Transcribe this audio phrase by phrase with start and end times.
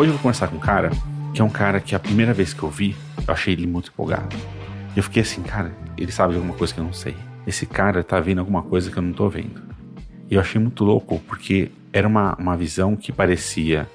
[0.00, 0.88] Hoje eu vou conversar com um cara
[1.34, 2.96] que é um cara que a primeira vez que eu vi,
[3.28, 4.34] eu achei ele muito empolgado.
[4.96, 7.14] Eu fiquei assim, cara, ele sabe de alguma coisa que eu não sei.
[7.46, 9.60] Esse cara tá vendo alguma coisa que eu não tô vendo.
[10.30, 13.86] E eu achei muito louco porque era uma, uma visão que parecia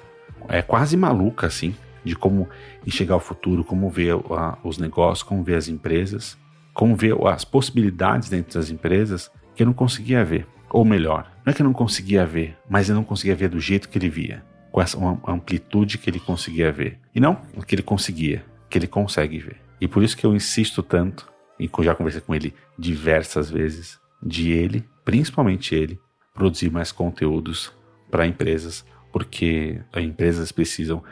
[0.48, 1.74] é, quase maluca, assim,
[2.04, 2.48] de como
[2.86, 6.38] enxergar o futuro, como ver uh, os negócios, como ver as empresas,
[6.72, 10.46] como ver as possibilidades dentro das empresas que eu não conseguia ver.
[10.70, 13.58] Ou melhor, não é que eu não conseguia ver, mas eu não conseguia ver do
[13.58, 16.98] jeito que ele via, com essa amplitude que ele conseguia ver.
[17.14, 17.36] E não
[17.66, 19.56] que ele conseguia, que ele consegue ver.
[19.80, 24.50] E por isso que eu insisto tanto, e já conversei com ele diversas vezes, de
[24.50, 25.98] ele, principalmente ele,
[26.34, 27.72] produzir mais conteúdos
[28.10, 31.02] para empresas, porque as empresas precisam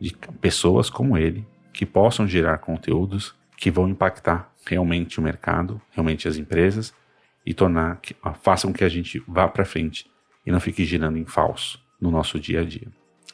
[0.00, 6.26] de pessoas como ele que possam gerar conteúdos que vão impactar realmente o mercado, realmente
[6.26, 6.94] as empresas
[7.44, 10.10] e tornar que façam que a gente vá para frente
[10.46, 12.88] e não fique girando em falso no nosso dia a dia.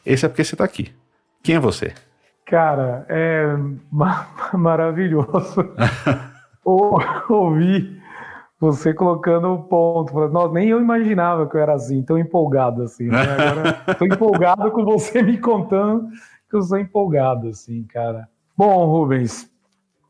[0.07, 0.95] Esse é porque você está aqui.
[1.43, 1.93] Quem é você?
[2.47, 3.45] Cara, é
[4.57, 5.75] maravilhoso
[7.29, 8.01] ouvir
[8.61, 10.29] você colocando o ponto.
[10.29, 13.09] Nossa, nem eu imaginava que eu era assim, tão empolgado assim.
[13.09, 13.19] Né?
[13.21, 16.09] Agora estou empolgado com você me contando
[16.49, 18.29] que eu sou empolgado, assim, cara.
[18.57, 19.51] Bom, Rubens,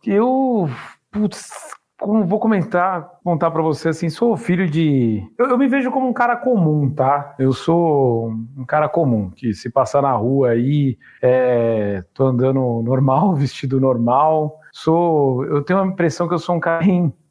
[0.07, 0.69] eu,
[1.11, 1.51] putz,
[1.99, 5.23] como vou comentar, contar para você assim, sou filho de.
[5.39, 7.35] Eu, eu, me vejo como um cara comum, tá?
[7.39, 13.35] Eu sou um cara comum, que se passar na rua aí, é, tô andando normal,
[13.37, 14.59] vestido normal.
[14.73, 15.45] Sou.
[15.45, 16.85] Eu tenho a impressão que eu sou um cara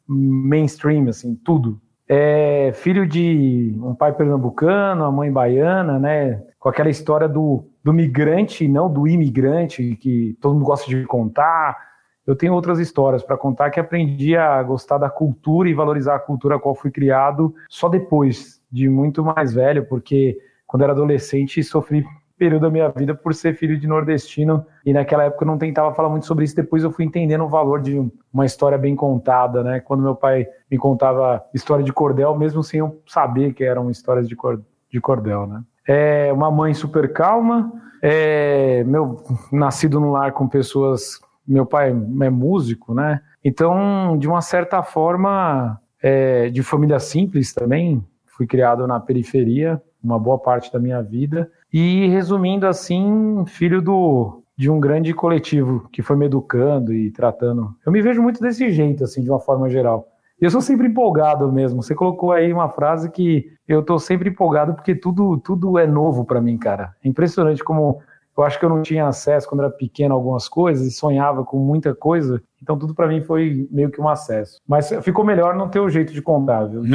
[0.08, 1.80] mainstream, assim, tudo.
[2.08, 6.42] É filho de um pai pernambucano, uma mãe baiana, né?
[6.58, 11.76] Com aquela história do, do migrante, não do imigrante, que todo mundo gosta de contar.
[12.26, 16.20] Eu tenho outras histórias para contar que aprendi a gostar da cultura e valorizar a
[16.20, 20.36] cultura a qual fui criado só depois de muito mais velho, porque
[20.66, 22.04] quando era adolescente sofri
[22.38, 25.94] período da minha vida por ser filho de nordestino e naquela época eu não tentava
[25.94, 26.54] falar muito sobre isso.
[26.54, 27.98] Depois eu fui entendendo o valor de
[28.32, 29.80] uma história bem contada, né?
[29.80, 34.28] Quando meu pai me contava história de cordel, mesmo sem eu saber que eram histórias
[34.28, 34.60] de, cor,
[34.90, 35.62] de cordel, né?
[35.88, 37.72] É uma mãe super calma,
[38.02, 39.22] é, meu
[39.52, 43.20] nascido num lar com pessoas, meu pai é músico, né?
[43.44, 50.18] Então, de uma certa forma, é, de família simples também, fui criado na periferia, uma
[50.18, 51.50] boa parte da minha vida.
[51.72, 57.74] E resumindo assim, filho do de um grande coletivo que foi me educando e tratando.
[57.84, 60.08] Eu me vejo muito desse jeito, assim, de uma forma geral.
[60.40, 61.82] Eu sou sempre empolgado mesmo.
[61.82, 66.24] Você colocou aí uma frase que eu tô sempre empolgado porque tudo, tudo é novo
[66.24, 66.94] para mim, cara.
[67.04, 68.00] É impressionante como
[68.36, 71.44] eu acho que eu não tinha acesso quando era pequeno a algumas coisas e sonhava
[71.44, 72.42] com muita coisa.
[72.62, 74.60] Então tudo para mim foi meio que um acesso.
[74.66, 76.82] Mas ficou melhor não ter o jeito de contar, viu?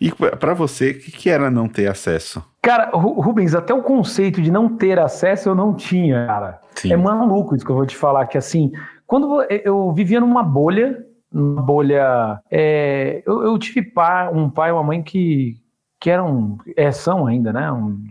[0.00, 2.44] E para você, o que, que era não ter acesso?
[2.60, 6.60] Cara, Rubens, até o conceito de não ter acesso eu não tinha, cara.
[6.74, 6.92] Sim.
[6.92, 8.72] É maluco isso que eu vou te falar, que assim,
[9.06, 12.40] quando eu vivia numa bolha, uma bolha.
[12.50, 15.56] É, eu, eu, tive pai, um pai e uma mãe que,
[16.00, 17.70] que eram, é, são ainda, né?
[17.70, 18.02] Um,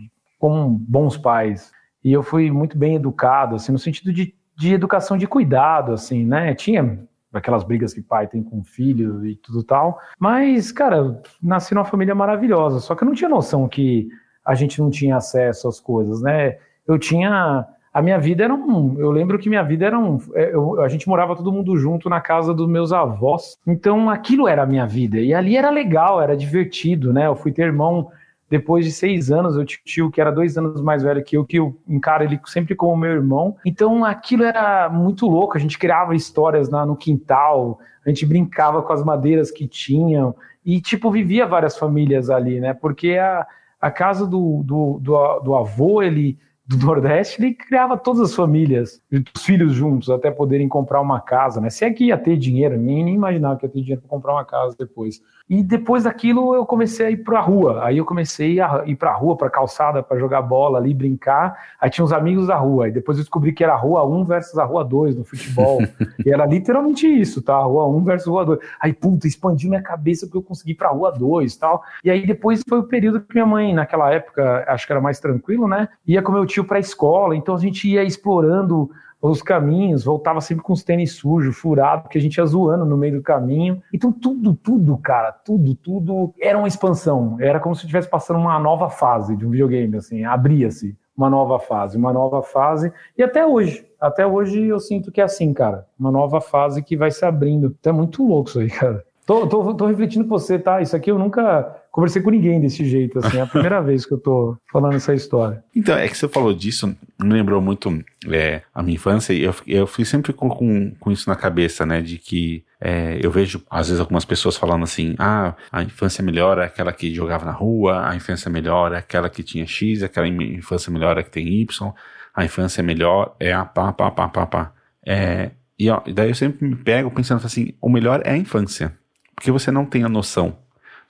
[0.42, 1.70] como bons pais.
[2.02, 6.26] E eu fui muito bem educado, assim, no sentido de, de educação de cuidado, assim,
[6.26, 6.52] né?
[6.52, 6.98] Tinha
[7.32, 10.00] aquelas brigas que pai tem com filho e tudo tal.
[10.18, 14.08] Mas, cara, nasci numa família maravilhosa, só que eu não tinha noção que
[14.44, 16.58] a gente não tinha acesso às coisas, né?
[16.88, 17.64] Eu tinha.
[17.94, 18.98] A minha vida era um.
[18.98, 20.18] Eu lembro que minha vida era um.
[20.34, 23.56] É, eu, a gente morava todo mundo junto na casa dos meus avós.
[23.64, 25.18] Então aquilo era a minha vida.
[25.18, 27.28] E ali era legal, era divertido, né?
[27.28, 28.10] Eu fui ter irmão
[28.52, 31.38] depois de seis anos, eu tinha um tio que era dois anos mais velho que
[31.38, 33.56] eu, que eu encaro ele sempre como meu irmão.
[33.64, 35.56] Então aquilo era muito louco.
[35.56, 40.36] A gente criava histórias na, no quintal, a gente brincava com as madeiras que tinham.
[40.66, 42.74] E, tipo, vivia várias famílias ali, né?
[42.74, 43.46] Porque a,
[43.80, 49.00] a casa do, do, do, do avô, ele do Nordeste, ele criava todas as famílias,
[49.34, 51.70] os filhos juntos, até poderem comprar uma casa, né?
[51.70, 54.34] Se é que ia ter dinheiro, nem, nem imaginava que ia ter dinheiro para comprar
[54.34, 55.22] uma casa depois.
[55.48, 57.84] E depois daquilo eu comecei a ir para a rua.
[57.84, 61.56] Aí eu comecei a ir para a rua, para calçada, para jogar bola ali, brincar.
[61.80, 62.88] Aí tinha uns amigos da rua.
[62.88, 65.80] E depois eu descobri que era a rua 1 versus a rua 2 no futebol.
[66.24, 67.58] e era literalmente isso, tá?
[67.58, 68.58] Rua 1 versus a rua 2.
[68.80, 71.82] Aí, puta, expandiu minha cabeça porque eu consegui ir para a rua 2 tal.
[72.04, 75.20] E aí depois foi o período que minha mãe, naquela época, acho que era mais
[75.20, 75.88] tranquilo, né?
[76.06, 77.36] Ia com meu tio para a escola.
[77.36, 78.90] Então a gente ia explorando
[79.30, 82.96] os caminhos, voltava sempre com os tênis sujos, furados, porque a gente ia zoando no
[82.96, 83.80] meio do caminho.
[83.92, 87.36] Então tudo, tudo, cara, tudo, tudo era uma expansão.
[87.40, 91.58] Era como se estivesse passando uma nova fase de um videogame, assim, abria-se uma nova
[91.58, 92.92] fase, uma nova fase.
[93.16, 96.96] E até hoje, até hoje eu sinto que é assim, cara, uma nova fase que
[96.96, 97.76] vai se abrindo.
[97.78, 99.04] Então é muito louco isso aí, cara.
[99.24, 100.80] Tô, tô, tô refletindo com você, tá?
[100.80, 103.36] Isso aqui eu nunca conversei com ninguém desse jeito, assim.
[103.36, 105.62] É a primeira vez que eu tô falando essa história.
[105.76, 106.88] Então, é que você falou disso,
[107.20, 111.12] me lembrou muito é, a minha infância, e eu, eu fui sempre com, com, com
[111.12, 112.00] isso na cabeça, né?
[112.00, 116.58] De que é, eu vejo, às vezes, algumas pessoas falando assim: ah, a infância melhor
[116.58, 120.26] é aquela que jogava na rua, a infância melhor é aquela que tinha X, aquela
[120.26, 121.92] infância melhor é que tem Y,
[122.34, 124.72] a infância melhor é a pá, pá, pá, pá, pá.
[125.06, 128.96] É, e ó, daí eu sempre me pego pensando assim: o melhor é a infância.
[129.34, 130.61] Porque você não tem a noção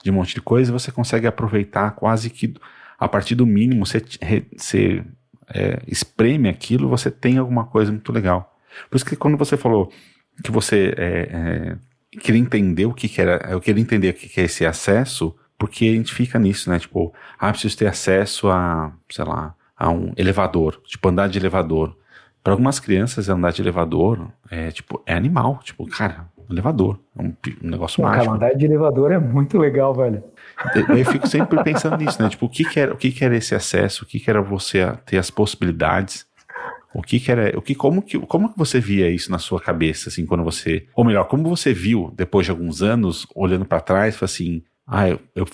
[0.02, 2.54] de um monte de coisa, você consegue aproveitar quase que
[2.98, 4.02] a partir do mínimo, você,
[4.56, 5.04] você
[5.52, 8.56] é, espreme aquilo, você tem alguma coisa muito legal.
[8.88, 9.90] Por isso que quando você falou
[10.42, 14.28] que você é, é, queria entender o que, que era, eu queria entender o que,
[14.28, 16.78] que é esse acesso, porque a gente fica nisso, né?
[16.78, 21.96] Tipo, ah, preciso ter acesso a, sei lá, a um elevador, tipo, andar de elevador.
[22.42, 25.60] Para algumas crianças, andar de elevador é tipo, é animal.
[25.62, 26.98] Tipo, cara, elevador.
[27.18, 28.24] É um, um negócio Pô, mágico.
[28.24, 30.22] Cara, andar de elevador é muito legal, velho.
[30.88, 32.28] Eu fico sempre pensando nisso, né?
[32.28, 34.04] Tipo, o que, que era, o que, que era esse acesso?
[34.04, 36.26] O que, que era você ter as possibilidades?
[36.94, 39.60] O que, que era, o que, como que, como que você via isso na sua
[39.60, 43.80] cabeça, assim, quando você, ou melhor, como você viu depois de alguns anos, olhando para
[43.80, 45.46] trás, assim, ah, eu, eu,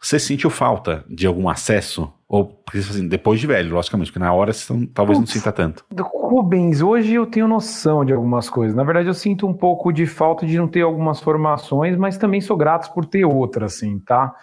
[0.00, 2.12] você sentiu falta de algum acesso?
[2.28, 5.52] Ou, assim, depois de velho, logicamente, porque na hora você não, talvez Putz, não sinta
[5.52, 5.84] tanto.
[6.26, 8.76] Rubens, hoje eu tenho noção de algumas coisas.
[8.76, 12.40] Na verdade, eu sinto um pouco de falta de não ter algumas formações, mas também
[12.40, 14.34] sou grato por ter outras, assim, tá?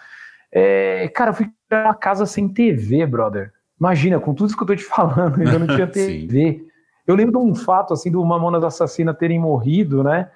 [0.50, 3.52] É, cara, eu fui pra uma casa sem TV, brother.
[3.78, 6.64] Imagina, com tudo isso que eu tô te falando, eu não tinha TV.
[7.06, 10.30] eu lembro de um fato, assim, do Mamonas Assassina terem morrido, né?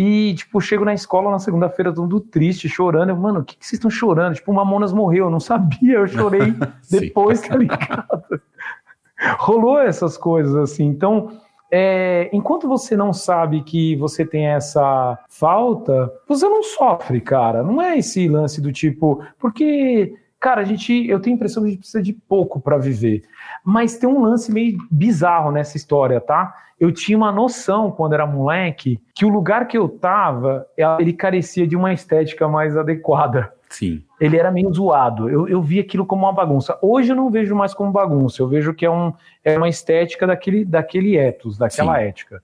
[0.00, 3.08] E, tipo, chego na escola na segunda-feira, todo mundo triste, chorando.
[3.08, 4.36] Eu, mano, o que, que vocês estão chorando?
[4.36, 6.54] Tipo, o Mamonas morreu, eu não sabia, eu chorei
[6.88, 8.40] depois, tá ligado?
[9.40, 10.84] Rolou essas coisas, assim.
[10.84, 11.32] Então,
[11.68, 17.64] é, enquanto você não sabe que você tem essa falta, você não sofre, cara.
[17.64, 19.20] Não é esse lance do tipo.
[19.36, 21.06] Porque, cara, a gente.
[21.08, 23.22] Eu tenho a impressão que a gente precisa de pouco para viver.
[23.64, 26.54] Mas tem um lance meio bizarro nessa história, tá?
[26.80, 30.66] eu tinha uma noção, quando era moleque, que o lugar que eu tava,
[30.98, 33.52] ele carecia de uma estética mais adequada.
[33.68, 34.02] Sim.
[34.20, 35.28] Ele era meio zoado.
[35.28, 36.78] Eu, eu vi aquilo como uma bagunça.
[36.80, 38.40] Hoje eu não vejo mais como bagunça.
[38.40, 39.12] Eu vejo que é, um,
[39.44, 42.04] é uma estética daquele, daquele ethos, daquela Sim.
[42.04, 42.42] ética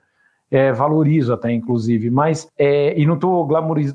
[0.54, 3.48] é, valorizo até, inclusive, mas, é, e não estou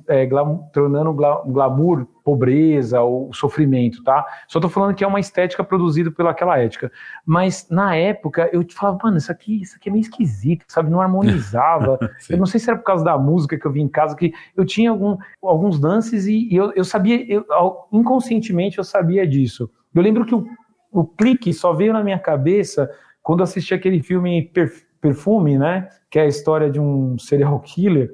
[0.10, 0.28] é,
[0.74, 4.26] tornando glamour, pobreza ou sofrimento, tá?
[4.46, 6.92] Só estou falando que é uma estética produzida pelaquela ética.
[7.26, 10.92] Mas, na época, eu te falava, mano, isso aqui, isso aqui é meio esquisito, sabe?
[10.92, 11.98] Não harmonizava.
[12.30, 14.34] eu não sei se era por causa da música que eu vi em casa, que
[14.54, 17.46] eu tinha algum, alguns dances e, e eu, eu sabia, eu,
[17.90, 19.72] inconscientemente eu sabia disso.
[19.96, 20.46] Eu lembro que o,
[20.92, 22.92] o clique só veio na minha cabeça
[23.24, 25.88] quando assisti aquele filme Perfeito Perfume, né?
[26.10, 28.12] Que é a história de um serial killer,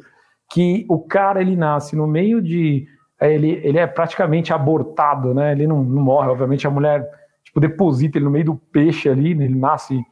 [0.51, 2.87] que o cara ele nasce no meio de.
[3.19, 5.53] É, ele, ele é praticamente abortado, né?
[5.53, 7.09] Ele não, não morre, obviamente a mulher
[7.43, 9.45] tipo, deposita ele no meio do peixe ali, né?
[9.45, 10.03] ele nasce.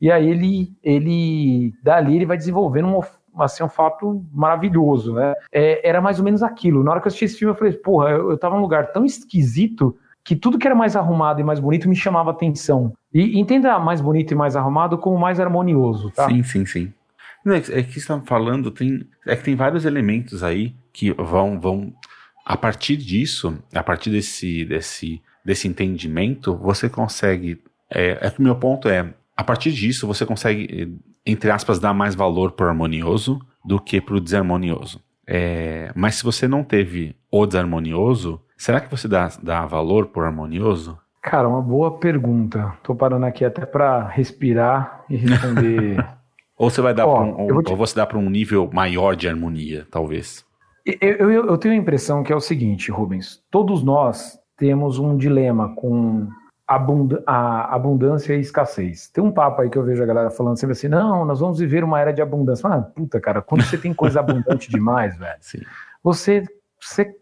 [0.00, 3.00] E aí ele, ele dali ele vai desenvolvendo um,
[3.42, 5.34] assim, um fato maravilhoso, né?
[5.50, 6.82] É, era mais ou menos aquilo.
[6.82, 8.92] Na hora que eu assisti esse filme, eu falei, porra, eu, eu tava num lugar
[8.92, 12.92] tão esquisito que tudo que era mais arrumado e mais bonito me chamava atenção.
[13.12, 16.28] E entenda mais bonito e mais arrumado como mais harmonioso, tá?
[16.28, 16.92] Sim, sim, sim.
[17.44, 21.12] Não, é que é você está falando, tem, é que tem vários elementos aí que
[21.12, 21.92] vão, vão
[22.44, 27.60] a partir disso, a partir desse, desse, desse entendimento, você consegue.
[27.90, 30.92] É, é que o meu ponto é, a partir disso, você consegue,
[31.26, 35.00] entre aspas, dar mais valor para o harmonioso do que para o desarmonioso.
[35.26, 40.24] É, mas se você não teve o desarmonioso, Será que você dá, dá valor por
[40.24, 40.96] harmonioso?
[41.20, 42.72] Cara, uma boa pergunta.
[42.84, 46.06] Tô parando aqui até para respirar e responder.
[46.56, 47.72] ou você vai dar Ó, um, ou, te...
[47.72, 50.44] ou, você dá para um nível maior de harmonia, talvez.
[50.86, 53.42] Eu, eu, eu, tenho a impressão que é o seguinte, Rubens.
[53.50, 56.28] Todos nós temos um dilema com
[56.68, 59.08] a abundância e escassez.
[59.08, 61.58] Tem um papo aí que eu vejo a galera falando sempre assim: não, nós vamos
[61.58, 62.68] viver uma era de abundância.
[62.68, 65.62] Ah, puta, cara, quando você tem coisa abundante demais, velho, Sim.
[66.00, 66.44] você,
[66.80, 67.12] você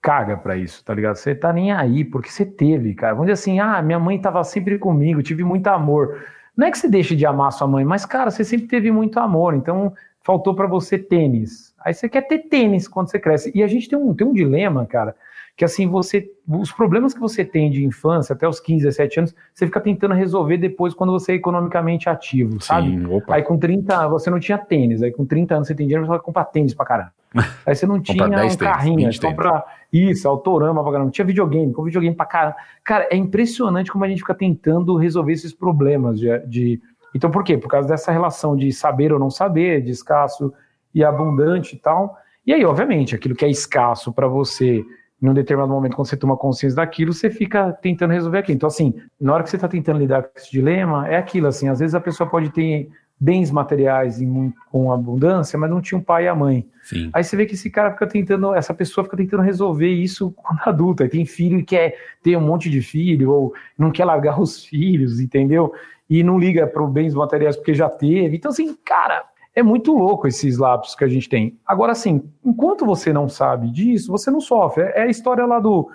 [0.00, 1.16] caga para isso, tá ligado?
[1.16, 3.14] Você tá nem aí, porque você teve, cara.
[3.14, 6.24] Vamos dizer assim: ah, minha mãe tava sempre comigo, tive muito amor.
[6.56, 9.18] Não é que você deixe de amar sua mãe, mas, cara, você sempre teve muito
[9.18, 9.92] amor, então
[10.22, 11.74] faltou para você tênis.
[11.82, 13.50] Aí você quer ter tênis quando você cresce.
[13.54, 15.14] E a gente tem um, tem um dilema, cara,
[15.56, 16.30] que assim, você.
[16.48, 20.14] Os problemas que você tem de infância até os 15, 17 anos, você fica tentando
[20.14, 22.88] resolver depois quando você é economicamente ativo, sabe?
[22.88, 23.34] Sim, opa.
[23.34, 26.10] Aí com 30 você não tinha tênis, aí com 30 anos você tem dinheiro, você
[26.10, 27.12] vai comprar tênis pra caramba.
[27.64, 31.04] Aí você não tinha um carrinho, aí compra isso, autorama pra caramba.
[31.06, 32.56] Não tinha videogame, com videogame pra caramba.
[32.82, 36.80] Cara, é impressionante como a gente fica tentando resolver esses problemas de, de.
[37.14, 37.56] Então, por quê?
[37.56, 40.52] Por causa dessa relação de saber ou não saber, de escasso
[40.92, 42.16] e abundante e tal.
[42.44, 44.84] E aí, obviamente, aquilo que é escasso para você
[45.22, 48.56] em um determinado momento, quando você toma consciência daquilo, você fica tentando resolver aquilo.
[48.56, 51.68] Então, assim, na hora que você está tentando lidar com esse dilema, é aquilo, assim,
[51.68, 52.88] às vezes a pessoa pode ter
[53.20, 56.66] bens materiais em, com abundância, mas não tinha um pai e a mãe.
[56.82, 57.10] Sim.
[57.12, 60.60] Aí você vê que esse cara fica tentando, essa pessoa fica tentando resolver isso quando
[60.64, 64.64] adulta, tem filho e quer ter um monte de filho, ou não quer largar os
[64.64, 65.72] filhos, entendeu?
[66.08, 68.36] E não liga para os bens materiais porque já teve.
[68.36, 69.24] Então, assim, cara,
[69.54, 71.58] é muito louco esses lapsos que a gente tem.
[71.66, 74.84] Agora, assim, enquanto você não sabe disso, você não sofre.
[74.84, 75.90] É a história lá do.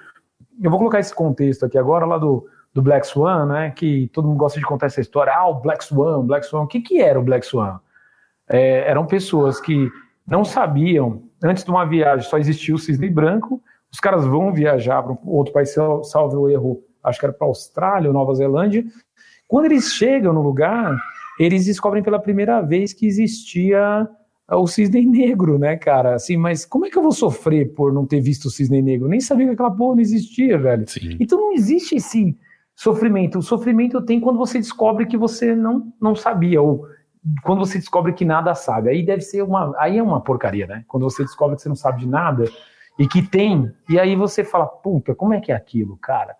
[0.61, 3.71] Eu vou colocar esse contexto aqui agora, lá do, do Black Swan, né?
[3.71, 5.33] Que todo mundo gosta de contar essa história.
[5.33, 6.63] Ah, o Black Swan, Black Swan.
[6.63, 7.79] O que, que era o Black Swan?
[8.49, 9.89] É, eram pessoas que
[10.27, 15.01] não sabiam, antes de uma viagem só existia o cisne branco, os caras vão viajar
[15.01, 18.83] para outro país, salve o erro, acho que era para Austrália ou Nova Zelândia.
[19.47, 20.99] Quando eles chegam no lugar,
[21.39, 24.05] eles descobrem pela primeira vez que existia
[24.51, 26.15] o cisne negro, né, cara?
[26.15, 29.07] Assim, mas como é que eu vou sofrer por não ter visto o cisne negro?
[29.07, 30.83] Nem sabia que aquela porra não existia, velho.
[30.89, 31.15] Sim.
[31.21, 32.37] Então não existe esse
[32.75, 33.39] sofrimento.
[33.39, 36.85] O sofrimento tem quando você descobre que você não, não sabia, ou
[37.43, 38.89] quando você descobre que nada sabe.
[38.89, 39.73] Aí deve ser uma.
[39.77, 40.83] Aí é uma porcaria, né?
[40.87, 42.45] Quando você descobre que você não sabe de nada
[42.99, 46.35] e que tem, e aí você fala, puta, como é que é aquilo, cara?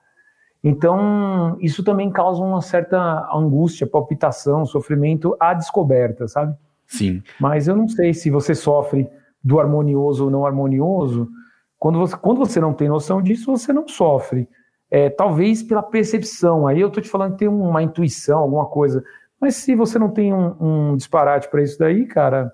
[0.64, 6.56] Então, isso também causa uma certa angústia, palpitação, sofrimento à descoberta, sabe?
[6.88, 7.22] Sim.
[7.40, 9.08] Mas eu não sei se você sofre
[9.44, 11.30] do harmonioso ou não harmonioso.
[11.78, 14.50] Quando você, quando você não tem noção disso, você não sofre.
[14.90, 16.68] É, talvez pela percepção.
[16.68, 19.04] Aí eu tô te falando que tem uma intuição, alguma coisa.
[19.40, 20.56] Mas se você não tem um,
[20.92, 22.52] um disparate para isso daí, cara,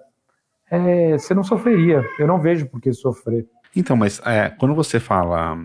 [0.69, 2.03] é, você não sofreria.
[2.17, 3.45] Eu não vejo por que sofrer.
[3.75, 5.57] Então, mas é, quando você fala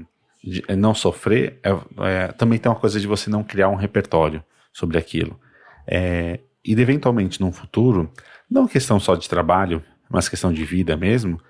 [0.42, 1.70] de é, não sofrer, é,
[2.04, 5.38] é, também tem uma coisa de você não criar um repertório sobre aquilo.
[5.86, 8.10] É, e eventualmente, num futuro,
[8.50, 11.40] não questão só de trabalho, mas questão de vida mesmo,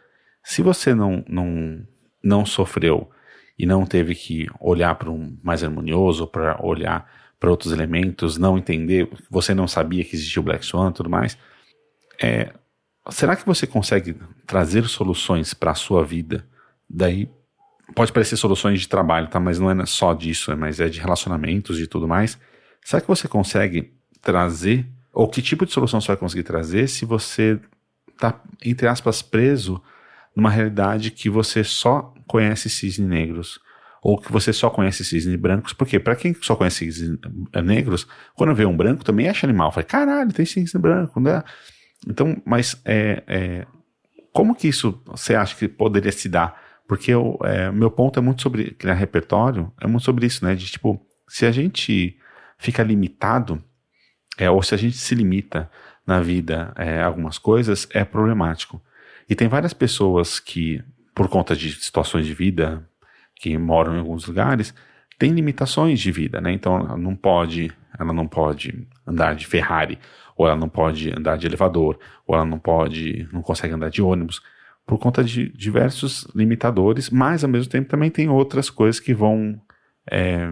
[0.43, 1.83] se você não, não,
[2.23, 3.11] não sofreu
[3.59, 8.57] e não teve que olhar para um mais harmonioso, para olhar para outros elementos, não
[8.57, 11.37] entender, você não sabia que existia o Black Swan e tudo mais,
[12.21, 12.53] é,
[13.11, 16.47] será que você consegue trazer soluções para a sua vida
[16.89, 17.29] daí
[17.95, 19.39] pode parecer soluções de trabalho, tá?
[19.39, 22.39] Mas não é só disso, é, mas é de relacionamentos e tudo mais.
[22.85, 27.05] Será que você consegue trazer, ou que tipo de solução você vai conseguir trazer se
[27.05, 27.61] você
[28.19, 29.81] tá, entre aspas, preso
[30.37, 33.59] numa realidade que você só conhece cisne negros?
[34.03, 35.73] Ou que você só conhece cisne brancos?
[35.73, 37.19] Porque para quem só conhece cisne
[37.65, 39.73] negros, quando vê um branco também acha animal.
[39.73, 41.43] Fala, caralho, tem cisne branco, né?
[42.07, 43.67] Então, mas é, é,
[44.33, 46.61] como que isso você acha que poderia se dar?
[46.87, 50.55] Porque o é, meu ponto é muito sobre criar repertório, é muito sobre isso, né?
[50.55, 52.17] De tipo, se a gente
[52.59, 53.63] fica limitado,
[54.39, 55.71] é, ou se a gente se limita
[56.07, 58.81] na vida é, algumas coisas, é problemático.
[59.29, 60.83] E tem várias pessoas que,
[61.15, 62.89] por conta de situações de vida,
[63.35, 64.75] que moram em alguns lugares,
[65.19, 66.53] têm limitações de vida, né?
[66.53, 69.99] Então ela não pode, ela não pode andar de Ferrari,
[70.37, 74.03] ou ela não pode andar de elevador, ou ela não pode, não consegue andar de
[74.03, 74.41] ônibus
[74.87, 79.61] por conta de diversos limitadores, mas ao mesmo tempo também tem outras coisas que vão
[80.09, 80.49] é,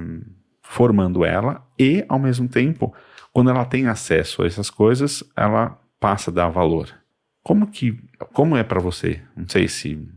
[0.60, 2.92] formando ela e ao mesmo tempo,
[3.32, 6.88] quando ela tem acesso a essas coisas, ela passa a dar valor.
[7.44, 9.20] Como que, como é para você?
[9.36, 10.08] Não sei se,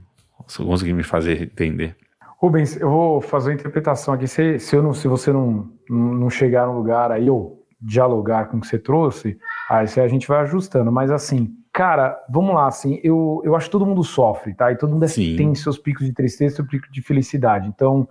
[0.47, 1.95] se conseguir me fazer entender.
[2.39, 4.27] Rubens, eu vou fazer uma interpretação aqui.
[4.27, 8.57] Se, se, eu não, se você não, não chegar no lugar aí ou dialogar com
[8.57, 9.37] o que você trouxe,
[9.69, 10.91] aí a gente vai ajustando.
[10.91, 14.71] Mas assim, Cara, vamos lá, assim, eu, eu acho que todo mundo sofre, tá?
[14.71, 15.35] E todo mundo Sim.
[15.35, 17.67] tem seus picos de tristeza, seu pico de felicidade.
[17.67, 18.09] Então,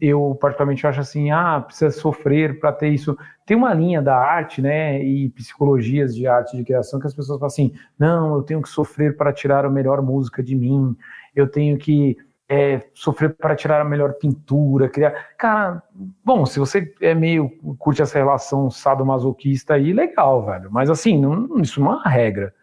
[0.00, 3.16] eu particularmente acho assim, ah, precisa sofrer para ter isso.
[3.46, 7.38] Tem uma linha da arte, né, e psicologias de arte de criação que as pessoas
[7.38, 10.96] falam assim, não, eu tenho que sofrer para tirar a melhor música de mim,
[11.34, 12.16] eu tenho que
[12.48, 15.12] é, sofrer para tirar a melhor pintura, criar.
[15.36, 15.82] Cara,
[16.24, 20.70] bom, se você é meio curte essa relação sadomasoquista aí, legal, velho.
[20.72, 22.54] Mas assim, não, isso não é uma regra.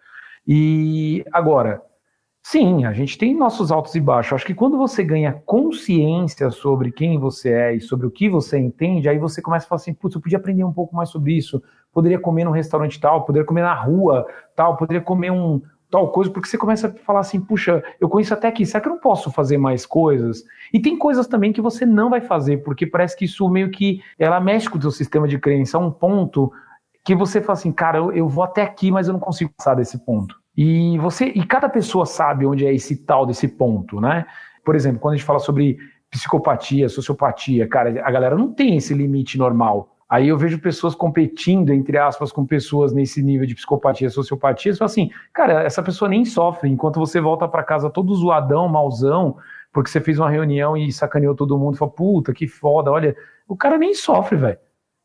[0.47, 1.81] E agora,
[2.45, 4.33] sim, a gente tem nossos altos e baixos.
[4.33, 8.59] Acho que quando você ganha consciência sobre quem você é e sobre o que você
[8.59, 11.33] entende, aí você começa a falar assim, putz, eu podia aprender um pouco mais sobre
[11.35, 11.61] isso.
[11.91, 15.59] Poderia comer num restaurante tal, poderia comer na rua tal, poderia comer um,
[15.89, 18.87] tal coisa, porque você começa a falar assim, puxa, eu conheço até aqui, será que
[18.87, 20.43] eu não posso fazer mais coisas?
[20.71, 24.01] E tem coisas também que você não vai fazer, porque parece que isso meio que
[24.19, 26.51] ela mexe com o seu sistema de crença a um ponto
[27.03, 29.73] que você fala assim, cara, eu, eu vou até aqui, mas eu não consigo passar
[29.73, 30.44] desse ponto.
[30.57, 34.25] E você e cada pessoa sabe onde é esse tal desse ponto, né?
[34.63, 35.77] Por exemplo, quando a gente fala sobre
[36.09, 39.95] psicopatia, sociopatia, cara, a galera não tem esse limite normal.
[40.07, 44.83] Aí eu vejo pessoas competindo, entre aspas, com pessoas nesse nível de psicopatia, sociopatia, e
[44.83, 49.37] assim, cara, essa pessoa nem sofre, enquanto você volta para casa todo zoadão, mauzão,
[49.73, 53.15] porque você fez uma reunião e sacaneou todo mundo, fala, puta, que foda, olha,
[53.47, 54.59] o cara nem sofre, velho.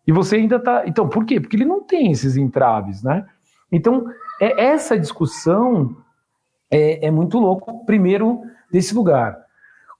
[0.06, 0.84] E você ainda tá.
[0.86, 1.40] Então, por quê?
[1.40, 3.26] Porque ele não tem esses entraves, né?
[3.72, 4.06] Então,
[4.40, 5.96] é, essa discussão
[6.70, 8.40] é, é muito louco, primeiro,
[8.72, 9.36] desse lugar.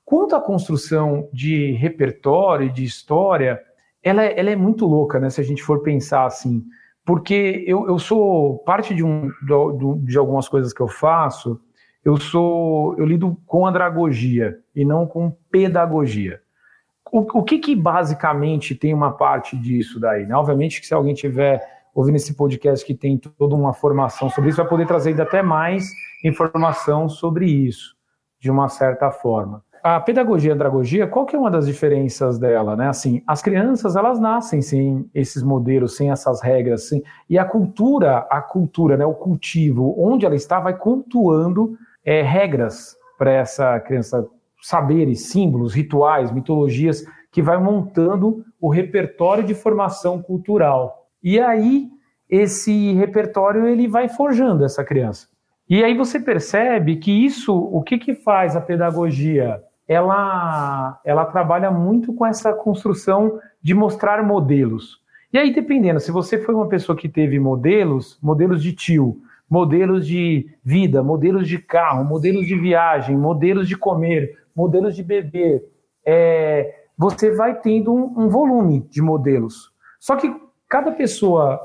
[0.05, 3.61] Quanto à construção de repertório, de história,
[4.03, 5.31] ela, é, ela é muito louca, né?
[5.31, 6.65] Se a gente for pensar assim,
[7.05, 11.61] porque eu, eu sou parte de, um, de, de algumas coisas que eu faço.
[12.05, 16.41] Eu sou, eu lido com andragogia e não com pedagogia.
[17.13, 20.25] O, o que, que basicamente tem uma parte disso daí?
[20.25, 20.35] Né?
[20.35, 21.61] Obviamente que se alguém tiver
[21.95, 25.43] ouvindo esse podcast que tem toda uma formação sobre isso, vai poder trazer ainda até
[25.43, 25.89] mais
[26.25, 27.95] informação sobre isso,
[28.39, 32.39] de uma certa forma a pedagogia e a andragogia, qual que é uma das diferenças
[32.39, 32.89] dela, né?
[32.89, 37.03] Assim, as crianças, elas nascem sem esses modelos, sem essas regras, sem...
[37.29, 42.97] e a cultura, a cultura, né, o cultivo, onde ela está, vai cultuando é, regras
[43.19, 44.27] para essa criança,
[44.61, 51.00] saberes, símbolos, rituais, mitologias, que vai montando o repertório de formação cultural.
[51.23, 51.89] E aí,
[52.29, 55.29] esse repertório, ele vai forjando essa criança.
[55.69, 59.63] E aí você percebe que isso, o que, que faz a pedagogia?
[59.91, 65.01] ela, ela trabalha muito com essa construção de mostrar modelos.
[65.33, 70.07] E aí, dependendo, se você foi uma pessoa que teve modelos, modelos de tio, modelos
[70.07, 75.65] de vida, modelos de carro, modelos de viagem, modelos de comer, modelos de beber,
[76.07, 79.73] é, você vai tendo um, um volume de modelos.
[79.99, 80.33] Só que
[80.71, 81.61] cada pessoa,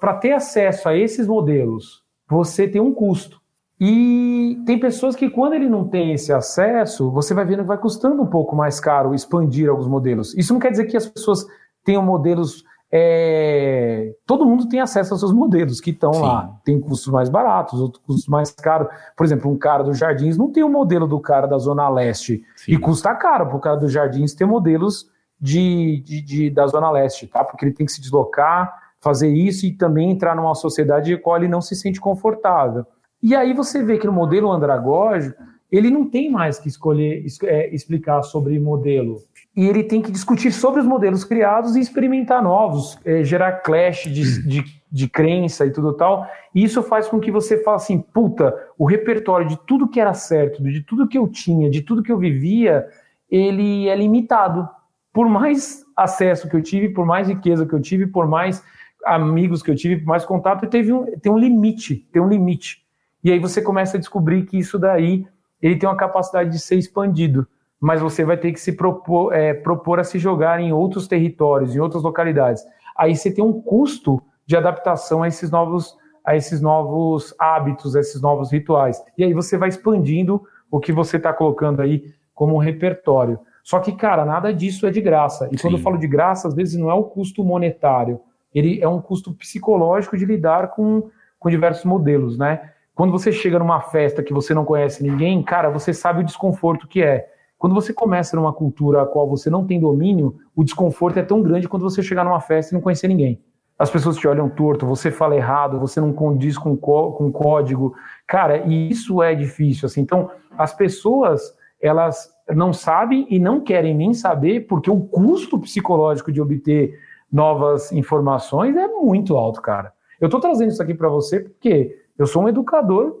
[0.00, 3.38] para ter acesso a esses modelos, você tem um custo.
[3.78, 7.76] E tem pessoas que, quando ele não tem esse acesso, você vai vendo que vai
[7.76, 10.34] custando um pouco mais caro expandir alguns modelos.
[10.34, 11.46] Isso não quer dizer que as pessoas
[11.84, 12.64] tenham modelos.
[12.90, 14.14] É...
[14.24, 16.50] Todo mundo tem acesso aos seus modelos que estão lá.
[16.64, 18.88] Tem custos mais baratos, outros custos mais caros.
[19.14, 22.42] Por exemplo, um cara dos Jardins não tem o modelo do cara da Zona Leste.
[22.56, 22.72] Sim.
[22.72, 26.90] E custa caro para o cara dos Jardins ter modelos de, de, de, da Zona
[26.90, 27.44] Leste, tá?
[27.44, 31.36] Porque ele tem que se deslocar, fazer isso e também entrar numa sociedade em qual
[31.36, 32.86] ele não se sente confortável.
[33.22, 35.36] E aí você vê que no modelo andragógico,
[35.70, 39.18] ele não tem mais que escolher é, explicar sobre modelo.
[39.54, 44.04] E ele tem que discutir sobre os modelos criados e experimentar novos, é, gerar clash
[44.04, 46.26] de, de, de, crença e tudo tal.
[46.54, 50.12] E isso faz com que você fale assim: puta, o repertório de tudo que era
[50.14, 52.86] certo, de tudo que eu tinha, de tudo que eu vivia,
[53.30, 54.68] ele é limitado.
[55.16, 58.62] Por mais acesso que eu tive, por mais riqueza que eu tive, por mais
[59.02, 62.84] amigos que eu tive, por mais contato, teve um, tem um limite, tem um limite.
[63.24, 65.26] E aí você começa a descobrir que isso daí
[65.62, 67.48] ele tem uma capacidade de ser expandido,
[67.80, 71.74] mas você vai ter que se propor, é, propor a se jogar em outros territórios,
[71.74, 72.62] em outras localidades.
[72.94, 78.00] Aí você tem um custo de adaptação a esses novos, a esses novos hábitos, a
[78.00, 79.02] esses novos rituais.
[79.16, 83.40] E aí você vai expandindo o que você está colocando aí como repertório.
[83.66, 85.48] Só que, cara, nada disso é de graça.
[85.50, 85.62] E Sim.
[85.62, 88.20] quando eu falo de graça, às vezes não é o custo monetário,
[88.54, 92.70] ele é um custo psicológico de lidar com, com diversos modelos, né?
[92.94, 96.86] Quando você chega numa festa que você não conhece ninguém, cara, você sabe o desconforto
[96.86, 97.28] que é.
[97.58, 101.42] Quando você começa numa cultura a qual você não tem domínio, o desconforto é tão
[101.42, 103.42] grande quando você chegar numa festa e não conhecer ninguém.
[103.76, 107.96] As pessoas te olham torto, você fala errado, você não condiz com, com código.
[108.28, 109.86] Cara, e isso é difícil.
[109.86, 110.02] Assim.
[110.02, 111.52] Então, as pessoas,
[111.82, 116.98] elas não sabem e não querem nem saber, porque o custo psicológico de obter
[117.30, 119.92] novas informações é muito alto, cara.
[120.20, 123.16] Eu estou trazendo isso aqui para você porque eu sou um educador,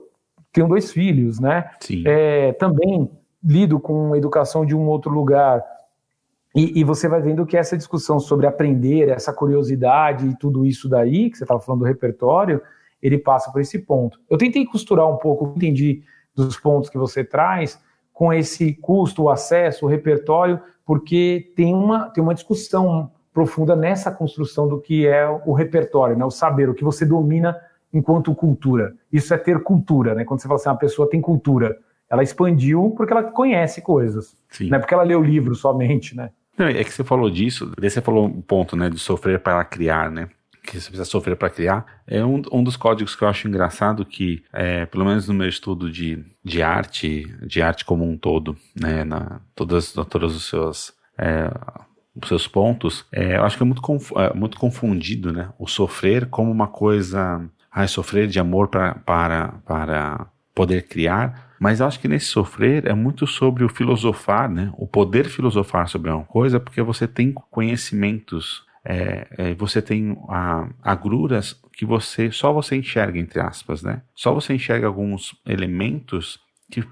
[0.52, 1.70] tenho dois filhos, né?
[1.80, 2.02] Sim.
[2.06, 3.10] É, também
[3.42, 5.62] lido com educação de um outro lugar.
[6.54, 10.88] E, e, você vai vendo que essa discussão sobre aprender, essa curiosidade e tudo isso
[10.88, 12.62] daí, que você estava falando do repertório,
[13.02, 14.18] ele passa por esse ponto.
[14.30, 16.02] Eu tentei costurar um pouco, entendi
[16.34, 17.78] dos pontos que você traz,
[18.16, 24.10] com esse custo, o acesso, o repertório, porque tem uma, tem uma discussão profunda nessa
[24.10, 26.24] construção do que é o repertório, né?
[26.24, 27.54] o saber, o que você domina
[27.92, 28.94] enquanto cultura.
[29.12, 30.24] Isso é ter cultura, né?
[30.24, 31.76] Quando você fala assim, uma pessoa tem cultura,
[32.08, 34.70] ela expandiu porque ela conhece coisas, Sim.
[34.70, 36.30] não é porque ela leu livro somente, né?
[36.56, 39.62] Não, é que você falou disso, daí você falou um ponto, né, de sofrer para
[39.62, 40.30] criar, né?
[40.66, 44.04] Que você precisa sofrer para criar, é um, um dos códigos que eu acho engraçado
[44.04, 48.56] que, é, pelo menos no meu estudo de, de arte, de arte como um todo,
[48.78, 51.50] né, na, todas, todos os seus, é,
[52.14, 55.66] os seus pontos, é, eu acho que é muito, conf, é, muito confundido, né, o
[55.66, 61.86] sofrer como uma coisa, ah, sofrer de amor pra, para, para poder criar, mas eu
[61.86, 64.70] acho que nesse sofrer é muito sobre o filosofar, né?
[64.76, 70.16] O poder filosofar sobre uma coisa, porque você tem conhecimentos é, é, você tem
[70.80, 74.02] agruras que você só você enxerga entre aspas, né?
[74.14, 76.38] Só você enxerga alguns elementos
[76.70, 76.84] que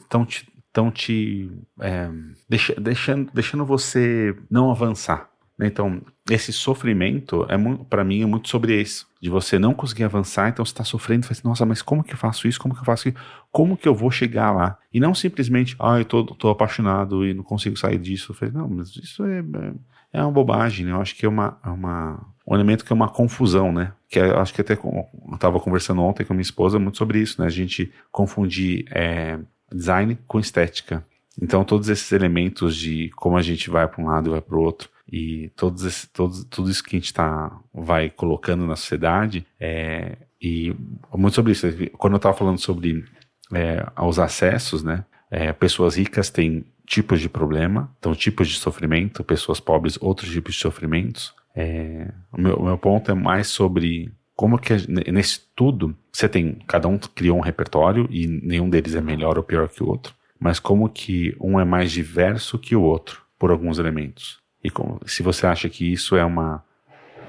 [0.00, 1.48] estão é, te, tão te
[1.80, 2.10] é,
[2.48, 5.30] deixa, deixando, deixando você não avançar.
[5.56, 5.68] Né?
[5.68, 7.56] Então, esse sofrimento é
[7.88, 11.28] para mim é muito sobre isso, de você não conseguir avançar, então você está sofrendo,
[11.30, 12.58] assim, nossa, mas como que eu faço isso?
[12.58, 13.18] Como que eu faço isso?
[13.52, 14.78] Como que eu vou chegar lá?
[14.92, 18.32] E não simplesmente, ah, eu tô, tô apaixonado e não consigo sair disso.
[18.32, 19.72] Eu falei, não, mas isso é, é
[20.12, 20.92] é uma bobagem, né?
[20.92, 23.92] Eu acho que é uma, é uma, um elemento que é uma confusão, né?
[24.08, 27.20] Que é, eu acho que até eu estava conversando ontem com minha esposa muito sobre
[27.20, 27.46] isso, né?
[27.46, 29.38] A gente confundir é,
[29.72, 31.04] design com estética.
[31.40, 34.56] Então, todos esses elementos de como a gente vai para um lado e vai para
[34.56, 38.76] o outro, e todos esse, todos, tudo isso que a gente tá, vai colocando na
[38.76, 40.74] sociedade, é, e
[41.14, 41.66] muito sobre isso.
[41.98, 43.04] Quando eu estava falando sobre
[43.52, 45.04] é, os acessos, né?
[45.30, 50.54] É, pessoas ricas têm tipos de problema, então tipos de sofrimento, pessoas pobres, outros tipos
[50.54, 51.32] de sofrimentos.
[51.54, 54.74] É, o, meu, meu ponto é mais sobre como que
[55.12, 59.44] nesse tudo você tem, cada um criou um repertório e nenhum deles é melhor ou
[59.44, 63.52] pior que o outro, mas como que um é mais diverso que o outro por
[63.52, 64.40] alguns elementos.
[64.62, 66.64] E como, se você acha que isso é uma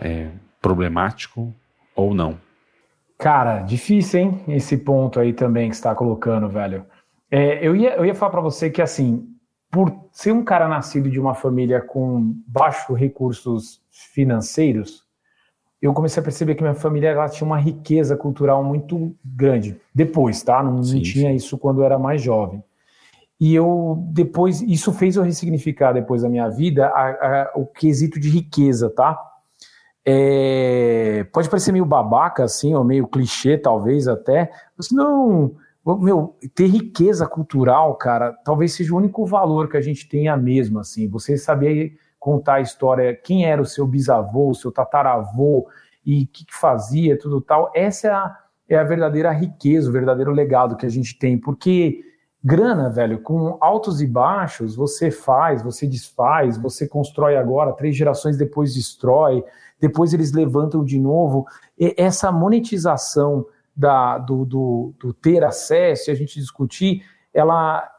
[0.01, 1.53] é, problemático
[1.95, 2.39] ou não.
[3.19, 4.43] Cara, difícil, hein?
[4.47, 6.83] Esse ponto aí também que está colocando, velho.
[7.29, 9.30] É, eu, ia, eu ia falar para você que, assim,
[9.71, 15.05] por ser um cara nascido de uma família com baixos recursos financeiros,
[15.81, 19.79] eu comecei a perceber que minha família ela tinha uma riqueza cultural muito grande.
[19.95, 20.61] Depois, tá?
[20.61, 21.35] Não, sim, tinha sim.
[21.35, 22.61] isso quando eu era mais jovem.
[23.39, 28.19] E eu depois, isso fez eu ressignificar depois da minha vida a, a, o quesito
[28.19, 29.17] de riqueza, tá?
[30.05, 35.55] É, pode parecer meio babaca, assim, ou meio clichê, talvez até, mas não,
[35.85, 40.79] meu, ter riqueza cultural, cara, talvez seja o único valor que a gente tenha mesmo,
[40.79, 41.07] assim.
[41.07, 45.67] Você saber contar a história, quem era o seu bisavô, o seu tataravô
[46.05, 47.71] e o que, que, fazia, tudo tal.
[47.75, 48.37] Essa é a,
[48.69, 51.35] é a verdadeira riqueza, o verdadeiro legado que a gente tem.
[51.35, 52.03] Porque
[52.43, 58.37] grana, velho, com altos e baixos, você faz, você desfaz, você constrói agora, três gerações
[58.37, 59.43] depois destrói,
[59.79, 61.47] depois eles levantam de novo.
[61.77, 67.03] E essa monetização da, do, do, do, ter acesso e a gente discutir,
[67.33, 67.89] ela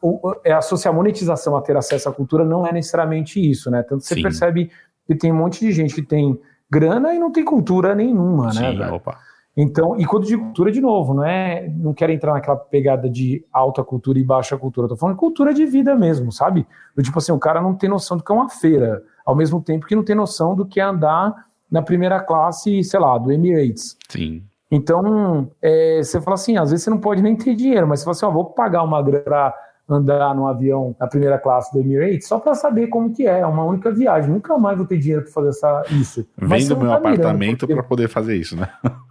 [0.45, 3.83] é associar monetização a ter acesso à cultura não é necessariamente isso, né?
[3.83, 4.23] Tanto você Sim.
[4.23, 4.71] percebe
[5.07, 6.39] que tem um monte de gente que tem
[6.71, 8.85] grana e não tem cultura nenhuma, né, Sim, né?
[8.85, 8.95] Velho?
[8.95, 9.19] Opa.
[9.55, 13.45] Então, e quando digo cultura, de novo, não é, não quero entrar naquela pegada de
[13.53, 16.67] alta cultura e baixa cultura, tô falando cultura de vida mesmo, sabe?
[16.97, 19.61] Do tipo assim, o cara não tem noção do que é uma feira, ao mesmo
[19.61, 21.35] tempo que não tem noção do que é andar
[21.71, 23.97] na primeira classe, sei lá, do Emirates.
[24.09, 24.43] Sim.
[24.75, 28.05] Então, é, você fala assim, às vezes você não pode nem ter dinheiro, mas você
[28.07, 29.55] fala assim, ó, vou pagar uma grana para
[29.87, 33.47] andar num avião na primeira classe do Emirates só para saber como que é, é
[33.47, 34.31] uma única viagem.
[34.31, 36.27] Nunca mais vou ter dinheiro para fazer essa, isso.
[36.39, 37.75] Vendo meu tá apartamento porque...
[37.75, 38.67] para poder fazer isso, né?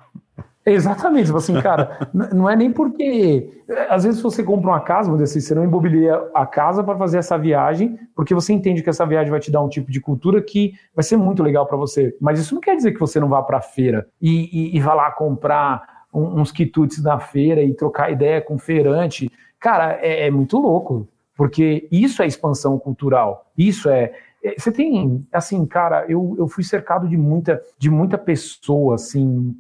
[0.64, 3.64] Exatamente, tipo assim, cara, não é nem porque.
[3.90, 6.98] Às vezes você compra uma casa, vamos dizer assim, você não imobilia a casa para
[6.98, 10.00] fazer essa viagem, porque você entende que essa viagem vai te dar um tipo de
[10.00, 12.16] cultura que vai ser muito legal para você.
[12.22, 14.80] Mas isso não quer dizer que você não vá para a feira e, e, e,
[14.80, 19.32] vá lá comprar uns quitutes na feira e trocar ideia com feirante.
[19.60, 24.12] Cara, é, é muito louco, porque isso é expansão cultural, isso é,
[24.58, 29.56] você tem, assim, cara, eu, eu fui cercado de muita, de muita pessoa, assim,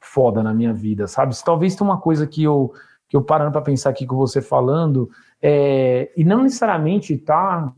[0.00, 1.34] foda na minha vida, sabe?
[1.44, 2.72] Talvez tenha uma coisa que eu,
[3.08, 5.08] que eu parando para pensar aqui com você falando,
[5.40, 7.72] é, e não necessariamente, tá,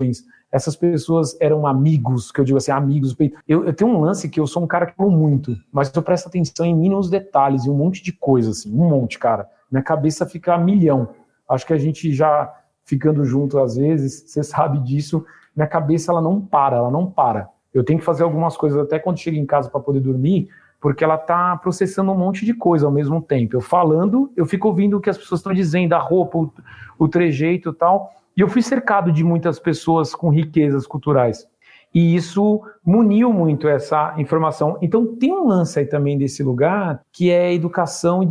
[0.51, 3.15] essas pessoas eram amigos, que eu digo assim, amigos.
[3.47, 6.03] Eu, eu, tenho um lance que eu sou um cara que amo muito, mas eu
[6.03, 9.47] presto atenção em mínimos detalhes e um monte de coisa, assim, um monte, cara.
[9.71, 11.09] Minha cabeça fica a milhão.
[11.49, 12.51] Acho que a gente já
[12.85, 15.25] ficando junto às vezes, você sabe disso,
[15.57, 17.49] minha cabeça ela não para, ela não para.
[17.73, 20.49] Eu tenho que fazer algumas coisas até quando chego em casa para poder dormir,
[20.81, 23.57] porque ela está processando um monte de coisa ao mesmo tempo.
[23.57, 26.53] Eu falando, eu fico ouvindo o que as pessoas estão dizendo, a roupa, o,
[26.99, 28.13] o trejeito e tal.
[28.37, 31.47] E eu fui cercado de muitas pessoas com riquezas culturais.
[31.95, 34.77] E isso muniu muito essa informação.
[34.83, 38.29] Então tem um lance aí também desse lugar que é educação e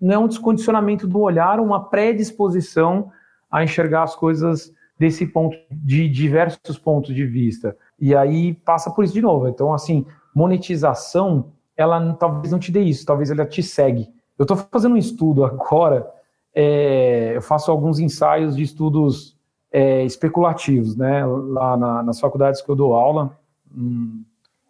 [0.00, 3.10] não é um descondicionamento do olhar, uma predisposição
[3.50, 7.76] a enxergar as coisas desse ponto, de diversos pontos de vista.
[7.98, 9.48] E aí passa por isso de novo.
[9.48, 14.08] Então, assim, monetização, ela talvez não te dê isso, talvez ela te segue.
[14.38, 16.08] Eu estou fazendo um estudo agora,
[16.54, 19.36] é, eu faço alguns ensaios de estudos
[19.72, 23.36] é, especulativos, né, lá na, nas faculdades que eu dou aula.
[23.76, 24.22] Hum,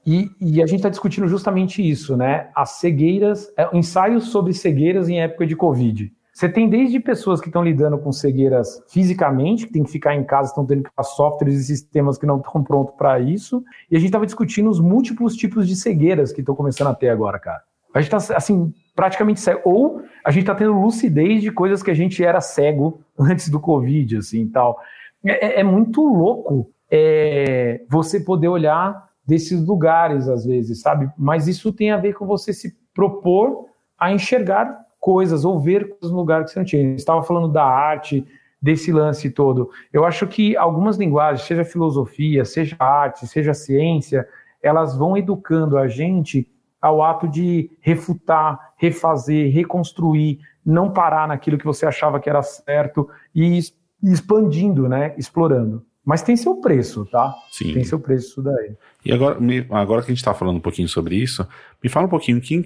[0.06, 2.50] e, e, a gente está discutindo justamente isso, né?
[2.56, 6.10] As cegueiras, é, ensaios sobre cegueiras em época de Covid.
[6.32, 10.24] Você tem desde pessoas que estão lidando com cegueiras fisicamente, que tem que ficar em
[10.24, 13.96] casa, estão tendo que usar softwares e sistemas que não estão prontos para isso, e
[13.96, 17.38] a gente estava discutindo os múltiplos tipos de cegueiras que estão começando a ter agora,
[17.38, 17.62] cara.
[17.94, 19.60] A gente está, assim, praticamente cego.
[19.64, 23.60] Ou a gente está tendo lucidez de coisas que a gente era cego antes do
[23.60, 24.78] Covid, assim, tal.
[25.24, 31.10] É, é, é muito louco é, você poder olhar desses lugares, às vezes, sabe?
[31.16, 33.66] Mas isso tem a ver com você se propor
[33.98, 36.90] a enxergar coisas ou ver coisas no lugar que você não tinha.
[36.90, 38.24] Você estava falando da arte,
[38.62, 39.68] desse lance todo.
[39.92, 44.28] Eu acho que algumas linguagens, seja filosofia, seja arte, seja ciência,
[44.62, 46.48] elas vão educando a gente
[46.80, 53.10] ao ato de refutar, refazer, reconstruir, não parar naquilo que você achava que era certo
[53.34, 53.58] e
[54.00, 55.84] expandindo, né, explorando.
[56.04, 57.34] Mas tem seu preço, tá?
[57.50, 57.74] Sim.
[57.74, 58.76] Tem seu preço isso daí.
[59.04, 59.36] E agora,
[59.70, 61.46] agora que a gente está falando um pouquinho sobre isso,
[61.82, 62.64] me fala um pouquinho quem,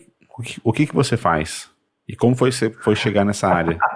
[0.62, 1.74] o que, que você faz
[2.08, 3.78] e como foi você foi chegar nessa área.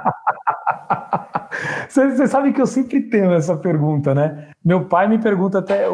[1.88, 4.51] Você sabe que eu sempre tenho essa pergunta, né?
[4.64, 5.87] Meu pai me pergunta até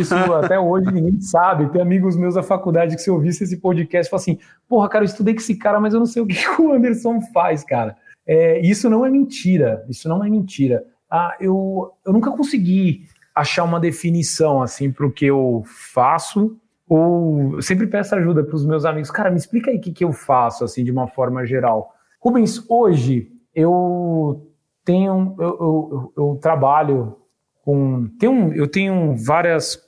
[0.00, 1.68] isso até hoje, ninguém sabe.
[1.68, 5.06] Tem amigos meus da faculdade que se ouvisse esse podcast, falam assim: porra, cara, eu
[5.06, 7.94] estudei com esse cara, mas eu não sei o que o Anderson faz, cara.
[8.26, 9.84] É, isso não é mentira.
[9.88, 10.82] Isso não é mentira
[11.12, 16.56] ah, eu, eu nunca consegui achar uma definição assim para o que eu faço
[16.92, 19.10] ou eu sempre peço ajuda para os meus amigos.
[19.10, 21.94] Cara, me explica aí o que, que eu faço assim de uma forma geral.
[22.20, 24.46] Rubens, hoje eu
[24.84, 27.16] tenho eu, eu, eu trabalho
[27.64, 29.80] com tenho, eu tenho várias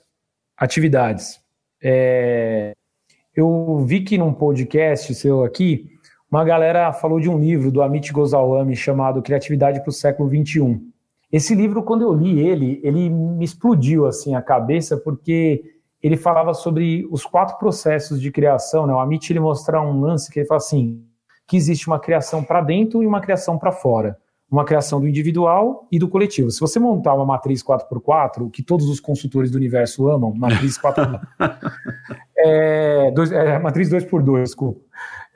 [0.57, 1.39] atividades.
[1.79, 2.73] É,
[3.35, 5.87] eu vi que num podcast seu aqui
[6.31, 10.81] uma galera falou de um livro do Amit Goswami chamado Criatividade para o Século XXI.
[11.31, 15.74] Esse livro, quando eu li ele, ele me explodiu assim a cabeça porque
[16.05, 18.85] ele falava sobre os quatro processos de criação.
[18.85, 18.93] Né?
[18.93, 21.03] O Amit ele mostra um lance que ele fala assim,
[21.47, 24.15] que existe uma criação para dentro e uma criação para fora.
[24.49, 26.51] Uma criação do individual e do coletivo.
[26.51, 31.19] Se você montar uma matriz 4x4, que todos os consultores do universo amam, matriz 4x4,
[32.37, 34.81] é, dois, é, matriz 2x2, desculpa.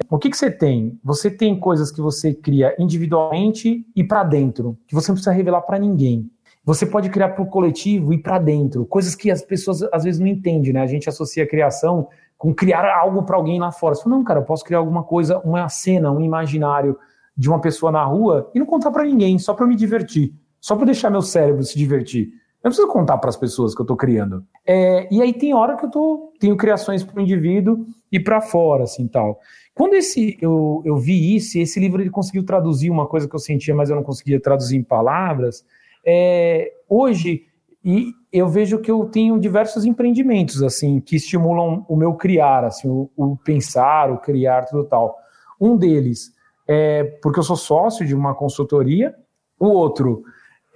[0.08, 1.00] O que, que você tem?
[1.04, 5.62] Você tem coisas que você cria individualmente e para dentro, que você não precisa revelar
[5.64, 6.30] para ninguém.
[6.64, 10.20] Você pode criar para o coletivo e para dentro, coisas que as pessoas às vezes
[10.20, 10.82] não entendem, né?
[10.82, 13.96] A gente associa a criação com criar algo para alguém lá fora.
[13.96, 16.98] Você fala, não, cara, eu posso criar alguma coisa, uma cena, um imaginário
[17.36, 20.76] de uma pessoa na rua e não contar para ninguém, só para me divertir, só
[20.76, 22.28] para deixar meu cérebro se divertir.
[22.62, 24.44] Eu não preciso contar para as pessoas que eu estou criando.
[24.68, 28.42] É, e aí tem hora que eu tô, tenho criações para o indivíduo e para
[28.42, 29.40] fora, assim, tal.
[29.74, 33.40] Quando esse, eu, eu vi isso, esse livro ele conseguiu traduzir uma coisa que eu
[33.40, 35.64] sentia, mas eu não conseguia traduzir em palavras,
[36.06, 37.46] é, hoje
[37.84, 42.88] e eu vejo que eu tenho diversos empreendimentos assim que estimulam o meu criar, assim,
[42.88, 45.18] o, o pensar, o criar, tudo tal.
[45.60, 46.34] Um deles
[46.68, 49.16] é porque eu sou sócio de uma consultoria,
[49.60, 50.24] o outro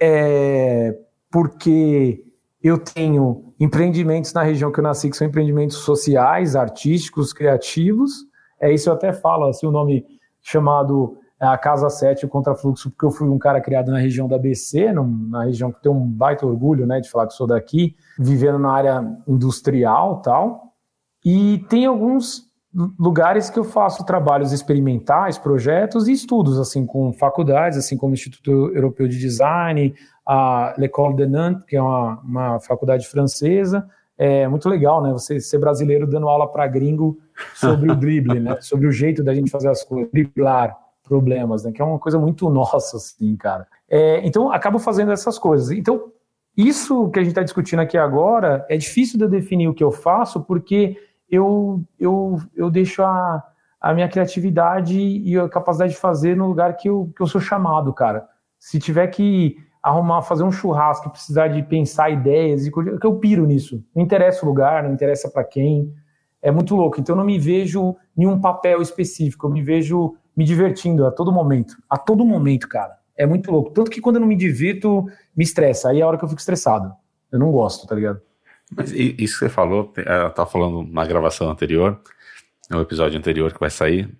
[0.00, 0.96] é
[1.30, 2.24] porque
[2.62, 8.24] eu tenho empreendimentos na região que eu nasci, que são empreendimentos sociais, artísticos, criativos,
[8.60, 10.04] é isso eu até falo, assim, o nome
[10.40, 14.38] chamado a Casa 7, o Contrafluxo, porque eu fui um cara criado na região da
[14.38, 18.58] BC, na região que tem um baita orgulho, né, de falar que sou daqui, vivendo
[18.58, 20.72] na área industrial tal.
[21.24, 22.52] E tem alguns
[22.98, 28.14] lugares que eu faço trabalhos experimentais, projetos e estudos, assim, com faculdades, assim como o
[28.14, 29.94] Instituto Europeu de Design,
[30.26, 35.12] a L'École de Nantes, que é uma, uma faculdade francesa, é muito legal, né?
[35.12, 37.18] Você ser brasileiro dando aula para gringo
[37.54, 38.60] sobre o drible, né?
[38.60, 41.70] Sobre o jeito da gente fazer as coisas, driblar problemas, né?
[41.70, 43.66] Que é uma coisa muito nossa, assim, cara.
[43.88, 45.70] É, então, acabo fazendo essas coisas.
[45.70, 46.10] Então,
[46.56, 49.84] isso que a gente está discutindo aqui agora é difícil de eu definir o que
[49.84, 50.96] eu faço, porque
[51.28, 53.42] eu, eu, eu deixo a,
[53.80, 57.40] a minha criatividade e a capacidade de fazer no lugar que eu, que eu sou
[57.40, 58.26] chamado, cara.
[58.58, 63.84] Se tiver que arrumar, fazer um churrasco, precisar de pensar ideias, que eu piro nisso.
[63.94, 65.92] Não interessa o lugar, não interessa para quem.
[66.40, 66.98] É muito louco.
[66.98, 71.10] Então eu não me vejo em um papel específico, eu me vejo me divertindo a
[71.10, 71.76] todo momento.
[71.88, 72.98] A todo momento, cara.
[73.16, 73.70] é muito louco.
[73.70, 75.90] Tanto que quando eu não me divirto, me estressa.
[75.90, 76.92] Aí é a hora que eu fico estressado.
[77.30, 78.20] Eu não gosto, tá ligado?
[78.76, 82.00] Mas isso que você falou, eu tava falando na gravação anterior,
[82.70, 84.10] no episódio anterior que vai sair,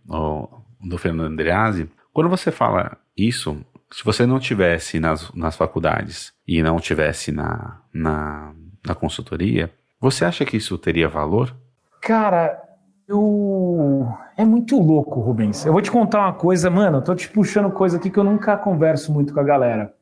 [0.80, 1.90] do Fernando Andreazzi.
[2.12, 7.80] Quando você fala isso, se você não tivesse nas, nas faculdades e não tivesse na,
[7.92, 8.52] na,
[8.86, 11.56] na consultoria, você acha que isso teria valor?
[12.00, 12.62] Cara,
[13.08, 14.08] eu.
[14.36, 15.64] É muito louco, Rubens.
[15.64, 16.98] Eu vou te contar uma coisa, mano.
[16.98, 19.94] Eu tô te puxando coisa aqui que eu nunca converso muito com a galera.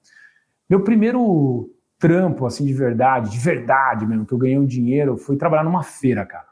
[0.68, 5.36] Meu primeiro trampo, assim, de verdade, de verdade mesmo, que eu ganhei um dinheiro, foi
[5.36, 6.46] trabalhar numa feira, cara.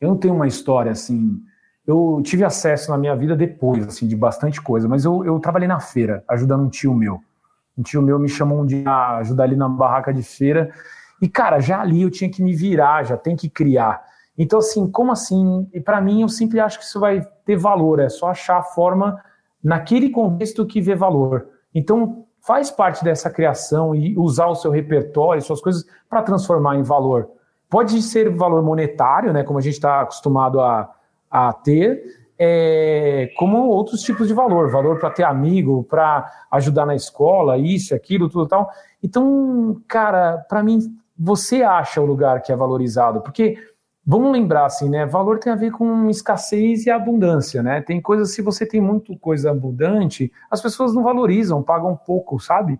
[0.00, 1.40] Eu não tenho uma história assim.
[1.86, 5.68] Eu tive acesso na minha vida depois, assim, de bastante coisa, mas eu, eu trabalhei
[5.68, 7.20] na feira, ajudando um tio meu.
[7.76, 10.72] Um tio meu me chamou um dia a ajudar ali na barraca de feira.
[11.20, 14.02] E, cara, já ali eu tinha que me virar, já tem que criar.
[14.36, 15.68] Então, assim, como assim?
[15.72, 18.62] E para mim, eu sempre acho que isso vai ter valor, é só achar a
[18.62, 19.22] forma
[19.62, 21.48] naquele contexto que vê valor.
[21.74, 26.82] Então, faz parte dessa criação e usar o seu repertório, suas coisas, para transformar em
[26.82, 27.30] valor.
[27.70, 30.90] Pode ser valor monetário, né, como a gente está acostumado a,
[31.30, 32.02] a ter,
[32.38, 37.94] é, como outros tipos de valor, valor para ter amigo, para ajudar na escola, isso,
[37.94, 38.68] aquilo, tudo tal.
[39.02, 40.80] Então, cara, para mim,
[41.16, 43.56] você acha o lugar que é valorizado, porque
[44.06, 45.06] Vamos lembrar assim, né?
[45.06, 47.80] Valor tem a ver com escassez e abundância, né?
[47.80, 52.78] Tem coisas, se você tem muito coisa abundante, as pessoas não valorizam, pagam pouco, sabe?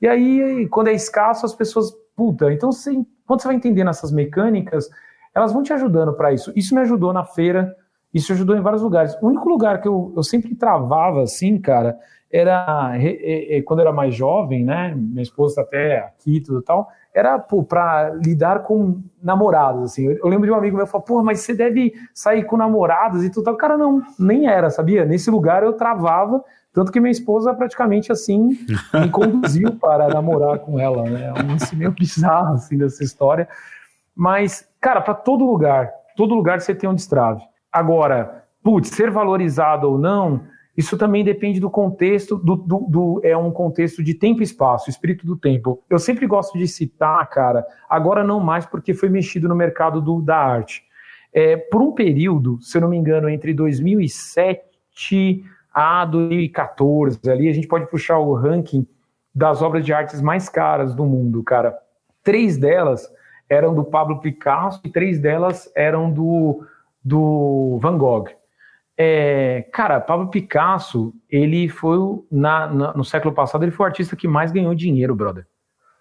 [0.00, 2.90] E aí, quando é escasso, as pessoas, puta, então você,
[3.26, 4.88] quando você vai entendendo essas mecânicas,
[5.34, 6.50] elas vão te ajudando para isso.
[6.56, 7.76] Isso me ajudou na feira,
[8.12, 9.14] isso ajudou em vários lugares.
[9.20, 11.98] O único lugar que eu, eu sempre travava assim, cara,
[12.30, 14.94] era é, é, quando eu era mais jovem, né?
[14.96, 20.06] Minha esposa tá até aqui e tudo tal era para lidar com namorados, assim.
[20.06, 23.22] Eu, eu, lembro de um amigo meu falou, porra, mas você deve sair com namorados
[23.22, 23.56] e tudo tal.
[23.56, 25.04] Cara, não, nem era, sabia?
[25.04, 28.56] Nesse lugar eu travava, tanto que minha esposa praticamente, assim,
[28.94, 31.26] me conduziu para namorar com ela, né?
[31.26, 33.46] É um lance meio bizarro, assim, dessa história.
[34.16, 37.42] Mas, cara, para todo lugar, todo lugar você tem um destrave.
[37.70, 40.40] Agora, putz, ser valorizado ou não,
[40.76, 44.88] isso também depende do contexto, do, do, do, é um contexto de tempo e espaço,
[44.88, 45.82] espírito do tempo.
[45.88, 50.22] Eu sempre gosto de citar, cara, agora não mais porque foi mexido no mercado do,
[50.22, 50.82] da arte.
[51.32, 54.62] É, por um período, se eu não me engano, entre 2007
[55.74, 58.86] a 2014, ali a gente pode puxar o ranking
[59.34, 61.78] das obras de artes mais caras do mundo, cara.
[62.22, 63.10] Três delas
[63.48, 66.66] eram do Pablo Picasso e três delas eram do,
[67.04, 68.28] do Van Gogh.
[69.04, 71.98] É, cara, Pablo Picasso, ele foi
[72.30, 75.44] na, na, no século passado, ele foi o artista que mais ganhou dinheiro, brother.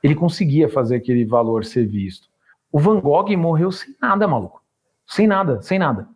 [0.04, 2.28] Ele conseguia fazer aquele valor ser visto.
[2.72, 4.62] O Van Gogh morreu sem nada, maluco.
[5.08, 6.08] Sem nada, sem nada.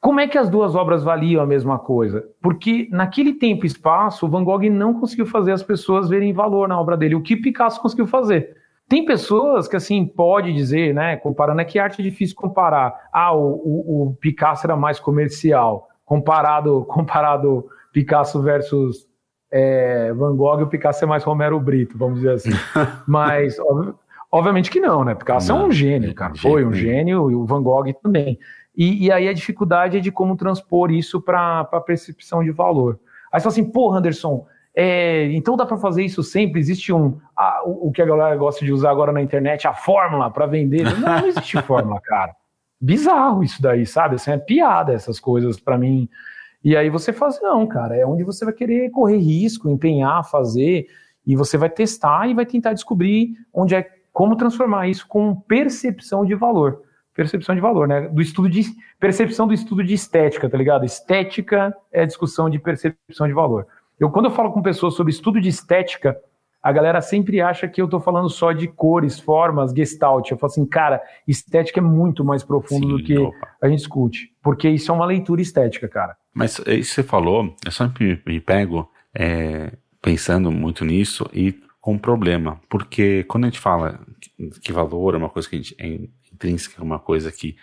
[0.00, 2.24] Como é que as duas obras valiam a mesma coisa?
[2.42, 6.68] Porque naquele tempo e espaço, o Van Gogh não conseguiu fazer as pessoas verem valor
[6.68, 7.14] na obra dele.
[7.14, 8.56] O que Picasso conseguiu fazer?
[8.88, 13.08] Tem pessoas que, assim, pode dizer, né, comparando, é que arte é difícil comparar.
[13.12, 19.06] Ah, o, o, o Picasso era mais comercial comparado, comparado Picasso versus
[19.52, 22.50] é, Van Gogh, o Picasso é mais Romero Brito, vamos dizer assim.
[23.06, 23.94] Mas, ob,
[24.32, 25.14] obviamente que não, né?
[25.14, 26.34] Picasso não, é um gênio, cara.
[26.34, 28.38] Foi um gênio e o Van Gogh também.
[28.74, 32.98] E, e aí a dificuldade é de como transpor isso para a percepção de valor.
[33.30, 36.60] Aí você fala assim, pô, Anderson, é, então dá para fazer isso sempre?
[36.60, 37.18] Existe um.
[37.36, 40.46] A, o, o, que a galera gosta de usar agora na internet, a fórmula para
[40.46, 40.84] vender.
[41.00, 42.34] Não, não existe fórmula, cara
[42.80, 44.16] bizarro isso daí, sabe?
[44.16, 46.08] Assim, é piada essas coisas para mim.
[46.62, 50.86] E aí você faz, não, cara, é onde você vai querer correr risco, empenhar, fazer,
[51.26, 56.24] e você vai testar e vai tentar descobrir onde é como transformar isso com percepção
[56.24, 56.82] de valor.
[57.14, 58.08] Percepção de valor, né?
[58.08, 58.64] Do estudo de
[58.98, 60.84] percepção do estudo de estética, tá ligado?
[60.84, 63.66] Estética é discussão de percepção de valor.
[63.98, 66.16] Eu quando eu falo com pessoas sobre estudo de estética,
[66.62, 70.30] a galera sempre acha que eu estou falando só de cores, formas, gestalt.
[70.30, 73.48] Eu falo assim, cara, estética é muito mais profundo Sim, do que opa.
[73.62, 74.32] a gente discute.
[74.42, 76.16] Porque isso é uma leitura estética, cara.
[76.34, 81.94] Mas é isso você falou, eu sempre me pego é, pensando muito nisso e com
[81.94, 82.60] um problema.
[82.68, 84.00] Porque quando a gente fala
[84.62, 87.56] que valor é uma coisa que a gente é intrínseca, uma coisa que.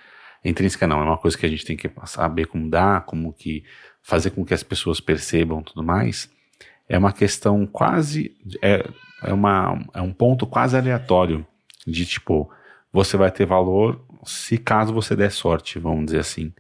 [0.44, 3.34] É intrínseca não, é uma coisa que a gente tem que saber como dar, como
[3.34, 3.64] que
[4.04, 6.30] fazer com que as pessoas percebam tudo mais
[6.88, 8.36] é uma questão quase.
[8.62, 8.88] É,
[9.24, 11.46] é, uma, é um ponto quase aleatório.
[11.86, 12.50] De tipo,
[12.92, 16.54] você vai ter valor se caso você der sorte, vamos dizer assim.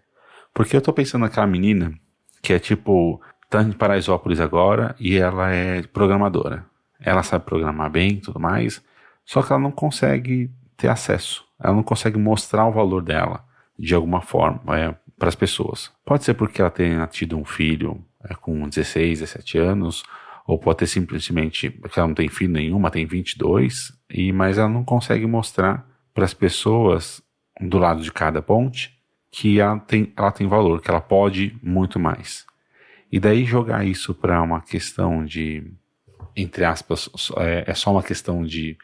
[0.53, 1.93] Porque eu tô pensando naquela menina
[2.41, 6.65] que é tipo, tá em Paraisópolis agora e ela é programadora.
[6.99, 8.83] Ela sabe programar bem e tudo mais,
[9.25, 11.43] só que ela não consegue ter acesso.
[11.59, 13.43] Ela não consegue mostrar o valor dela
[13.77, 15.91] de alguma forma é, para as pessoas.
[16.05, 20.03] Pode ser porque ela tenha tido um filho é, com 16, 17 anos,
[20.47, 24.69] Ou pode ter simplesmente, porque ela não tem filho nenhuma, tem 22, e, mas ela
[24.69, 27.21] não consegue mostrar para as pessoas
[27.59, 28.95] do lado de cada ponte
[29.31, 32.45] que ela tem, ela tem valor, que ela pode muito mais.
[33.11, 35.71] E daí jogar isso para uma questão de,
[36.35, 38.77] entre aspas, é, é só uma questão de,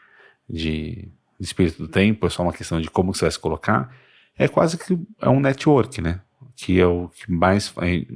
[0.48, 1.08] de,
[1.38, 3.94] de, espírito do tempo, é só uma questão de como você vai se colocar,
[4.36, 6.20] é quase que é um network, né?
[6.56, 7.72] Que é o que mais.
[7.78, 8.06] É,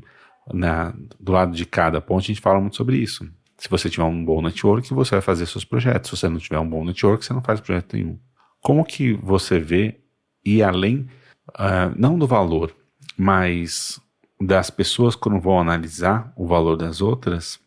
[0.53, 3.29] na, do lado de cada ponte a gente fala muito sobre isso.
[3.59, 6.11] Se você tiver um bom network, você vai fazer seus projetos.
[6.11, 8.19] Se você não tiver um bom network, você não faz projeto nenhum.
[8.61, 9.99] Como que você vê,
[10.45, 11.09] e além,
[11.51, 12.75] uh, não do valor,
[13.17, 14.01] mas
[14.41, 17.59] das pessoas quando vão analisar o valor das outras,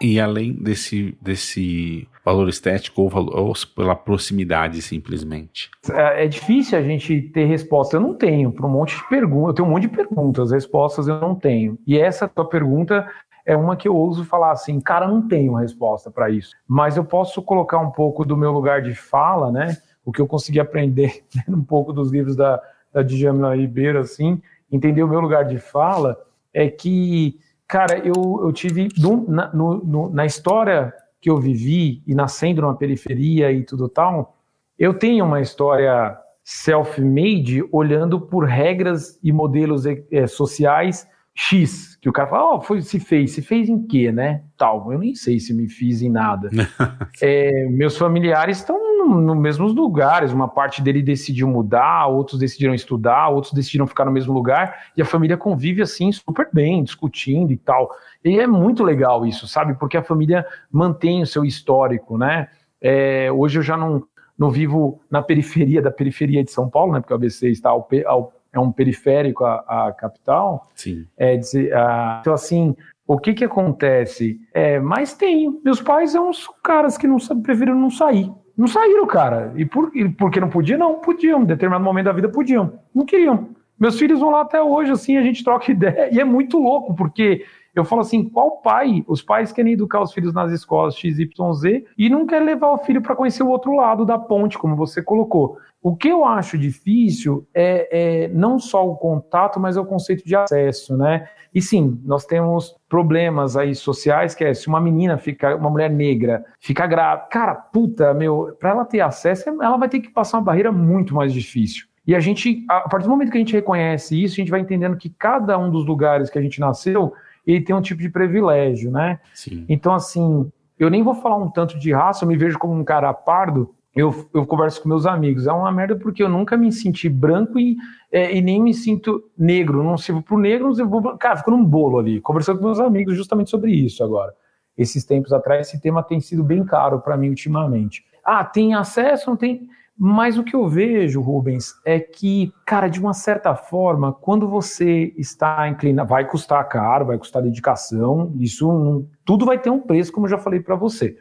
[0.00, 5.70] e além desse, desse valor estético ou, valor, ou pela proximidade simplesmente?
[5.88, 7.96] É, é, difícil a gente ter resposta.
[7.96, 9.48] Eu não tenho para um monte de perguntas.
[9.48, 11.78] Eu tenho um monte de perguntas, respostas eu não tenho.
[11.86, 13.08] E essa tua pergunta
[13.46, 16.50] é uma que eu ouso falar assim, cara, não tenho resposta para isso.
[16.66, 19.76] Mas eu posso colocar um pouco do meu lugar de fala, né?
[20.04, 22.60] O que eu consegui aprender um pouco dos livros da,
[22.92, 26.20] da Djamila Ribeiro, assim, entender o meu lugar de fala,
[26.52, 28.88] é que, cara, eu, eu tive,
[29.28, 34.36] na, no, na história que eu vivi e nascendo numa periferia e tudo tal,
[34.78, 42.12] eu tenho uma história self-made olhando por regras e modelos é, sociais X, que o
[42.12, 44.44] cara fala, ó, oh, foi, se fez, se fez em quê, né?
[44.56, 46.48] Tal, eu nem sei se me fiz em nada.
[47.20, 53.28] é, meus familiares estão nos mesmos lugares, uma parte dele decidiu mudar, outros decidiram estudar,
[53.30, 57.56] outros decidiram ficar no mesmo lugar, e a família convive assim super bem, discutindo e
[57.56, 57.90] tal.
[58.24, 59.74] E é muito legal isso, sabe?
[59.74, 62.46] Porque a família mantém o seu histórico, né?
[62.80, 64.04] É, hoje eu já não,
[64.38, 67.00] não vivo na periferia da periferia de São Paulo, né?
[67.00, 70.68] Porque o ABC está ao, ao é um periférico à, à capital.
[70.74, 71.06] Sim.
[71.16, 71.38] É,
[71.74, 72.74] a, então, assim,
[73.06, 74.40] o que que acontece?
[74.52, 75.60] É, mas tem.
[75.64, 78.30] Meus pais são uns caras que não preferiram não sair.
[78.56, 79.52] Não saíram, cara.
[79.54, 80.78] E por, e porque não podia?
[80.78, 81.42] Não, podiam.
[81.42, 82.80] Em determinado momento da vida podiam.
[82.94, 83.50] Não queriam.
[83.78, 86.08] Meus filhos vão lá até hoje, assim, a gente troca ideia.
[86.12, 87.44] E é muito louco, porque
[87.78, 89.04] eu falo assim, qual pai?
[89.06, 93.02] Os pais querem educar os filhos nas escolas XYZ e não quer levar o filho
[93.02, 95.58] para conhecer o outro lado da ponte, como você colocou.
[95.82, 100.24] O que eu acho difícil é, é, não só o contato, mas é o conceito
[100.24, 101.28] de acesso, né?
[101.54, 105.90] E sim, nós temos problemas aí sociais, que é se uma menina fica, uma mulher
[105.90, 110.38] negra, fica grávida, cara, puta, meu, para ela ter acesso, ela vai ter que passar
[110.38, 111.86] uma barreira muito mais difícil.
[112.06, 114.60] E a gente, a partir do momento que a gente reconhece isso, a gente vai
[114.60, 117.12] entendendo que cada um dos lugares que a gente nasceu,
[117.46, 119.20] ele tem um tipo de privilégio, né?
[119.34, 119.64] Sim.
[119.68, 122.84] Então, assim, eu nem vou falar um tanto de raça, eu me vejo como um
[122.84, 125.46] cara pardo, eu, eu converso com meus amigos.
[125.46, 127.76] É uma merda porque eu nunca me senti branco e,
[128.12, 129.82] é, e nem me sinto negro.
[129.82, 131.16] Não sirvo pro negro, não sirvo pro...
[131.16, 134.34] Cara, fico num bolo ali, conversando com meus amigos justamente sobre isso agora.
[134.76, 138.04] Esses tempos atrás, esse tema tem sido bem caro para mim ultimamente.
[138.22, 139.66] Ah, tem acesso, não tem.
[139.98, 145.14] Mas o que eu vejo, Rubens, é que, cara, de uma certa forma, quando você
[145.16, 150.26] está inclinado, vai custar caro, vai custar dedicação, isso tudo vai ter um preço, como
[150.26, 151.16] eu já falei para você.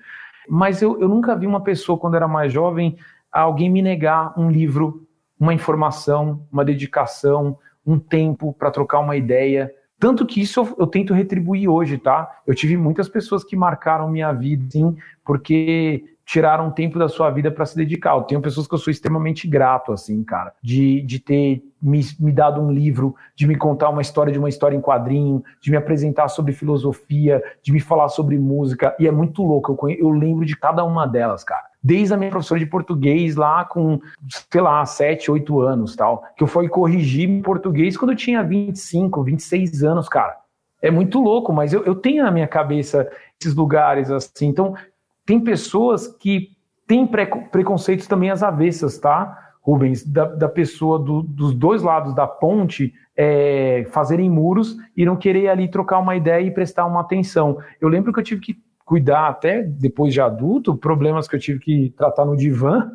[0.50, 2.98] Mas eu, eu nunca vi uma pessoa, quando era mais jovem,
[3.32, 5.08] alguém me negar um livro,
[5.40, 9.72] uma informação, uma dedicação, um tempo para trocar uma ideia.
[9.98, 12.42] Tanto que isso eu, eu, tento retribuir hoje, tá?
[12.46, 17.52] Eu tive muitas pessoas que marcaram minha vida, sim, porque tiraram tempo da sua vida
[17.52, 18.16] para se dedicar.
[18.16, 22.32] Eu tenho pessoas que eu sou extremamente grato, assim, cara, de, de ter me, me
[22.32, 25.78] dado um livro, de me contar uma história de uma história em quadrinho, de me
[25.78, 28.96] apresentar sobre filosofia, de me falar sobre música.
[29.00, 31.64] E é muito louco, eu, conheço, eu lembro de cada uma delas, cara.
[31.82, 34.00] Desde a minha professora de português lá com,
[34.52, 39.24] sei lá, 7, 8 anos tal, que eu fui corrigir português quando eu tinha 25,
[39.24, 40.36] 26 anos, cara.
[40.82, 43.10] É muito louco, mas eu, eu tenho na minha cabeça
[43.40, 44.48] esses lugares assim.
[44.48, 44.76] Então,
[45.26, 46.50] tem pessoas que
[46.88, 50.06] têm preconceitos também às avessas, tá, Rubens?
[50.06, 55.50] Da, da pessoa do, dos dois lados da ponte é, fazerem muros e não querer
[55.50, 57.58] ali trocar uma ideia e prestar uma atenção.
[57.82, 61.60] Eu lembro que eu tive que cuidar até depois de adulto, problemas que eu tive
[61.60, 62.92] que tratar no divã,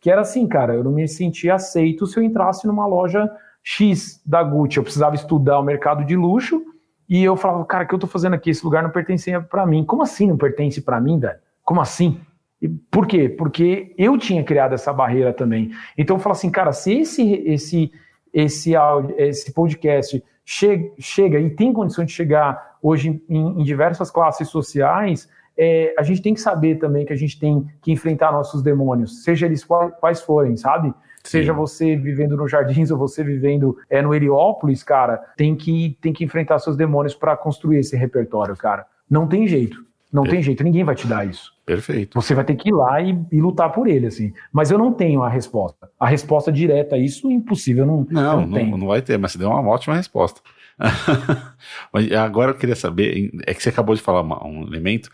[0.00, 3.30] que era assim, cara, eu não me sentia aceito se eu entrasse numa loja
[3.62, 4.78] X da Gucci.
[4.78, 6.62] Eu precisava estudar o mercado de luxo
[7.08, 8.50] e eu falava, cara, o que eu tô fazendo aqui?
[8.50, 9.84] Esse lugar não pertencia para mim.
[9.84, 11.38] Como assim não pertence para mim, velho?
[11.68, 12.18] Como assim?
[12.62, 13.28] E por quê?
[13.28, 15.70] Porque eu tinha criado essa barreira também.
[15.98, 17.92] Então eu falo assim, cara, se esse esse
[18.32, 18.72] esse
[19.18, 25.28] esse podcast chega, chega e tem condição de chegar hoje em, em diversas classes sociais,
[25.58, 29.22] é, a gente tem que saber também que a gente tem que enfrentar nossos demônios,
[29.22, 29.62] seja eles
[30.00, 30.88] quais forem, sabe?
[30.88, 30.94] Sim.
[31.22, 36.14] Seja você vivendo no Jardins ou você vivendo é, no Heliópolis, cara, tem que, tem
[36.14, 38.86] que enfrentar seus demônios para construir esse repertório, cara.
[39.10, 39.86] Não tem jeito.
[40.12, 41.52] Não tem jeito, ninguém vai te dar isso.
[41.66, 42.18] Perfeito.
[42.20, 44.32] Você vai ter que ir lá e, e, lutar por ele, assim.
[44.50, 45.90] Mas eu não tenho a resposta.
[46.00, 47.84] A resposta direta a isso, impossível.
[47.84, 50.40] Não, não, não, não, não vai ter, mas você deu uma ótima resposta.
[51.92, 55.10] mas agora eu queria saber, é que você acabou de falar um elemento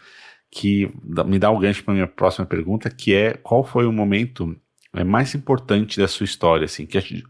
[0.48, 0.88] que
[1.26, 4.56] me dá o um gancho para minha próxima pergunta, que é qual foi o momento
[4.94, 7.24] é, mais importante da sua história, assim, que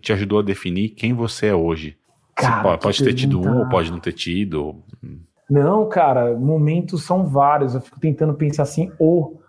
[0.00, 1.98] te ajudou a definir quem você é hoje?
[2.34, 4.82] Cara, pode, pode ter tido um ou pode não ter tido.
[5.50, 7.74] Não, cara, momentos são vários.
[7.74, 9.40] Eu fico tentando pensar assim, o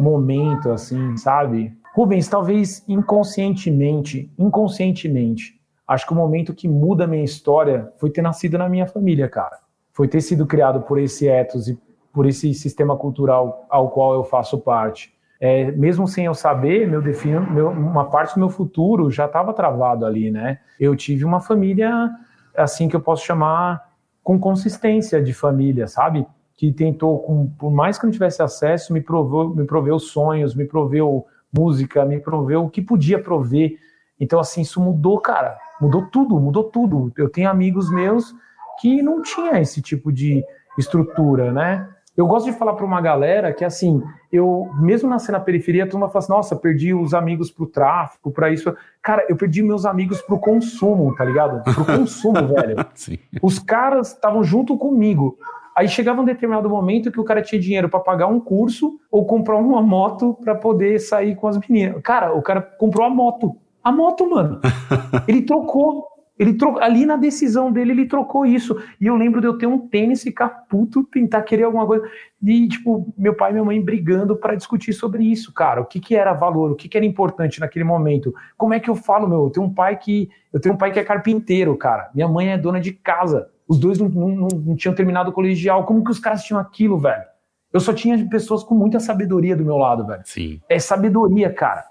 [0.00, 1.76] momento, assim, sabe?
[1.94, 8.22] Rubens, talvez inconscientemente, inconscientemente, acho que o momento que muda a minha história foi ter
[8.22, 9.58] nascido na minha família, cara.
[9.92, 11.78] Foi ter sido criado por esse ethos e
[12.12, 15.12] por esse sistema cultural ao qual eu faço parte.
[15.38, 19.52] É, mesmo sem eu saber, meu defino, meu, uma parte do meu futuro já estava
[19.52, 20.58] travado ali, né?
[20.78, 22.10] Eu tive uma família,
[22.56, 23.89] assim que eu posso chamar,
[24.30, 26.24] com consistência de família, sabe?
[26.56, 30.54] Que tentou, com, por mais que eu não tivesse acesso, me proveu, me proveu sonhos,
[30.54, 33.76] me proveu música, me proveu o que podia prover.
[34.20, 35.58] Então, assim, isso mudou, cara.
[35.80, 37.12] Mudou tudo, mudou tudo.
[37.16, 38.32] Eu tenho amigos meus
[38.80, 40.44] que não tinha esse tipo de
[40.78, 41.88] estrutura, né?
[42.16, 44.02] Eu gosto de falar para uma galera que, assim,
[44.32, 48.30] eu, mesmo nascendo na periferia, a turma fala assim: nossa, perdi os amigos pro tráfico,
[48.30, 48.74] para isso.
[49.00, 51.62] Cara, eu perdi meus amigos pro consumo, tá ligado?
[51.62, 52.84] Pro consumo, velho.
[52.94, 53.18] Sim.
[53.40, 55.38] Os caras estavam junto comigo.
[55.74, 59.24] Aí chegava um determinado momento que o cara tinha dinheiro para pagar um curso ou
[59.24, 62.02] comprar uma moto para poder sair com as meninas.
[62.02, 63.56] Cara, o cara comprou a moto.
[63.82, 64.60] A moto, mano.
[65.26, 66.06] Ele trocou.
[66.40, 68.82] Ele trocou, ali na decisão dele, ele trocou isso.
[68.98, 72.08] E eu lembro de eu ter um tênis, ficar puto, tentar querer alguma coisa.
[72.42, 75.82] E, tipo, meu pai e minha mãe brigando para discutir sobre isso, cara.
[75.82, 78.34] O que, que era valor, o que, que era importante naquele momento.
[78.56, 79.44] Como é que eu falo, meu?
[79.44, 80.30] Eu tenho um pai que.
[80.50, 82.08] Eu tenho um pai que é carpinteiro, cara.
[82.14, 83.50] Minha mãe é dona de casa.
[83.68, 85.84] Os dois não, não, não tinham terminado o colegial.
[85.84, 87.24] Como que os caras tinham aquilo, velho?
[87.70, 90.22] Eu só tinha pessoas com muita sabedoria do meu lado, velho.
[90.24, 90.58] Sim.
[90.70, 91.84] É sabedoria, cara.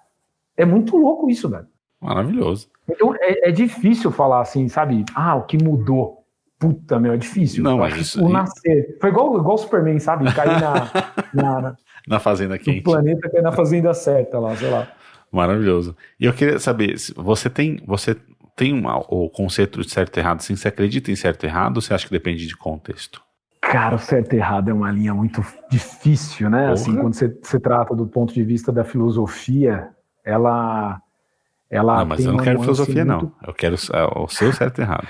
[0.58, 1.68] É muito louco isso, velho.
[2.02, 2.70] Maravilhoso.
[2.90, 5.04] Então é, é, difícil falar assim, sabe?
[5.14, 6.20] Ah, o que mudou?
[6.58, 7.64] Puta, meu, é difícil.
[7.64, 8.24] Não, mas isso.
[8.24, 8.98] O nascer.
[9.00, 10.32] Foi igual, igual o Superman, sabe?
[10.34, 10.92] Cair na.
[11.34, 11.76] na,
[12.08, 12.80] na fazenda quente.
[12.80, 14.88] O planeta cair na fazenda certa lá, sei lá.
[15.32, 15.96] Maravilhoso.
[16.20, 17.82] E eu queria saber, você tem.
[17.86, 18.16] Você
[18.56, 21.78] tem uma, o conceito de certo e errado, assim, você acredita em certo e errado
[21.78, 23.22] ou você acha que depende de contexto?
[23.62, 26.64] Cara, o certo e errado é uma linha muito difícil, né?
[26.64, 26.74] Porra.
[26.74, 29.90] Assim, quando você, você trata do ponto de vista da filosofia,
[30.26, 31.02] ela
[31.70, 33.26] ela não, mas eu não quero filosofia, muito...
[33.26, 33.32] não.
[33.46, 35.08] Eu quero o seu certo e errado.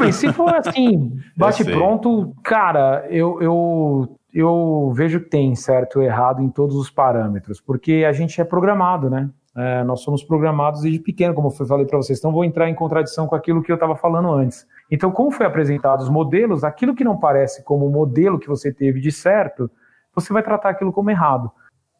[0.00, 6.06] Bem, se for assim, bate pronto, cara, eu, eu, eu vejo que tem certo e
[6.06, 9.30] errado em todos os parâmetros, porque a gente é programado, né?
[9.56, 12.18] É, nós somos programados desde pequeno, como eu falei para vocês.
[12.18, 14.66] Então, vou entrar em contradição com aquilo que eu estava falando antes.
[14.90, 18.72] Então, como foi apresentado os modelos, aquilo que não parece como o modelo que você
[18.72, 19.70] teve de certo,
[20.14, 21.50] você vai tratar aquilo como errado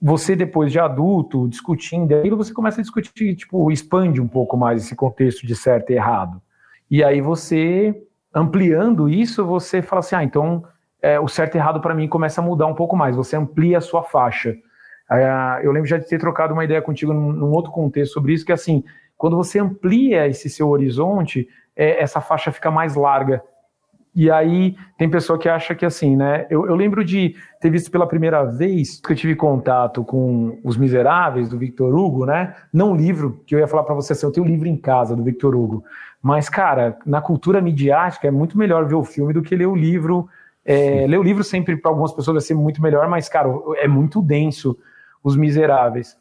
[0.00, 4.82] você depois de adulto, discutindo aquilo, você começa a discutir, tipo, expande um pouco mais
[4.82, 6.40] esse contexto de certo e errado.
[6.90, 7.94] E aí você,
[8.34, 10.64] ampliando isso, você fala assim, ah, então
[11.02, 13.78] é, o certo e errado para mim começa a mudar um pouco mais, você amplia
[13.78, 14.56] a sua faixa.
[15.10, 18.32] É, eu lembro já de ter trocado uma ideia contigo num, num, outro contexto sobre
[18.32, 18.84] isso, que é assim,
[19.18, 23.42] quando você amplia esse seu horizonte, é, essa faixa fica mais larga.
[24.14, 26.46] E aí tem pessoa que acha que assim, né?
[26.50, 30.76] Eu, eu, lembro de ter visto pela primeira vez que eu tive contato com Os
[30.76, 32.56] Miseráveis, do Victor Hugo, né?
[32.72, 34.76] Não o livro, que eu ia falar para você assim, eu tenho o livro em
[34.76, 35.84] casa do Victor Hugo.
[36.20, 39.76] Mas, cara, na cultura midiática é muito melhor ver o filme do que ler o
[39.76, 40.28] livro.
[40.64, 43.86] É, ler o livro sempre para algumas pessoas vai ser muito melhor, mas, cara, é
[43.86, 44.76] muito denso
[45.22, 46.16] Os Miseráveis.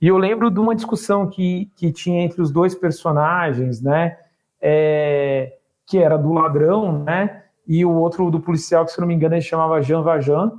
[0.00, 4.16] E eu lembro de uma discussão que, que tinha entre os dois personagens, né?
[4.60, 5.52] É,
[5.86, 7.42] que era do ladrão, né?
[7.66, 10.52] E o outro do policial, que se não me engano ele chamava Jean Valjean.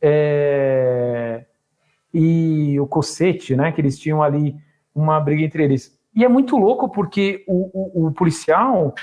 [0.00, 1.44] É...
[2.12, 3.72] E o Cossete, né?
[3.72, 4.54] Que eles tinham ali
[4.94, 5.98] uma briga entre eles.
[6.14, 8.94] E é muito louco porque o, o, o policial,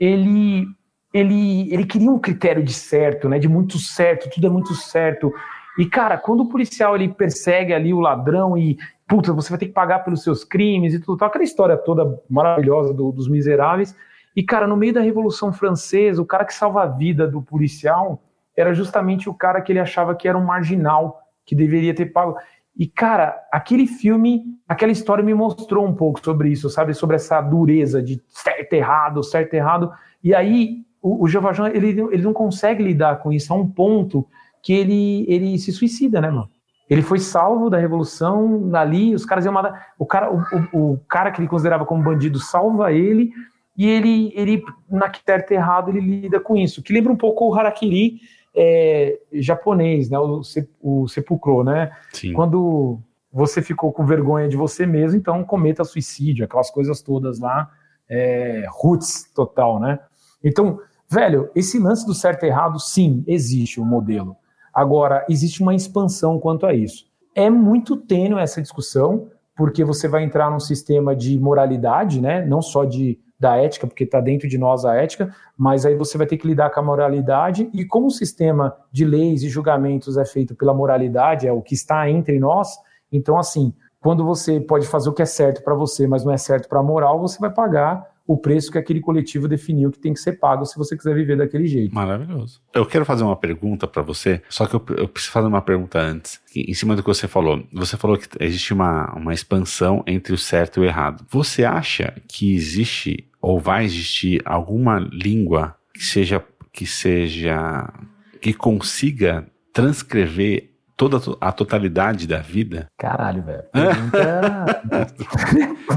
[0.00, 0.66] ele,
[1.12, 3.38] ele, ele queria um critério de certo, né?
[3.38, 5.32] De muito certo, tudo é muito certo.
[5.78, 9.66] E, cara, quando o policial ele persegue ali o ladrão e, puta, você vai ter
[9.66, 13.96] que pagar pelos seus crimes e tudo, aquela história toda maravilhosa do, dos miseráveis,
[14.34, 18.22] e, cara, no meio da Revolução Francesa, o cara que salva a vida do policial
[18.56, 22.36] era justamente o cara que ele achava que era um marginal, que deveria ter pago.
[22.76, 26.94] E, cara, aquele filme, aquela história me mostrou um pouco sobre isso, sabe?
[26.94, 29.92] Sobre essa dureza de certo, errado, certo, errado.
[30.24, 34.26] E aí, o, o Jean ele, ele não consegue lidar com isso a um ponto
[34.62, 36.48] que ele, ele se suicida, né, mano?
[36.88, 39.92] Ele foi salvo da revolução ali, os caras iam matar.
[39.98, 43.32] O cara, o, o, o cara que ele considerava como bandido salva ele,
[43.76, 47.54] e ele, ele na certo errado, ele lida com isso, que lembra um pouco o
[47.54, 48.20] Harakiri,
[48.54, 50.18] é, japonês, né?
[50.18, 50.42] O,
[50.80, 51.90] o sepulcro, né?
[52.12, 52.32] Sim.
[52.34, 53.00] Quando
[53.32, 57.70] você ficou com vergonha de você mesmo, então cometa suicídio, aquelas coisas todas lá,
[58.08, 59.98] é, roots total, né?
[60.44, 64.36] Então, velho, esse lance do certo e errado, sim, existe o um modelo.
[64.74, 67.06] Agora, existe uma expansão quanto a isso.
[67.34, 72.44] É muito tênue essa discussão, porque você vai entrar num sistema de moralidade, né?
[72.44, 76.16] Não só de da ética, porque está dentro de nós a ética, mas aí você
[76.16, 80.16] vai ter que lidar com a moralidade e como o sistema de leis e julgamentos
[80.16, 82.78] é feito pela moralidade, é o que está entre nós,
[83.10, 86.36] então assim, quando você pode fazer o que é certo para você, mas não é
[86.36, 90.14] certo para a moral, você vai pagar o preço que aquele coletivo definiu que tem
[90.14, 91.94] que ser pago se você quiser viver daquele jeito.
[91.94, 92.60] Maravilhoso.
[92.74, 96.00] Eu quero fazer uma pergunta para você, só que eu, eu, preciso fazer uma pergunta
[96.00, 97.62] antes, em cima do que você falou.
[97.72, 101.26] Você falou que existe uma, uma expansão entre o certo e o errado.
[101.30, 107.92] Você acha que existe ou vai existir alguma língua que seja que seja
[108.40, 112.88] que consiga transcrever toda a totalidade da vida?
[112.98, 113.64] Caralho, velho.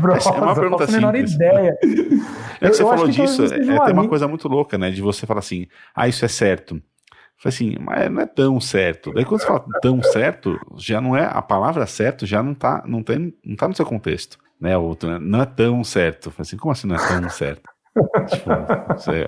[0.02, 0.96] Nossa, é uma pergunta simples.
[0.96, 1.78] menor ideia.
[2.62, 4.90] É que você falou disso, é, tem uma coisa muito louca, né?
[4.90, 6.82] De você falar assim, ah, isso é certo.
[7.38, 9.14] Falei assim, mas não é tão certo.
[9.14, 12.82] Daí quando você fala tão certo, já não é, a palavra certo já não tá,
[12.88, 14.78] não tem, não tá no seu contexto né?
[14.78, 15.20] Outro, né?
[15.22, 16.32] não é tão certo.
[16.32, 17.70] Falei assim, como assim não é tão certo?
[18.28, 18.50] tipo,
[18.90, 19.26] você,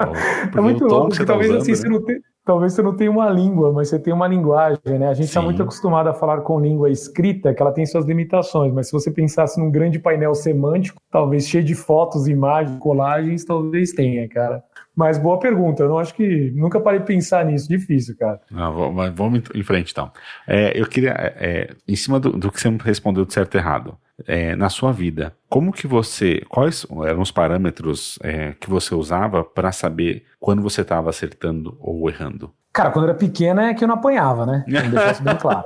[0.56, 1.78] é muito louco, que tá talvez usando, assim, né?
[1.78, 5.10] você não tem, talvez você não tenha uma língua, mas você tem uma linguagem, né?
[5.10, 8.74] A gente está muito acostumado a falar com língua escrita, que ela tem suas limitações,
[8.74, 13.92] mas se você pensasse num grande painel semântico, talvez cheio de fotos, imagens, colagens, talvez
[13.92, 14.64] tenha, cara.
[14.96, 16.52] Mas boa pergunta, eu não acho que.
[16.56, 18.40] Nunca parei de pensar nisso, difícil, cara.
[18.50, 20.10] Não, mas vamos em frente então.
[20.48, 23.58] É, eu queria, é, é, em cima do, do, que você respondeu de certo e
[23.58, 26.42] errado, é, na sua vida, como que você.
[26.50, 32.10] Quais eram os parâmetros é, que você usava para saber quando você estava acertando ou
[32.10, 32.52] errando?
[32.74, 34.64] Cara, quando eu era pequena é que eu não apanhava, né?
[34.70, 35.66] Vamos deixar isso bem claro.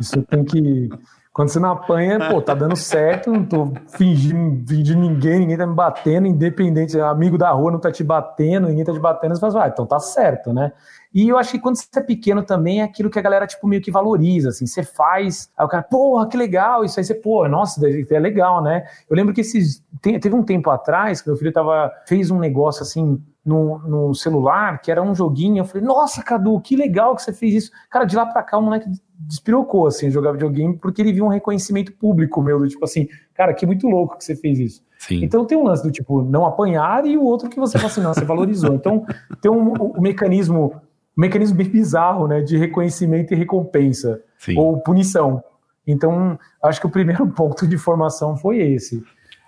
[0.00, 0.88] Isso tem que.
[1.32, 5.66] Quando você não apanha, pô, tá dando certo, não tô fingindo, fingindo ninguém, ninguém tá
[5.66, 9.40] me batendo, independente, amigo da rua não tá te batendo, ninguém tá te batendo, você
[9.40, 10.70] fala, ah, então tá certo, né?
[11.14, 13.68] E eu acho que quando você é pequeno também é aquilo que a galera, tipo,
[13.68, 17.14] meio que valoriza, assim, você faz, aí o cara, porra, que legal, isso aí você,
[17.14, 18.84] pô, nossa, é legal, né?
[19.08, 22.82] Eu lembro que esses, teve um tempo atrás que meu filho tava, fez um negócio
[22.82, 25.58] assim, no, no, celular, que era um joguinho.
[25.58, 27.70] Eu falei, nossa, Cadu, que legal que você fez isso.
[27.90, 31.28] Cara, de lá pra cá o moleque despirocou, assim, jogar videogame, porque ele viu um
[31.28, 34.82] reconhecimento público meu, do tipo assim, cara, que muito louco que você fez isso.
[34.98, 35.22] Sim.
[35.22, 38.00] Então tem um lance do tipo, não apanhar, e o outro que você fala assim,
[38.00, 38.74] não, você valorizou.
[38.74, 39.04] Então
[39.40, 40.80] tem um, um, um mecanismo,
[41.16, 44.58] um mecanismo bem bizarro, né, de reconhecimento e recompensa, Sim.
[44.58, 45.42] ou punição.
[45.86, 48.96] Então, acho que o primeiro ponto de formação foi esse.
[48.96, 49.04] Sim.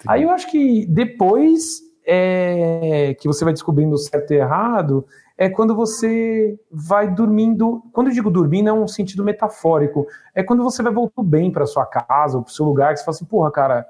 [0.07, 5.05] Aí eu acho que depois é, que você vai descobrindo certo e errado,
[5.37, 7.83] é quando você vai dormindo.
[7.93, 10.07] Quando eu digo dormindo, é um sentido metafórico.
[10.35, 13.01] É quando você vai voltando bem para sua casa ou para o seu lugar, que
[13.01, 13.87] você fala assim, porra, cara,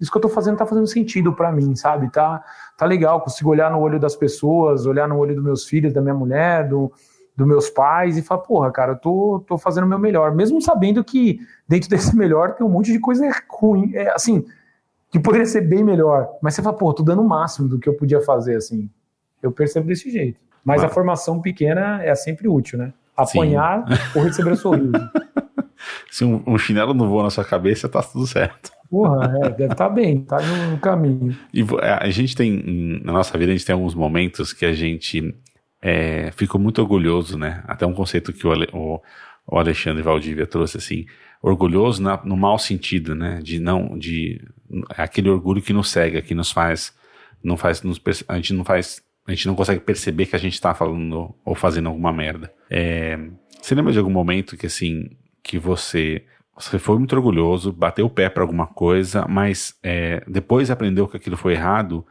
[0.00, 2.10] isso que eu tô fazendo tá fazendo sentido para mim, sabe?
[2.10, 2.42] Tá,
[2.76, 6.02] tá legal, consigo olhar no olho das pessoas, olhar no olho dos meus filhos, da
[6.02, 6.92] minha mulher, do,
[7.36, 10.34] dos meus pais e falar, porra, cara, eu tô, tô fazendo o meu melhor.
[10.34, 13.92] Mesmo sabendo que dentro desse melhor tem um monte de coisa ruim.
[13.94, 14.44] É, assim,
[15.10, 16.28] que poderia ser bem melhor.
[16.42, 18.88] Mas você fala, pô, tô dando o máximo do que eu podia fazer, assim.
[19.42, 20.40] Eu percebo desse jeito.
[20.64, 22.92] Mas a formação pequena é sempre útil, né?
[23.16, 23.94] Apanhar Sim.
[24.18, 24.92] ou receber sorriso.
[26.10, 28.70] Se um, um, chinelo não voa na sua cabeça, tá tudo certo.
[28.88, 30.38] Porra, é, deve estar tá bem, tá
[30.70, 31.36] no caminho.
[31.52, 34.72] E é, a gente tem, na nossa vida, a gente tem alguns momentos que a
[34.72, 35.34] gente
[35.82, 37.64] é, ficou muito orgulhoso, né?
[37.66, 39.02] Até um conceito que o, o,
[39.46, 41.06] o Alexandre Valdívia trouxe, assim,
[41.42, 43.40] orgulhoso na, no mau sentido, né?
[43.42, 44.40] De não, de
[44.96, 46.94] é aquele orgulho que nos cega, que nos faz,
[47.42, 50.54] não faz, nos, a gente não faz a gente não consegue perceber que a gente
[50.54, 52.52] está falando ou fazendo alguma merda.
[52.68, 53.16] É,
[53.60, 55.10] você lembra de algum momento que assim,
[55.42, 56.24] que você
[56.54, 61.16] você foi muito orgulhoso, bateu o pé para alguma coisa, mas é, depois aprendeu que
[61.16, 62.04] aquilo foi errado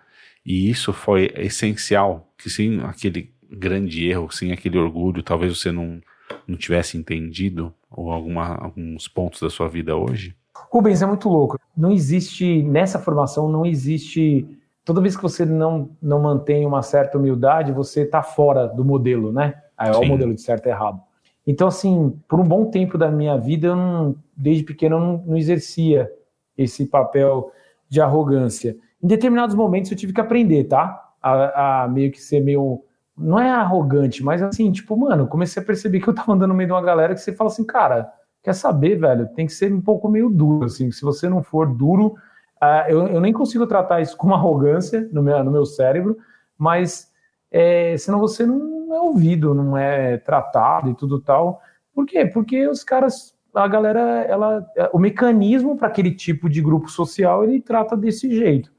[0.45, 6.01] e isso foi essencial, que sem aquele grande erro, sem aquele orgulho, talvez você não,
[6.47, 10.35] não tivesse entendido ou alguma, alguns pontos da sua vida hoje?
[10.71, 11.59] Rubens, é muito louco.
[11.75, 14.47] Não existe, nessa formação, não existe
[14.85, 19.31] toda vez que você não, não mantém uma certa humildade, você está fora do modelo,
[19.31, 19.61] né?
[19.77, 21.01] Aí é o modelo de certo e errado.
[21.45, 25.23] Então, assim, por um bom tempo da minha vida, eu não, desde pequeno, eu não,
[25.27, 26.11] não exercia
[26.57, 27.51] esse papel
[27.89, 28.77] de arrogância.
[29.03, 31.09] Em determinados momentos eu tive que aprender, tá?
[31.21, 32.83] A, a, meio que ser meio.
[33.17, 36.55] Não é arrogante, mas assim, tipo, mano, comecei a perceber que eu tava andando no
[36.55, 39.27] meio de uma galera que você fala assim, cara, quer saber, velho?
[39.35, 40.91] Tem que ser um pouco meio duro, assim.
[40.91, 42.15] Se você não for duro,
[42.61, 46.17] Uh, eu, eu, nem consigo tratar isso como arrogância no meu, no meu cérebro,
[46.55, 47.11] mas
[47.49, 51.59] é, senão você não, é ouvido, não é tratado e tudo tal.
[51.91, 52.25] Por quê?
[52.27, 53.99] Porque os caras, a galera,
[54.29, 58.71] ela, o mecanismo para aquele tipo de grupo social, ele trata desse jeito.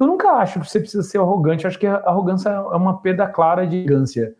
[0.00, 3.26] Eu nunca acho que você precisa ser arrogante, acho que a arrogância é uma perda
[3.26, 4.34] clara de arrogância.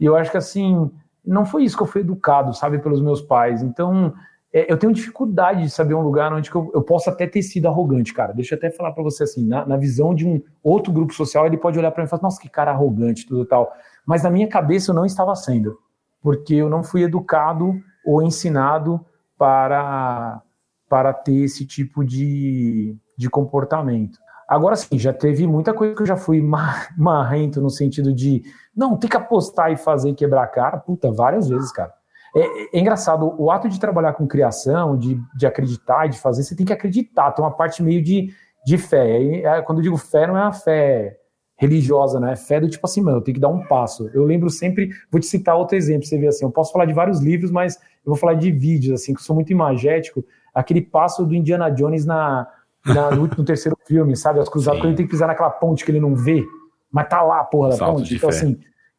[0.00, 0.90] E eu acho que assim,
[1.24, 3.62] não foi isso que eu fui educado, sabe, pelos meus pais.
[3.62, 4.12] Então,
[4.52, 7.68] é, eu tenho dificuldade de saber um lugar onde eu, eu posso até ter sido
[7.68, 8.32] arrogante, cara.
[8.32, 11.46] Deixa eu até falar para você assim, na, na, visão de um outro grupo social,
[11.46, 13.72] ele pode olhar para mim e falar, nossa, que cara arrogante, tudo tal.
[14.04, 15.78] Mas na minha cabeça eu não estava sendo,
[16.20, 19.00] porque eu não fui educado ou ensinado
[19.38, 20.42] para,
[20.88, 24.18] para ter esse tipo de, de comportamento.
[24.50, 26.42] Agora sim, já teve muita coisa que eu já fui
[26.98, 28.42] marrento no sentido de
[28.76, 31.92] não, tem que apostar e fazer quebrar a cara, puta, várias vezes, cara.
[32.34, 36.56] É, é, engraçado, o ato de trabalhar com criação, de, de acreditar de fazer, você
[36.56, 38.34] tem que acreditar, tem uma parte meio de,
[38.66, 39.22] de fé.
[39.22, 41.16] E, é, quando eu digo fé, não é uma fé
[41.56, 42.32] religiosa, né?
[42.32, 44.10] É fé do tipo assim, mano, eu tenho que dar um passo.
[44.12, 46.92] Eu lembro sempre, vou te citar outro exemplo, você vê assim, eu posso falar de
[46.92, 50.24] vários livros, mas eu vou falar de vídeos, assim, que eu sou muito imagético.
[50.52, 52.48] Aquele passo do Indiana Jones na,
[52.84, 54.40] na no, no, terceiro filme, sabe?
[54.40, 56.44] As cruzadas, quando ele tem que pisar naquela ponte que ele não vê,
[56.90, 58.14] mas tá lá porra da Salto ponte.
[58.14, 58.36] Então, fé.
[58.36, 58.58] assim,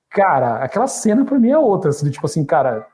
[0.09, 2.87] cara, aquela cena pra mim é outra, assim, tipo assim, cara,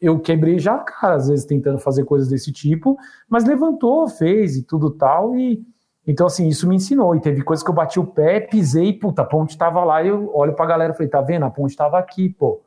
[0.00, 2.96] eu quebrei já a cara, às vezes, tentando fazer coisas desse tipo,
[3.28, 5.62] mas levantou, fez e tudo tal, e
[6.06, 9.20] então, assim, isso me ensinou, e teve coisas que eu bati o pé, pisei, puta,
[9.20, 11.76] a ponte tava lá, e eu olho pra galera e falei, tá vendo, a ponte
[11.76, 12.62] tava aqui, pô,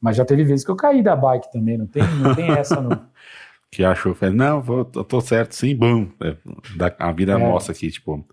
[0.00, 2.80] mas já teve vezes que eu caí da bike também, não tem, não tem essa,
[2.80, 2.90] não.
[3.70, 6.36] que achou, não, vou, eu tô certo sim, bum, é,
[6.98, 7.36] a vida é.
[7.36, 8.24] mostra aqui, tipo,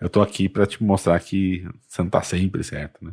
[0.00, 3.12] eu tô aqui para te mostrar que você não tá sempre certo, né?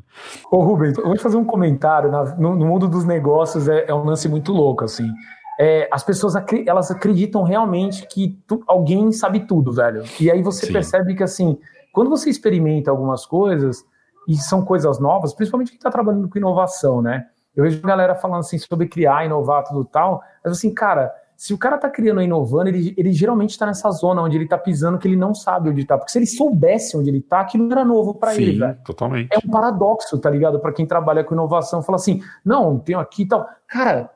[0.51, 3.93] Ô Rubens, eu vou te fazer um comentário, no, no, mundo dos negócios é, é,
[3.93, 5.11] um lance muito louco, assim,
[5.59, 6.33] é, as pessoas
[6.65, 10.73] elas acreditam realmente que tu, alguém sabe tudo, velho, e aí você Sim.
[10.73, 11.57] percebe que, assim,
[11.91, 13.85] quando você experimenta algumas coisas,
[14.27, 17.27] e são coisas novas, principalmente quem está trabalhando com inovação, né?
[17.55, 21.57] Eu vejo galera falando assim sobre criar, inovar, tudo tal, mas assim, cara, se o
[21.57, 24.97] cara tá criando e inovando, ele, ele geralmente está nessa zona onde ele tá pisando
[24.97, 25.97] que ele não sabe onde tá.
[25.97, 28.77] Porque se ele soubesse onde ele tá, aquilo era novo para ele, velho.
[28.85, 29.29] totalmente.
[29.31, 30.59] É um paradoxo, tá ligado?
[30.59, 33.47] Para quem trabalha com inovação, fala assim, não, tenho aqui e tal.
[33.67, 34.09] Cara,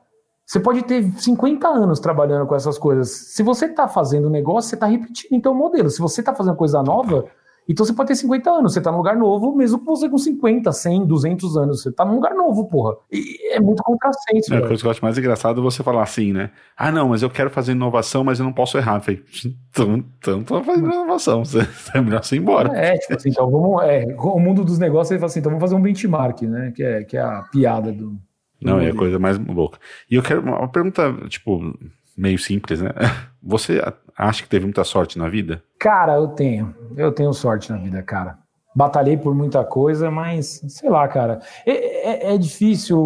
[0.46, 3.10] você pode ter 50 anos trabalhando com essas coisas.
[3.10, 5.88] Se você tá fazendo negócio, você tá repetindo então o modelo.
[5.88, 7.26] Se você tá fazendo coisa nova,
[7.70, 10.18] então você pode ter 50 anos, você tá num lugar novo, mesmo que você com
[10.18, 12.96] 50, 100, 200 anos, você tá num lugar novo, porra.
[13.12, 14.52] E é muito contrassenso.
[14.52, 16.50] É, a coisa que eu acho mais engraçado é você falar assim, né?
[16.76, 18.96] Ah, não, mas eu quero fazer inovação, mas eu não posso errar.
[18.96, 19.24] Eu falei,
[19.70, 21.60] então, então tô fazendo inovação, você
[21.94, 22.76] é melhor você ir embora.
[22.76, 25.62] É, tipo assim, então vamos, é, o mundo dos negócios, ele fala assim, então vamos
[25.62, 26.72] fazer um benchmark, né?
[26.74, 28.16] Que é, que é a piada do...
[28.60, 29.78] Não, é a coisa mais louca.
[30.10, 31.72] E eu quero uma pergunta, tipo,
[32.20, 32.90] meio simples, né?
[33.42, 33.82] Você
[34.16, 35.62] acha que teve muita sorte na vida?
[35.78, 36.74] Cara, eu tenho.
[36.96, 38.38] Eu tenho sorte na vida, cara.
[38.76, 41.40] Batalhei por muita coisa, mas sei lá, cara.
[41.66, 42.98] É, é, é difícil,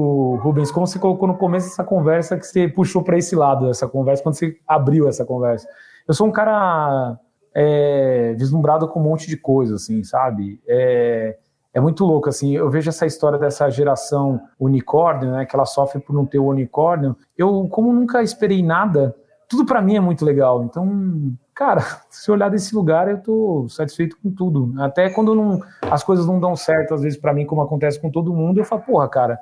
[0.43, 3.87] Rubens, como você colocou no começo dessa conversa, que você puxou para esse lado dessa
[3.87, 5.67] conversa, quando você abriu essa conversa.
[6.07, 7.19] Eu sou um cara
[7.55, 10.61] é, vislumbrado com um monte de coisa, assim, sabe?
[10.69, 11.39] É,
[11.75, 16.01] é muito louco, assim, eu vejo essa história dessa geração unicórnio, né, que ela sofre
[16.01, 17.17] por não ter o unicórnio.
[17.37, 19.13] Eu, como nunca esperei nada,
[19.49, 20.63] tudo para mim é muito legal.
[20.63, 24.73] Então, cara, se olhar desse lugar, eu tô satisfeito com tudo.
[24.81, 25.61] Até quando não,
[25.91, 28.65] as coisas não dão certo, às vezes para mim, como acontece com todo mundo, eu
[28.65, 29.41] falo, porra, cara,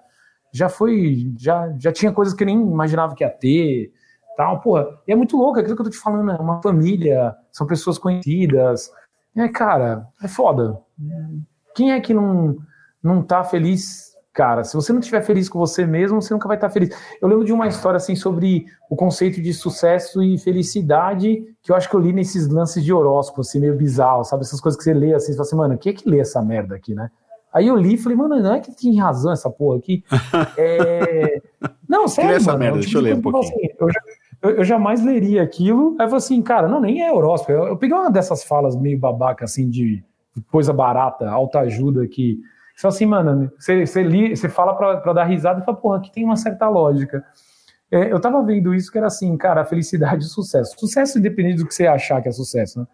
[0.50, 3.92] já foi, já, já tinha coisas que eu nem imaginava que ia ter,
[4.38, 4.88] tal, porra.
[5.06, 7.98] E é muito louco, aquilo que eu tô te falando, é uma família, são pessoas
[7.98, 8.90] conhecidas.
[9.36, 10.80] É, cara, é foda.
[11.74, 12.56] Quem é que não,
[13.02, 16.56] não tá feliz cara, se você não estiver feliz com você mesmo, você nunca vai
[16.56, 16.90] estar feliz.
[17.20, 21.76] Eu lembro de uma história assim sobre o conceito de sucesso e felicidade, que eu
[21.76, 24.42] acho que eu li nesses lances de horóscopo, assim, meio bizarro, sabe?
[24.42, 26.42] Essas coisas que você lê assim, você fala assim, mano, quem é que lê essa
[26.42, 27.10] merda aqui, né?
[27.52, 30.02] Aí eu li e falei, mano, não é que tem razão essa porra aqui.
[30.56, 31.42] É...
[31.86, 33.44] Não, sério, essa mano, merda, deixa eu ler um pouquinho.
[33.44, 33.88] Assim, eu,
[34.42, 35.94] eu, eu, jamais leria aquilo.
[35.98, 37.52] Aí eu falei assim, cara, não, nem é horóscopo.
[37.52, 40.02] Eu, eu peguei uma dessas falas meio babaca, assim, de
[40.50, 42.40] coisa barata, alta ajuda que
[42.76, 46.10] só assim, mano, você, você, li, você fala para dar risada e fala, porra, aqui
[46.10, 47.24] tem uma certa lógica.
[47.90, 50.74] É, eu tava vendo isso que era assim, cara, a felicidade e o sucesso.
[50.78, 52.86] Sucesso independente do que você achar que é sucesso, né?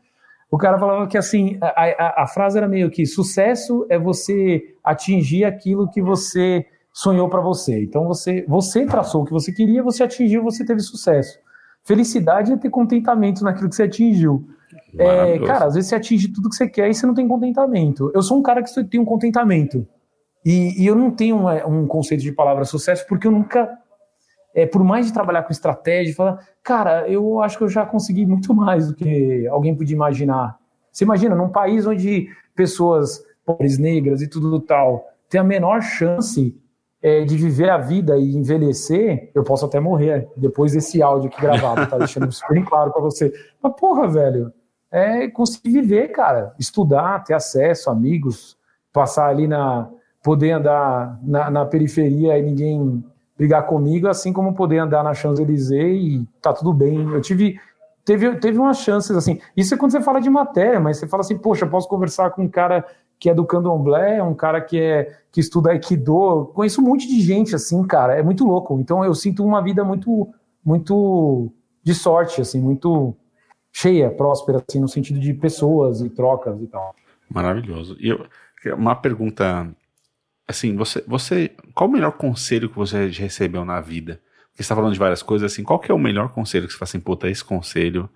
[0.51, 4.75] O cara falava que assim, a, a, a frase era meio que sucesso é você
[4.83, 7.83] atingir aquilo que você sonhou para você.
[7.83, 11.39] Então você, você traçou o que você queria, você atingiu, você teve sucesso.
[11.89, 14.47] Felicidade é ter contentamento naquilo que você atingiu.
[14.99, 18.13] É, cara, às vezes você atinge tudo que você quer e você não tem contentamento.
[18.15, 19.89] Eu sou um cara que tem um contentamento.
[20.45, 23.67] E, e eu não tenho um, conceito de palavra sucesso porque eu nunca.
[24.55, 28.27] É, por mais de trabalhar com estratégia, falar, cara, eu acho que eu já consegui
[28.27, 30.59] muito mais do que alguém podia imaginar.
[30.93, 36.55] Você imagina, num país onde pessoas pobres, negras e tudo tal têm a menor chance
[37.03, 41.41] é, de viver a vida e envelhecer, eu posso até morrer depois desse áudio aqui
[41.41, 43.33] gravado, tá deixando isso bem claro para você.
[43.63, 44.53] Mas, porra, velho,
[44.91, 46.55] é conseguir viver, cara.
[46.59, 48.57] Estudar, ter acesso, amigos,
[48.93, 49.89] passar ali na.
[50.23, 53.05] poder andar na, na periferia e ninguém
[53.37, 57.13] brigar comigo, assim como poder andar na Champs-Élysées e tá tudo bem.
[57.13, 57.61] Eu tive.
[58.05, 59.39] Teve, teve umas chances assim.
[59.55, 62.43] Isso é quando você fala de matéria, mas você fala assim, poxa, posso conversar com
[62.43, 62.87] um cara
[63.19, 66.51] que é do candomblé, um cara que é que estuda aikido.
[66.55, 68.79] Conheço um monte de gente assim, cara, é muito louco.
[68.81, 70.29] Então eu sinto uma vida muito
[70.65, 71.51] muito
[71.83, 73.17] de sorte assim, muito
[73.73, 76.95] cheia, próspera assim no sentido de pessoas e trocas e tal.
[77.29, 77.97] Maravilhoso.
[78.01, 78.27] E eu,
[78.77, 79.69] uma pergunta
[80.47, 84.21] assim, você você qual o melhor conselho que você recebeu na vida?
[84.51, 86.73] Porque você está falando de várias coisas assim, qual que é o melhor conselho que
[86.73, 88.09] você fala assim, puta, esse conselho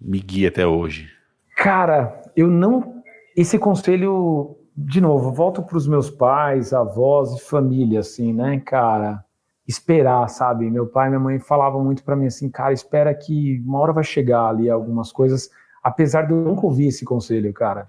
[0.00, 1.10] me guia até hoje?
[1.56, 2.97] Cara, eu não
[3.40, 9.24] esse conselho, de novo, volto para os meus pais, avós e família, assim, né, cara?
[9.66, 10.68] Esperar, sabe?
[10.68, 13.92] Meu pai e minha mãe falavam muito para mim assim, cara, espera que uma hora
[13.92, 15.50] vai chegar ali algumas coisas,
[15.84, 17.88] apesar de eu nunca ouvir esse conselho, cara.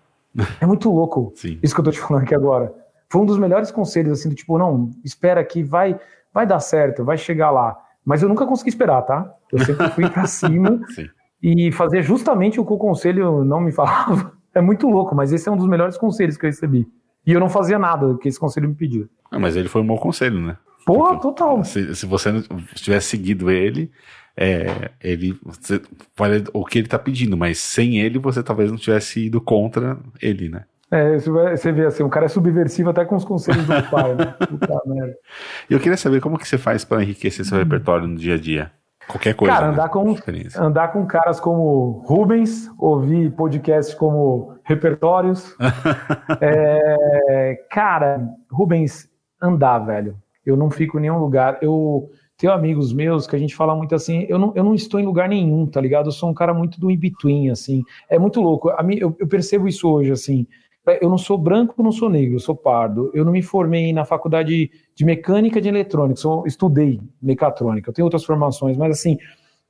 [0.62, 1.58] É muito louco Sim.
[1.64, 2.72] isso que eu tô te falando aqui agora.
[3.10, 6.00] Foi um dos melhores conselhos, assim, do tipo, não, espera que vai,
[6.32, 7.76] vai dar certo, vai chegar lá.
[8.06, 9.34] Mas eu nunca consegui esperar, tá?
[9.52, 10.80] Eu sempre fui para cima
[11.42, 14.38] e fazer justamente o que o conselho não me falava.
[14.54, 16.88] É muito louco, mas esse é um dos melhores conselhos que eu recebi.
[17.26, 19.08] E eu não fazia nada que esse conselho me pediu.
[19.32, 20.58] Ah, mas ele foi um bom conselho, né?
[20.86, 21.64] Porra, Porque, total.
[21.64, 22.42] Se, se, você não
[22.74, 23.92] tivesse seguido ele,
[24.36, 25.82] é, ele você,
[26.54, 30.50] o que ele tá pedindo, mas sem ele você talvez não tivesse ido contra ele,
[30.50, 30.64] né?
[30.92, 34.36] É, você vê assim, o cara é subversivo até com os conselhos do pai, né?
[34.50, 35.16] Puta merda.
[35.70, 38.72] Eu queria saber como que você faz para enriquecer seu repertório no dia a dia.
[39.10, 39.56] Qualquer coisa.
[39.56, 39.90] Cara, andar, né?
[39.90, 40.16] com,
[40.64, 45.56] andar com caras como Rubens, ouvir podcasts como Repertórios.
[46.40, 49.10] é, cara, Rubens,
[49.42, 50.16] andar, velho.
[50.46, 51.58] Eu não fico em nenhum lugar.
[51.60, 55.00] Eu tenho amigos meus que a gente fala muito assim, eu não, eu não estou
[55.00, 56.06] em lugar nenhum, tá ligado?
[56.06, 57.84] Eu sou um cara muito do in-between, assim.
[58.08, 58.70] É muito louco.
[58.70, 60.46] A mim, eu, eu percebo isso hoje, assim.
[60.90, 63.12] É, eu não sou branco, não sou negro, eu sou pardo.
[63.14, 68.06] Eu não me formei na faculdade de mecânica de eletrônica, sou, estudei mecatrônica, eu tenho
[68.06, 69.18] outras formações, mas assim,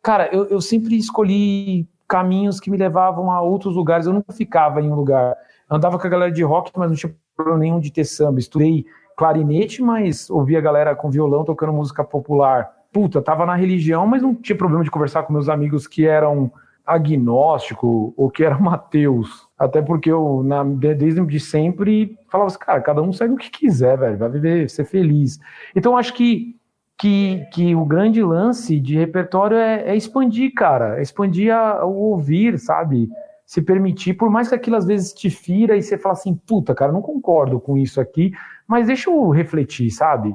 [0.01, 4.81] cara, eu, eu sempre escolhi caminhos que me levavam a outros lugares, eu nunca ficava
[4.81, 5.35] em um lugar.
[5.69, 8.39] Andava com a galera de rock, mas não tinha problema nenhum de ter samba.
[8.39, 12.71] Estudei clarinete, mas ouvia a galera com violão tocando música popular.
[12.91, 16.51] Puta, tava na religião, mas não tinha problema de conversar com meus amigos que eram
[16.85, 19.48] agnóstico ou que eram ateus.
[19.59, 23.51] Até porque eu, na, desde de sempre, falava assim, cara, cada um segue o que
[23.51, 25.37] quiser, velho, vai viver, ser feliz.
[25.75, 26.55] Então, acho que,
[26.97, 31.93] que, que o grande lance de repertório é, é expandir, cara, é expandir a, o
[31.93, 33.09] ouvir, sabe?
[33.45, 36.73] Se permitir, por mais que aquilo às vezes te fira e você fala assim, puta,
[36.73, 38.31] cara, não concordo com isso aqui,
[38.65, 40.33] mas deixa eu refletir, sabe?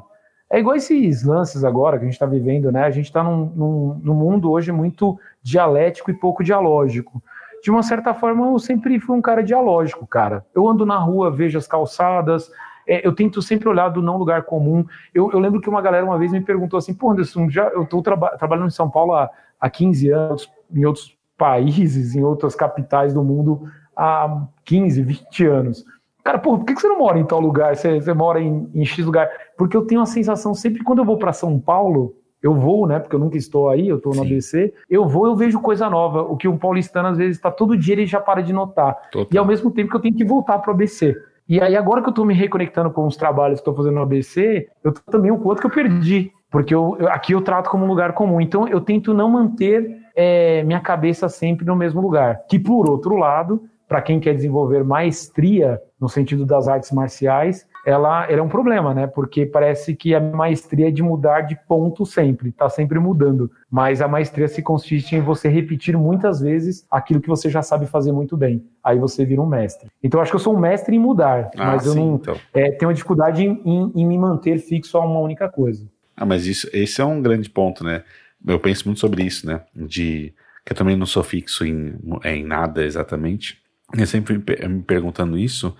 [0.52, 2.84] É igual esses lances agora que a gente está vivendo, né?
[2.84, 7.22] A gente está num, num, num mundo hoje muito dialético e pouco dialógico
[7.64, 10.44] de uma certa forma, eu sempre fui um cara dialógico, cara.
[10.54, 12.50] Eu ando na rua, vejo as calçadas,
[12.86, 14.84] é, eu tento sempre olhar do não lugar comum.
[15.14, 17.84] Eu, eu, lembro que uma galera uma vez me perguntou assim, pô, Anderson, já, eu
[17.84, 22.54] estou traba trabalhando em São Paulo há, há 15 anos, em outros países, em outras
[22.54, 25.86] capitais do mundo há 15, 20 anos.
[26.22, 27.74] Cara, por que você não mora em tal lugar?
[27.74, 29.26] Você, você mora em, em X lugar?
[29.56, 32.14] Porque eu tenho a sensação, sempre quando eu vou para São Paulo,
[32.44, 32.98] eu vou, né?
[32.98, 34.74] Porque eu nunca estou aí, eu estou no ABC.
[34.90, 36.20] Eu vou, eu vejo coisa nova.
[36.20, 39.08] O que um paulistano, às vezes, está todo dia ele já para de notar.
[39.10, 39.28] Total.
[39.32, 41.16] E ao mesmo tempo que eu tenho que voltar para o ABC.
[41.48, 44.02] E aí, agora que eu estou me reconectando com os trabalhos que estou fazendo no
[44.02, 46.30] ABC, eu tô também um quanto que eu perdi.
[46.50, 48.42] Porque eu, eu, aqui eu trato como um lugar comum.
[48.42, 52.42] Então, eu tento não manter é, minha cabeça sempre no mesmo lugar.
[52.46, 58.24] Que, por outro lado, para quem quer desenvolver maestria no sentido das artes marciais, ela,
[58.24, 59.06] ela é um problema, né?
[59.06, 63.50] Porque parece que a maestria é de mudar de ponto sempre, tá sempre mudando.
[63.70, 67.86] Mas a maestria se consiste em você repetir muitas vezes aquilo que você já sabe
[67.86, 68.64] fazer muito bem.
[68.82, 69.88] Aí você vira um mestre.
[70.02, 72.14] Então eu acho que eu sou um mestre em mudar, ah, mas eu sim, não
[72.16, 72.36] então.
[72.54, 75.86] é, tenho uma dificuldade em, em, em, me manter fixo a uma única coisa.
[76.16, 78.02] Ah, mas isso, esse é um grande ponto, né?
[78.46, 79.60] Eu penso muito sobre isso, né?
[79.74, 80.32] De
[80.64, 83.58] que eu também não sou fixo em, em nada exatamente.
[83.96, 85.74] Eu sempre me perguntando isso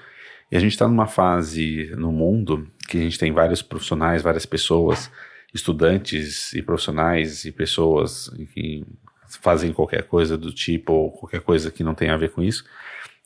[0.55, 4.47] e a gente está numa fase no mundo que a gente tem vários profissionais, várias
[4.47, 5.11] pessoas,
[5.53, 8.87] estudantes e profissionais e pessoas que
[9.43, 12.65] fazem qualquer coisa do tipo ou qualquer coisa que não tem a ver com isso,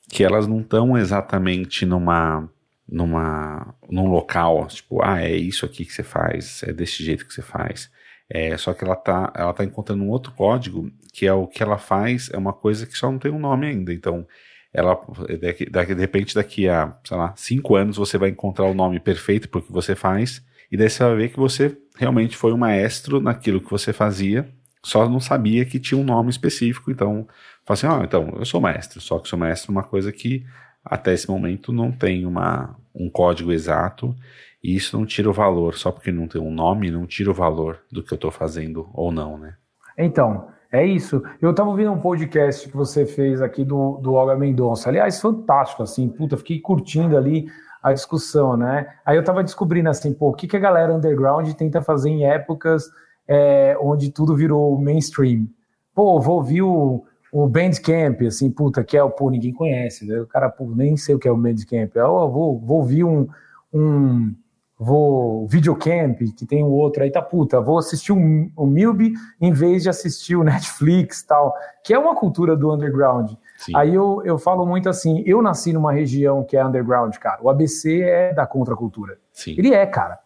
[0.08, 2.48] que elas não estão exatamente numa
[2.88, 7.34] numa num local, tipo, ah, é isso aqui que você faz, é desse jeito que
[7.34, 7.90] você faz.
[8.30, 11.62] É, só que ela tá, ela tá encontrando um outro código que é o que
[11.62, 13.92] ela faz, é uma coisa que só não tem um nome ainda.
[13.92, 14.26] Então,
[14.72, 15.00] ela
[15.40, 19.00] daqui, daqui, de repente daqui a, sei lá, cinco anos você vai encontrar o nome
[19.00, 23.20] perfeito porque você faz E daí você vai ver que você realmente foi um maestro
[23.20, 24.48] naquilo que você fazia,
[24.84, 26.90] só não sabia que tinha um nome específico.
[26.90, 27.26] Então,
[27.64, 30.44] fala assim: ah, então, eu sou maestro, só que sou maestro uma coisa que
[30.84, 34.14] até esse momento não tem uma, um código exato.
[34.62, 37.34] E isso não tira o valor, só porque não tem um nome, não tira o
[37.34, 39.54] valor do que eu estou fazendo ou não, né?
[39.96, 41.22] Então, é isso.
[41.40, 44.88] Eu estava ouvindo um podcast que você fez aqui do, do Olga Mendonça.
[44.88, 47.48] Aliás, fantástico, assim, puta, fiquei curtindo ali
[47.82, 48.86] a discussão, né?
[49.04, 52.26] Aí eu estava descobrindo assim, pô, o que, que a galera underground tenta fazer em
[52.26, 52.84] épocas
[53.26, 55.46] é, onde tudo virou mainstream.
[55.94, 60.20] Pô, vou ouvir o, o Bandcamp, assim, puta, que é o, pô, ninguém conhece, né?
[60.20, 61.94] O cara, pô, nem sei o que é o Bandcamp.
[61.94, 63.26] Eu vou, vou ouvir um,
[63.72, 64.34] um
[64.78, 69.52] vou videocamp, que tem um outro aí, tá puta, vou assistir um, um Milby em
[69.52, 71.52] vez de assistir o Netflix tal,
[71.82, 73.32] que é uma cultura do underground.
[73.56, 73.72] Sim.
[73.74, 77.40] Aí eu, eu falo muito assim, eu nasci numa região que é underground, cara.
[77.42, 79.18] O ABC é da contracultura.
[79.32, 79.56] Sim.
[79.58, 80.20] Ele é, cara.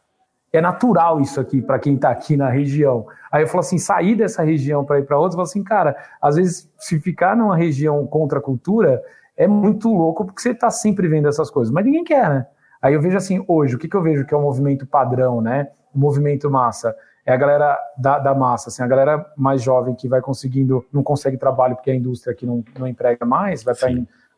[0.53, 3.07] É natural isso aqui para quem tá aqui na região.
[3.31, 5.97] Aí eu falo assim, sair dessa região para ir para outra, eu falo assim, cara,
[6.21, 9.03] às vezes se ficar numa região contra a cultura
[9.35, 12.47] é muito louco porque você tá sempre vendo essas coisas, mas ninguém quer, né?
[12.83, 15.41] Aí eu vejo assim, hoje, o que, que eu vejo que é o movimento padrão,
[15.41, 15.69] né?
[15.95, 16.95] O movimento massa.
[17.25, 21.05] É a galera da, da massa, assim, a galera mais jovem que vai conseguindo, não
[21.05, 23.75] consegue trabalho porque a indústria aqui não, não emprega mais, vai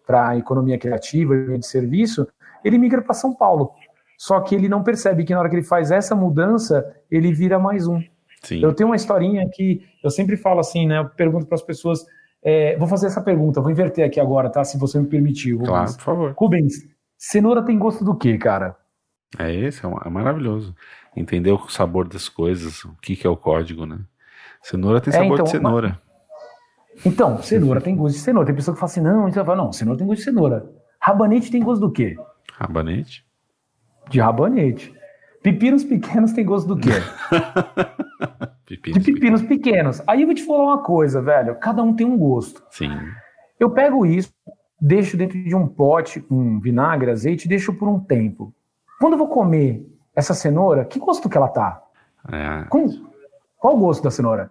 [0.06, 2.28] para a economia criativa de serviço,
[2.62, 3.72] ele migra para São Paulo.
[4.18, 7.58] Só que ele não percebe que na hora que ele faz essa mudança, ele vira
[7.58, 8.02] mais um.
[8.42, 8.62] Sim.
[8.62, 10.98] Eu tenho uma historinha que eu sempre falo assim, né?
[10.98, 12.04] Eu pergunto para as pessoas.
[12.42, 14.62] É, vou fazer essa pergunta, vou inverter aqui agora, tá?
[14.62, 15.56] Se você me permitir.
[15.56, 16.34] Claro, por favor.
[16.36, 16.86] Rubens,
[17.16, 18.76] Cenoura tem gosto do quê, cara?
[19.38, 20.74] É esse, é, é maravilhoso.
[21.16, 24.00] Entender o sabor das coisas, o que, que é o código, né?
[24.62, 26.00] Cenoura tem é, sabor então, de cenoura.
[27.04, 28.46] Então, cenoura tem gosto de cenoura.
[28.46, 30.70] Tem pessoa que fala assim, não, então fala, não, cenoura tem gosto de cenoura.
[31.00, 32.16] Rabanete tem gosto do quê?
[32.52, 33.26] Rabanete?
[34.08, 34.94] De rabanete.
[35.42, 36.88] Pepinos pequenos tem gosto do quê?
[38.64, 39.42] pepinos de pepinos pequenos.
[39.42, 40.02] pequenos.
[40.06, 41.54] Aí eu vou te falar uma coisa, velho.
[41.56, 42.62] Cada um tem um gosto.
[42.70, 42.90] Sim.
[43.60, 44.32] Eu pego isso,
[44.84, 48.52] deixo dentro de um pote com vinagre, azeite, deixo por um tempo.
[49.00, 49.82] Quando eu vou comer
[50.14, 51.82] essa cenoura, que gosto que ela tá?
[52.30, 52.64] É.
[52.68, 52.86] Com,
[53.56, 54.50] qual o gosto da cenoura?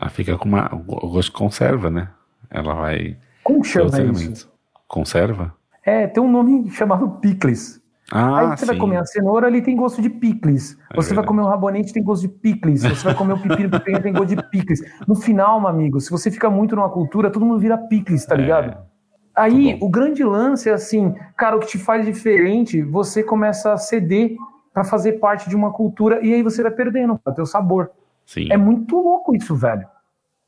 [0.00, 2.08] Ela fica com uma, o gosto de conserva, né?
[2.48, 3.16] Ela vai.
[3.42, 4.48] Como chama isso?
[4.86, 5.52] Conserva?
[5.84, 7.80] É, tem um nome chamado picles.
[8.12, 8.66] Ah, Aí você sim.
[8.66, 10.78] vai comer a cenoura, ele tem gosto de picles.
[10.90, 11.14] É você verdade.
[11.16, 12.82] vai comer um rabonete, tem gosto de picles.
[12.82, 14.80] Você vai comer o pepino, pepino tem gosto de picles.
[15.08, 18.36] No final, meu amigo, se você fica muito numa cultura, todo mundo vira picles, tá
[18.36, 18.38] é.
[18.38, 18.70] ligado?
[18.70, 18.95] É.
[19.36, 23.76] Aí o grande lance é assim, cara, o que te faz diferente, você começa a
[23.76, 24.34] ceder
[24.72, 27.90] para fazer parte de uma cultura e aí você vai perdendo o teu sabor.
[28.24, 28.48] Sim.
[28.50, 29.86] É muito louco isso, velho.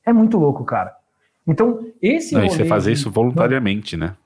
[0.07, 0.97] É muito louco, cara.
[1.47, 4.17] Então, esse Não, você fazer isso voluntariamente, né?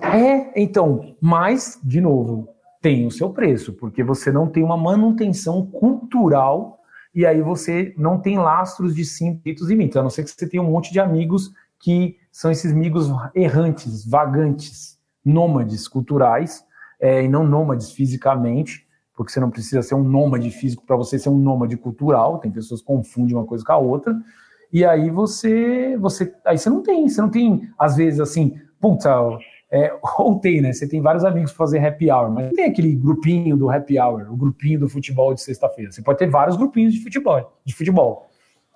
[0.00, 2.48] É, então, mas, de novo,
[2.80, 6.80] tem o seu preço, porque você não tem uma manutenção cultural
[7.14, 10.48] e aí você não tem lastros de simples e mitos, a não ser que você
[10.48, 11.52] tenha um monte de amigos
[11.82, 16.64] que são esses amigos errantes, vagantes, nômades culturais,
[17.00, 21.18] é, e não nômades fisicamente, porque você não precisa ser um nômade físico para você
[21.18, 24.16] ser um nômade cultural, tem pessoas que confundem uma coisa com a outra,
[24.72, 29.10] e aí você, você, aí você não tem, você não tem, às vezes, assim, puta,
[29.68, 32.66] é, ou tem, né, você tem vários amigos para fazer happy hour, mas não tem
[32.66, 36.56] aquele grupinho do happy hour, o grupinho do futebol de sexta-feira, você pode ter vários
[36.56, 38.28] grupinhos de futebol, de futebol,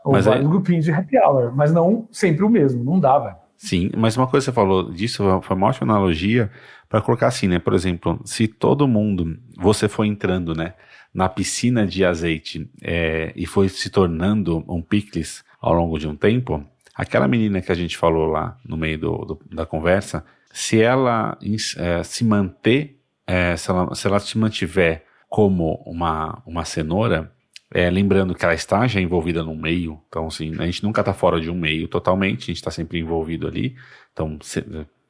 [0.07, 0.49] ou mas vários é...
[0.49, 3.37] grupinhos de happy hour, mas não sempre o mesmo, não dá, velho.
[3.57, 6.49] Sim, mas uma coisa que você falou disso foi uma ótima analogia
[6.89, 7.59] para colocar assim, né?
[7.59, 10.75] Por exemplo, se todo mundo, você foi entrando, né,
[11.13, 16.15] na piscina de azeite é, e foi se tornando um picles ao longo de um
[16.15, 20.81] tempo, aquela menina que a gente falou lá no meio do, do da conversa, se
[20.81, 21.37] ela
[21.79, 27.33] é, se manter, é, se, ela, se ela se mantiver como uma, uma cenoura,
[27.73, 31.13] é, lembrando que ela está já envolvida num meio, então assim, a gente nunca está
[31.13, 33.77] fora de um meio totalmente, a gente está sempre envolvido ali.
[34.13, 34.39] Então,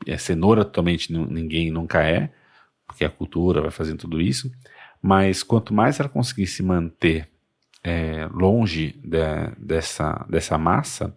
[0.07, 2.31] é, cenoura totalmente ninguém nunca é,
[2.87, 4.51] porque a cultura vai fazendo tudo isso.
[5.03, 7.29] Mas quanto mais ela conseguir se manter
[7.85, 9.19] é, longe de,
[9.59, 11.17] dessa, dessa massa,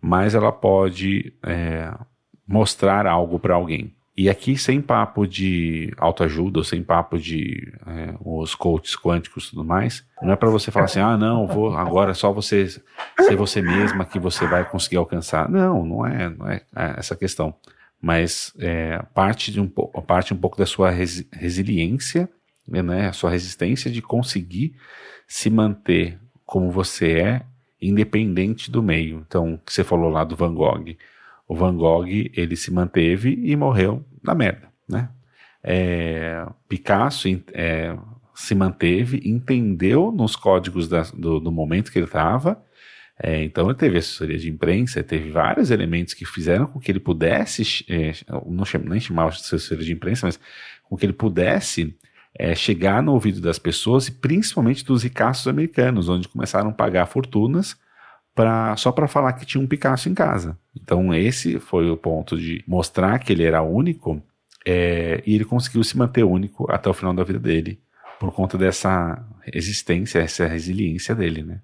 [0.00, 1.92] mais ela pode é,
[2.46, 3.94] mostrar algo para alguém.
[4.14, 9.50] E aqui, sem papo de autoajuda, ou sem papo de é, os coaches quânticos e
[9.50, 12.68] tudo mais, não é para você falar assim, ah, não, vou agora é só você
[12.68, 15.48] ser você mesma que você vai conseguir alcançar.
[15.48, 17.54] Não, não é, não é, é essa questão.
[18.00, 22.28] Mas é, parte, de um, parte um pouco da sua resi resiliência,
[22.68, 24.74] né, a sua resistência de conseguir
[25.26, 27.42] se manter como você é,
[27.80, 29.24] independente do meio.
[29.26, 30.96] Então, que você falou lá do Van Gogh
[31.52, 35.10] o Van Gogh ele se manteve e morreu na merda, né?
[35.62, 37.94] É, Picasso é,
[38.34, 42.60] se manteve, entendeu nos códigos da, do, do, momento que ele estava.
[43.22, 46.98] É, então ele teve assessoria de imprensa, teve vários elementos que fizeram com que ele
[46.98, 48.12] pudesse, é,
[48.46, 50.40] não cham, nem chamava de assessoria de imprensa, mas
[50.82, 51.94] com que ele pudesse
[52.34, 57.04] é, chegar no ouvido das pessoas e principalmente dos ricaços americanos, onde começaram a pagar
[57.06, 57.76] fortunas
[58.34, 60.56] pra, só para falar que tinha um Picasso em casa.
[60.74, 64.22] Então esse foi o ponto de mostrar que ele era único
[64.66, 67.80] é, e ele conseguiu se manter único até o final da vida dele
[68.18, 71.60] por conta dessa resistência, essa resiliência dele, né?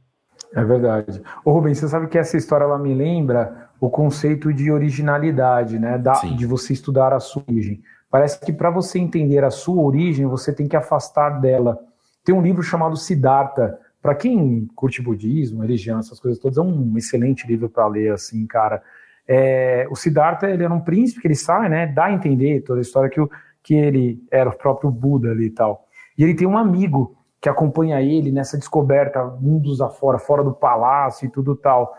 [0.53, 1.23] É verdade.
[1.45, 5.99] Ô Rubens, você sabe que essa história ela me lembra o conceito de originalidade, né?
[5.99, 7.81] Da, de você estudar a sua origem.
[8.11, 11.79] Parece que para você entender a sua origem, você tem que afastar dela.
[12.25, 13.79] Tem um livro chamado Siddhartha.
[14.01, 18.47] Para quem curte budismo, religião, essas coisas todas, é um excelente livro para ler, assim,
[18.47, 18.83] cara.
[19.27, 21.87] É, o Siddhartha, ele era um príncipe que ele sai, né?
[21.87, 23.29] Dá a entender toda a história que, o,
[23.63, 25.87] que ele era o próprio Buda ali e tal.
[26.17, 31.27] E ele tem um amigo que acompanha ele nessa descoberta, mundos afora, fora do palácio
[31.27, 31.95] e tudo tal.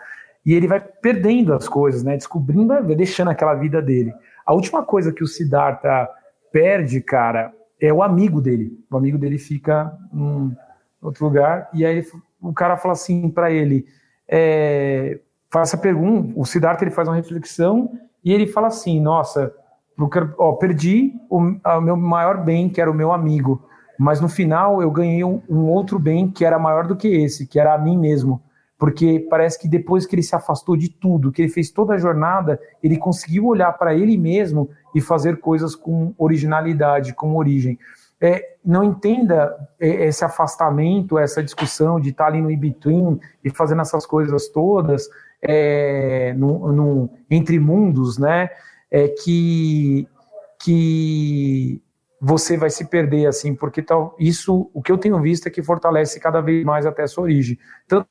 [0.45, 2.16] E ele vai perdendo as coisas, né?
[2.16, 4.14] Descobrindo, vai deixando aquela vida dele.
[4.45, 6.10] A última coisa que o Siddhartha
[6.52, 8.72] perde, cara, é o amigo dele.
[8.89, 10.56] O amigo dele fica em
[11.02, 12.06] outro lugar e aí
[12.41, 13.86] o cara fala assim para ele,
[14.28, 15.20] é,
[15.50, 17.91] faz essa pergunta, o Siddhartha ele faz uma reflexão
[18.24, 19.54] e ele fala assim, nossa,
[20.38, 24.82] ó, perdi o, o, meu maior bem, que era o meu amigo, mas no final
[24.82, 27.78] eu ganhei um, um outro bem que era maior do que esse, que era a
[27.78, 28.41] mim mesmo
[28.80, 31.97] porque parece que depois que ele se afastou de tudo, que ele fez toda a
[31.97, 37.78] jornada, ele conseguiu olhar para ele mesmo e fazer coisas com originalidade, com origem.
[38.22, 43.82] É, não entenda é, esse afastamento, essa discussão de estar ali no in-between e fazendo
[43.82, 45.09] essas coisas todas
[45.41, 48.49] é, no, no, entre mundos, né?
[48.91, 50.07] É, que,
[50.61, 51.82] que
[52.20, 55.63] você vai se perder assim, porque tal, isso, o que eu tenho visto é que
[55.63, 57.57] fortalece cada vez mais até sua origem.
[57.88, 58.07] Tanto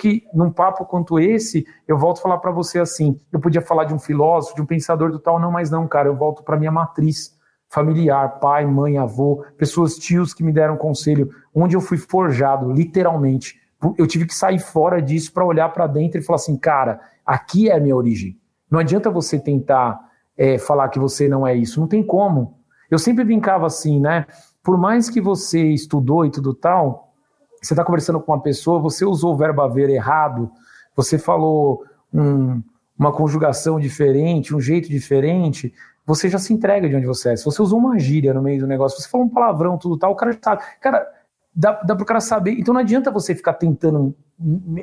[0.00, 3.84] que num papo quanto esse, eu volto a falar para você assim, eu podia falar
[3.84, 6.56] de um filósofo, de um pensador do tal, não, mas não, cara, eu volto para
[6.56, 7.37] minha matriz
[7.68, 13.60] familiar, pai, mãe, avô, pessoas, tios que me deram conselho, onde eu fui forjado, literalmente.
[13.96, 17.70] Eu tive que sair fora disso para olhar para dentro e falar assim, cara, aqui
[17.70, 18.36] é a minha origem.
[18.70, 20.00] Não adianta você tentar
[20.36, 22.58] é, falar que você não é isso, não tem como.
[22.90, 24.26] Eu sempre brincava assim, né?
[24.62, 27.12] Por mais que você estudou e tudo tal,
[27.62, 30.50] você está conversando com uma pessoa, você usou o verbo haver errado,
[30.96, 32.62] você falou um,
[32.98, 35.72] uma conjugação diferente, um jeito diferente,
[36.08, 37.36] você já se entrega de onde você é.
[37.36, 40.12] Se você usou uma gíria no meio do negócio, você falou um palavrão, tudo tal,
[40.12, 40.62] o cara sabe.
[40.80, 41.06] Cara,
[41.54, 42.52] dá, dá para o cara saber.
[42.52, 44.16] Então não adianta você ficar tentando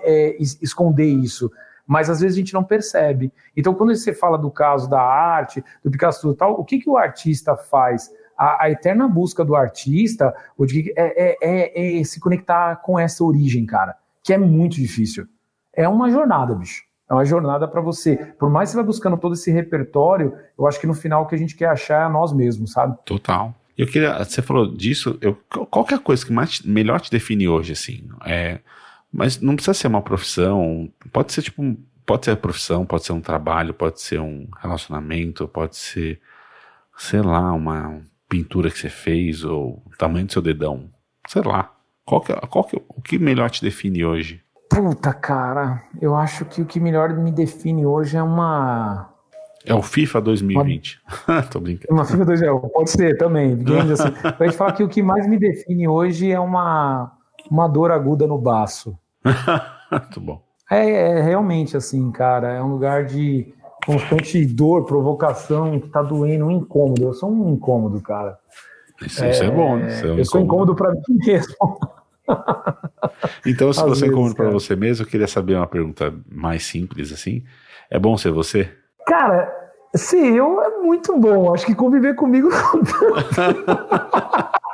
[0.04, 1.52] é, esconder isso.
[1.88, 3.34] Mas às vezes a gente não percebe.
[3.58, 6.90] Então, quando você fala do caso da arte, do Picasso e tal, o que, que
[6.90, 8.10] o artista faz?
[8.38, 10.34] a, a eterna busca do artista
[10.96, 15.28] é, é, é, é se conectar com essa origem, cara, que é muito difícil.
[15.74, 16.84] É uma jornada, bicho.
[17.10, 18.16] É uma jornada para você.
[18.40, 21.28] Por mais que você vai buscando todo esse repertório, eu acho que no final o
[21.28, 22.98] que a gente quer achar é nós mesmos, sabe?
[23.06, 23.54] Total.
[23.78, 27.48] Eu queria, você falou disso, eu, qual é a coisa que mais, melhor te define
[27.48, 28.08] hoje, assim?
[28.26, 28.60] É,
[29.12, 33.22] mas não precisa ser uma profissão, pode ser tipo, pode ser profissão, pode ser um
[33.22, 36.22] trabalho, pode ser um relacionamento, pode ser,
[36.96, 40.90] sei lá, uma, pintura que você fez ou o tamanho do seu dedão.
[41.28, 41.74] Sei lá.
[42.04, 44.42] Qual que, qual que, o que melhor te define hoje?
[44.76, 49.10] Puta, cara, eu acho que o que melhor me define hoje é uma.
[49.66, 51.02] É o FIFA 2020.
[51.26, 51.44] Uma...
[51.48, 51.94] Tô brincando.
[51.94, 53.54] Uma FIFA 2020, pode ser também.
[53.54, 54.12] Assim.
[54.36, 57.10] pra gente falar que o que mais me define hoje é uma,
[57.50, 59.00] uma dor aguda no baço.
[59.90, 60.42] Muito bom.
[60.70, 62.52] É, é, realmente assim, cara.
[62.52, 63.54] É um lugar de
[63.86, 67.02] constante dor, provocação, que tá doendo, um incômodo.
[67.02, 68.38] Eu sou um incômodo, cara.
[69.02, 69.80] Isso é, isso é bom.
[69.80, 71.56] Isso é um eu sou incômodo para mim mesmo.
[73.46, 76.66] então, se Às você é incômodo para você mesmo, eu queria saber uma pergunta mais
[76.66, 77.44] simples assim.
[77.90, 78.70] É bom ser você?
[79.06, 79.52] Cara,
[79.96, 81.54] ser eu é muito bom.
[81.54, 82.50] Acho que conviver comigo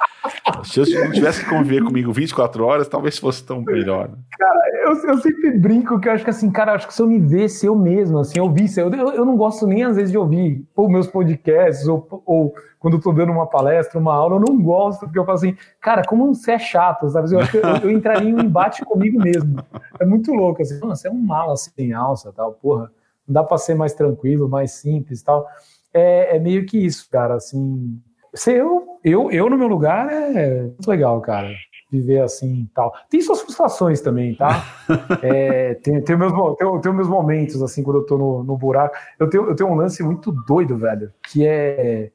[0.63, 4.09] Se eu não tivesse que conviver comigo 24 horas, talvez fosse tão melhor.
[4.09, 4.15] Né?
[4.37, 7.07] Cara, eu, eu, sempre brinco que eu acho que assim, cara, acho que se eu
[7.07, 10.17] me visse eu mesmo, assim, eu visse, eu, eu não gosto nem às vezes de
[10.17, 14.39] ouvir ou meus podcasts, ou, ou quando eu tô dando uma palestra, uma aula, eu
[14.39, 17.33] não gosto, porque eu falo assim, cara, como você é chato, sabe?
[17.33, 19.63] Eu eu, eu entraria em um embate comigo mesmo.
[19.99, 22.91] É muito louco, assim, você é um mal assim, em alça, tal, porra,
[23.27, 25.47] não dá pra ser mais tranquilo, mais simples tal.
[25.93, 28.01] É, é meio que isso, cara, assim,
[28.33, 31.49] ser eu, eu, eu no meu lugar é muito legal, cara.
[31.91, 32.93] Viver assim tal.
[33.09, 34.63] Tem suas frustrações também, tá?
[35.21, 38.95] é, tem, tem, meus, tem, tem meus momentos, assim, quando eu tô no, no buraco.
[39.19, 42.11] Eu tenho, eu tenho um lance muito doido, velho, que é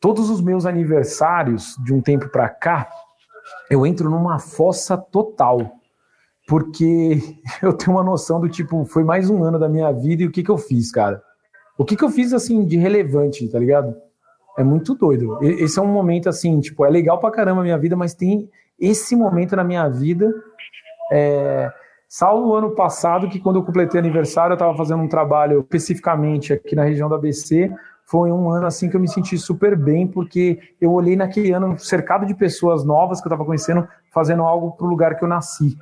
[0.00, 2.88] todos os meus aniversários de um tempo pra cá,
[3.70, 5.72] eu entro numa fossa total.
[6.46, 7.20] Porque
[7.62, 10.30] eu tenho uma noção do tipo, foi mais um ano da minha vida e o
[10.30, 11.22] que que eu fiz, cara?
[11.76, 13.94] O que que eu fiz, assim, de relevante, tá ligado?
[14.58, 15.38] É muito doido.
[15.40, 18.50] Esse é um momento, assim, tipo, é legal pra caramba a minha vida, mas tem
[18.78, 20.34] esse momento na minha vida.
[21.12, 21.70] É,
[22.08, 26.52] salvo o ano passado, que quando eu completei aniversário, eu estava fazendo um trabalho especificamente
[26.52, 27.72] aqui na região da ABC.
[28.04, 31.78] Foi um ano assim que eu me senti super bem, porque eu olhei naquele ano
[31.78, 35.28] cercado de pessoas novas que eu estava conhecendo, fazendo algo para o lugar que eu
[35.28, 35.76] nasci.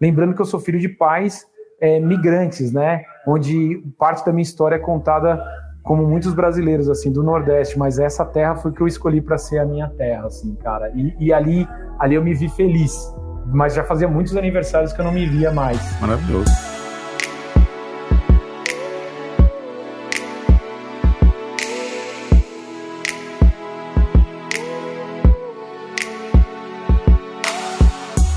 [0.00, 1.44] Lembrando que eu sou filho de pais
[1.80, 3.02] é, migrantes, né?
[3.26, 5.42] Onde parte da minha história é contada
[5.82, 9.58] como muitos brasileiros, assim, do Nordeste, mas essa terra foi que eu escolhi para ser
[9.58, 10.90] a minha terra, assim, cara.
[10.94, 11.66] E, e, ali,
[11.98, 13.12] ali eu me vi feliz.
[13.46, 16.00] Mas já fazia muitos aniversários que eu não me via mais.
[16.00, 16.50] Maravilhoso.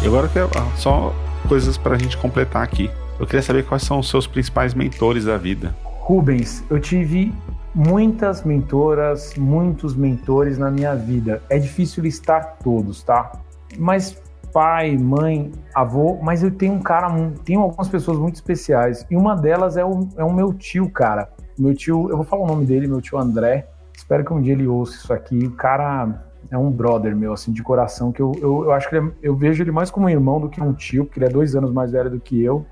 [0.01, 0.39] E agora que
[0.77, 1.13] só
[1.47, 2.89] coisas para a gente completar aqui.
[3.19, 5.73] Eu queria saber quais são os seus principais mentores da vida.
[6.05, 7.33] Rubens, eu tive
[7.73, 11.41] muitas mentoras, muitos mentores na minha vida.
[11.49, 13.31] É difícil listar todos, tá?
[13.77, 14.21] Mas
[14.51, 17.07] pai, mãe, avô, mas eu tenho um cara,
[17.45, 19.05] tenho algumas pessoas muito especiais.
[19.09, 21.29] E uma delas é o, é o meu tio, cara.
[21.57, 23.65] Meu tio, eu vou falar o nome dele, meu tio André.
[23.95, 25.37] Espero que um dia ele ouça isso aqui.
[25.45, 26.21] O cara
[26.51, 29.37] é um brother meu, assim, de coração, que eu, eu, eu acho que é, eu
[29.37, 31.71] vejo ele mais como um irmão do que um tio, porque ele é dois anos
[31.71, 32.65] mais velho do que eu.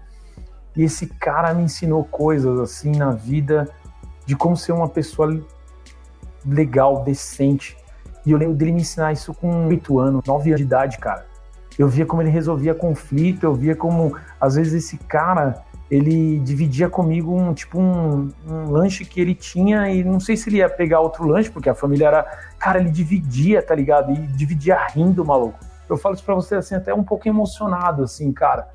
[0.75, 3.69] E esse cara me ensinou coisas assim na vida
[4.25, 5.41] de como ser uma pessoa
[6.45, 7.77] legal, decente.
[8.25, 11.25] E eu lembro dele me ensinar isso com oito anos, nove anos de idade, cara.
[11.77, 16.89] Eu via como ele resolvia conflito, eu via como às vezes esse cara ele dividia
[16.89, 20.69] comigo um tipo um, um, lanche que ele tinha e não sei se ele ia
[20.69, 22.23] pegar outro lanche porque a família era
[22.57, 26.75] cara ele dividia tá ligado e dividia rindo maluco eu falo isso para você assim
[26.75, 28.69] até um pouco emocionado assim cara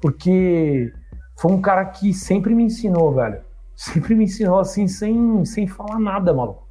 [0.00, 0.92] porque
[1.36, 3.40] foi um cara que sempre me ensinou, velho.
[3.74, 6.66] Sempre me ensinou assim, sem, sem falar nada, maluco.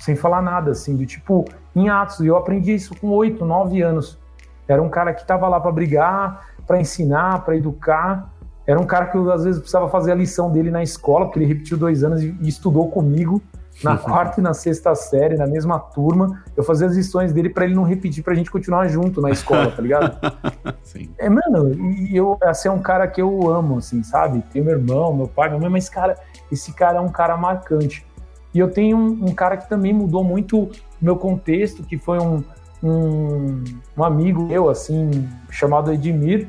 [0.00, 2.18] Sem falar nada, assim, do tipo, em atos.
[2.20, 4.18] E eu aprendi isso com oito, nove anos.
[4.66, 8.32] Era um cara que tava lá para brigar, para ensinar, para educar.
[8.66, 11.38] Era um cara que eu, às vezes, precisava fazer a lição dele na escola, porque
[11.38, 13.40] ele repetiu dois anos e, e estudou comigo
[13.82, 16.42] na quarta e na sexta série, na mesma turma.
[16.56, 19.70] Eu fazia as lições dele para ele não repetir, pra gente continuar junto na escola,
[19.70, 20.18] tá ligado?
[20.82, 21.10] Sim.
[21.18, 24.42] É, mano, e eu, assim, é um cara que eu amo, assim, sabe?
[24.52, 26.16] Tem meu irmão, meu pai, minha mãe, mas, cara,
[26.50, 28.06] esse cara é um cara marcante.
[28.54, 32.44] E eu tenho um, um cara que também mudou muito meu contexto, que foi um,
[32.82, 33.64] um,
[33.96, 36.48] um amigo meu, assim, chamado Edmir,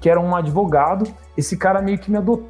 [0.00, 1.06] que era um advogado.
[1.36, 2.48] Esse cara meio que me adotou,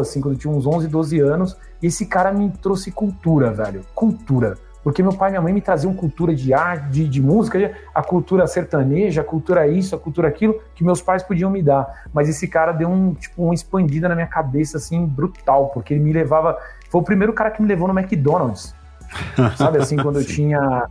[0.00, 3.82] assim, quando eu tinha uns 11, 12 anos e esse cara me trouxe cultura, velho.
[3.94, 4.56] Cultura.
[4.82, 8.02] Porque meu pai e minha mãe me traziam cultura de arte, de, de música, a
[8.04, 12.04] cultura sertaneja, a cultura isso, a cultura aquilo, que meus pais podiam me dar.
[12.14, 16.04] Mas esse cara deu um, tipo, uma expandida na minha cabeça, assim, brutal, porque ele
[16.04, 16.56] me levava.
[16.88, 18.76] Foi o primeiro cara que me levou no McDonald's.
[19.58, 20.86] Sabe assim, quando eu tinha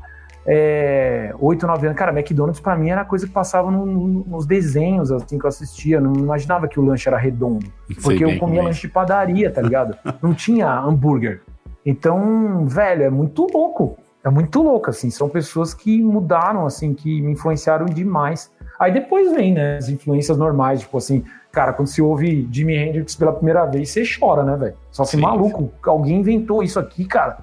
[0.45, 1.97] é, 8, 9 anos.
[1.97, 5.45] Cara, McDonald's pra mim era a coisa que passava no, no, nos desenhos, assim, que
[5.45, 5.99] eu assistia.
[5.99, 7.65] Não imaginava que o lanche era redondo.
[8.01, 9.97] Porque eu comia lanche de padaria, tá ligado?
[10.22, 11.41] não tinha hambúrguer.
[11.85, 13.97] Então, velho, é muito louco.
[14.23, 15.09] É muito louco, assim.
[15.09, 18.51] São pessoas que mudaram, assim, que me influenciaram demais.
[18.80, 23.15] Aí depois vem, né, as influências normais, tipo assim, cara, quando se ouve Jimi Hendrix
[23.15, 24.76] pela primeira vez, você chora, né, velho?
[24.91, 27.38] Só assim, maluco, alguém inventou isso aqui, cara.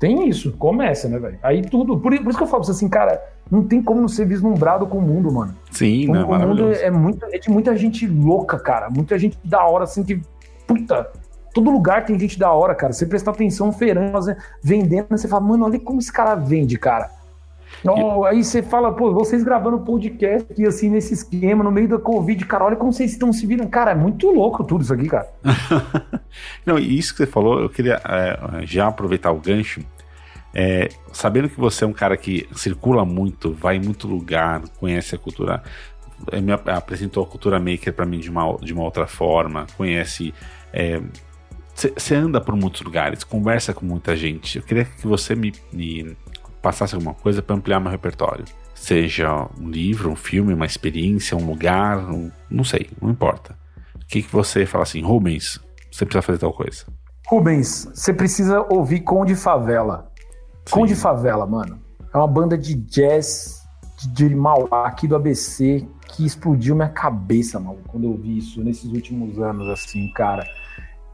[0.00, 1.38] Tem isso, começa, né, velho?
[1.42, 1.98] Aí tudo.
[1.98, 4.24] Por, por, isso que eu falo pra você assim, cara, não tem como não ser
[4.24, 5.54] vislumbrado com o mundo, mano.
[5.70, 6.24] Sim, o, né?
[6.24, 8.88] O mundo é, muito, é de muita gente louca, cara.
[8.88, 10.22] Muita gente da hora, assim, que.
[10.66, 11.06] Puta,
[11.52, 12.94] todo lugar tem gente da hora, cara.
[12.94, 17.10] Você prestar atenção, feirando, vendendo, você fala, mano, olha como esse cara vende, cara.
[17.84, 21.98] Oh, aí você fala, pô, vocês gravando podcast aqui, assim, nesse esquema, no meio da
[21.98, 23.70] Covid, cara, olha como vocês estão se virando.
[23.70, 25.28] Cara, é muito louco tudo isso aqui, cara.
[26.66, 29.80] Não, isso que você falou, eu queria é, já aproveitar o gancho.
[30.52, 35.14] É, sabendo que você é um cara que circula muito, vai em muito lugar, conhece
[35.14, 35.62] a cultura,
[36.30, 40.34] é, me apresentou a cultura maker para mim de uma, de uma outra forma, conhece.
[41.74, 44.58] Você é, anda por muitos lugares, conversa com muita gente.
[44.58, 46.16] Eu queria que você me, me
[46.60, 48.44] passasse alguma coisa para ampliar meu repertório.
[48.74, 53.56] Seja um livro, um filme, uma experiência, um lugar, um, não sei, não importa.
[53.94, 55.60] O que, que você fala assim, Rubens,
[55.90, 56.84] você precisa fazer tal coisa?
[57.26, 60.10] Rubens, você precisa ouvir Conde Favela.
[60.66, 60.74] Sim.
[60.74, 61.80] Conde Favela, mano.
[62.12, 63.60] É uma banda de jazz
[64.12, 68.90] de Mauá, aqui do ABC, que explodiu minha cabeça, mano, quando eu vi isso nesses
[68.90, 70.44] últimos anos, assim, cara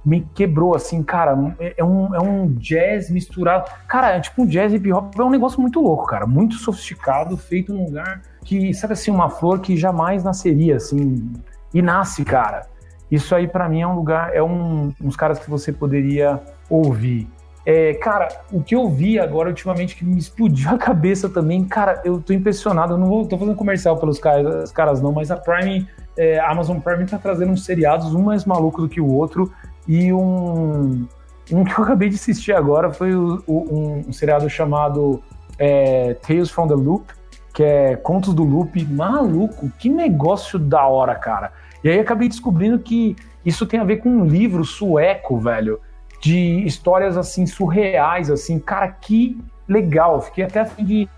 [0.07, 1.37] me quebrou, assim, cara.
[1.77, 3.69] É um, é um jazz misturado.
[3.89, 5.13] Cara, é tipo um jazz hip hop.
[5.19, 6.25] É um negócio muito louco, cara.
[6.25, 11.33] Muito sofisticado, feito num lugar que, sabe assim, uma flor que jamais nasceria, assim,
[11.75, 12.67] e nasce, cara.
[13.11, 17.29] Isso aí para mim é um lugar, é um, uns caras que você poderia ouvir.
[17.65, 22.01] É, cara, o que eu vi agora ultimamente que me explodiu a cabeça também, cara,
[22.05, 22.95] eu tô impressionado.
[22.95, 25.85] Eu não vou, tô fazendo comercial pelos caras, caras não, mas a Prime,
[26.17, 29.53] é, a Amazon Prime tá trazendo uns seriados, um mais maluco do que o outro,
[29.87, 31.07] e um,
[31.53, 35.23] um que eu acabei de assistir agora foi o, o, um, seriado chamado
[35.59, 37.07] é, Tales from the Loop,
[37.53, 38.85] que é Contos do Loop.
[38.85, 41.53] Maluco, que negócio da hora, cara.
[41.83, 45.81] E aí acabei descobrindo que isso tem a ver com um livro sueco, velho,
[46.21, 50.21] de histórias assim surreais, assim, cara, que legal.
[50.21, 51.09] Fiquei até a fim de,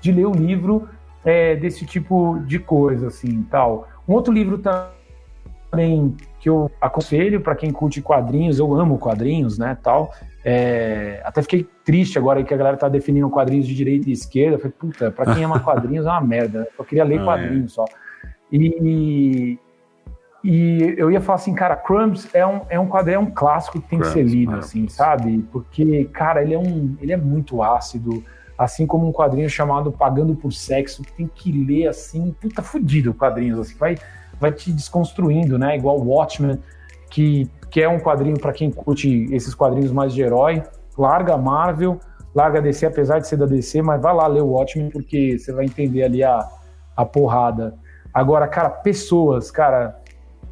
[0.00, 0.88] de ler o livro
[1.24, 3.88] é, desse tipo de coisa, assim, tal.
[4.08, 9.78] Um outro livro também que eu aconselho para quem curte quadrinhos, eu amo quadrinhos, né,
[9.82, 10.12] tal.
[10.44, 14.56] É, até fiquei triste agora que a galera tá definindo quadrinhos de direita e esquerda.
[14.56, 16.68] Eu falei, puta, pra quem ama quadrinhos é uma merda.
[16.78, 17.74] Eu queria ler ah, quadrinhos é.
[17.76, 17.86] só.
[18.52, 19.58] E,
[20.44, 23.80] e eu ia falar assim, cara, Crumbs é um, é um quadrinho, é um clássico
[23.80, 25.38] que tem Crumbs, que ser lido, assim, sabe?
[25.50, 28.22] Porque, cara, ele é, um, ele é muito ácido,
[28.58, 33.14] assim como um quadrinho chamado Pagando por Sexo, que tem que ler, assim, puta fudido
[33.14, 33.96] quadrinhos, assim, vai,
[34.44, 35.74] vai te desconstruindo, né?
[35.74, 36.58] Igual Watchmen,
[37.10, 40.62] que, que é um quadrinho para quem curte esses quadrinhos mais de herói.
[40.98, 41.98] Larga Marvel,
[42.34, 45.50] larga DC, apesar de ser da DC, mas vai lá ler o Watchmen, porque você
[45.50, 46.46] vai entender ali a,
[46.94, 47.74] a porrada.
[48.12, 49.98] Agora, cara, pessoas, cara,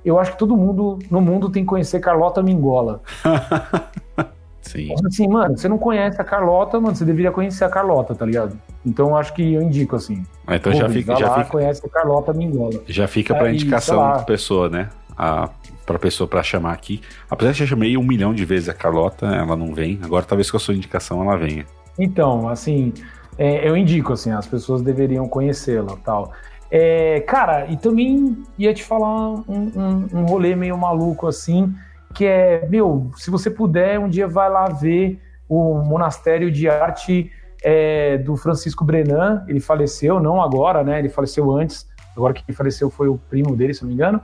[0.03, 3.03] eu acho que todo mundo no mundo tem que conhecer Carlota Mingola.
[4.63, 4.95] Sim.
[5.07, 8.59] Assim, mano, você não conhece a Carlota, mano, você deveria conhecer a Carlota, tá ligado?
[8.85, 10.25] Então eu acho que eu indico assim.
[10.47, 11.51] Ah, então já fica, já lá, fica.
[11.51, 12.83] conhece a Carlota Mingola.
[12.87, 14.89] Já fica para indicação da pessoa, né?
[15.17, 15.49] A
[15.85, 17.01] para pessoa para chamar aqui.
[17.29, 19.99] Apesar de já chamei um milhão de vezes a Carlota, ela não vem.
[20.03, 21.67] Agora talvez com a sua indicação ela venha.
[21.99, 22.93] Então, assim,
[23.37, 26.33] é, eu indico assim, as pessoas deveriam conhecê-la, tal.
[26.71, 31.75] É, cara, e também ia te falar um, um, um, rolê meio maluco assim,
[32.15, 37.31] que é, meu, se você puder, um dia vai lá ver o monastério de arte
[37.63, 39.45] é, do Francisco Brenan.
[39.49, 40.99] Ele faleceu, não agora, né?
[40.99, 41.87] Ele faleceu antes.
[42.17, 44.21] Agora quem faleceu foi o primo dele, se não me engano.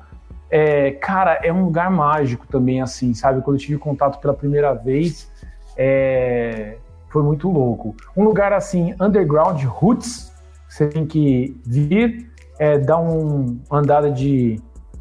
[0.50, 3.42] É, cara, é um lugar mágico também, assim, sabe?
[3.42, 5.30] Quando eu tive contato pela primeira vez,
[5.76, 6.76] é,
[7.08, 7.94] foi muito louco.
[8.16, 10.32] Um lugar assim, underground, roots,
[10.68, 14.60] você tem que vir é, dar um, andada de,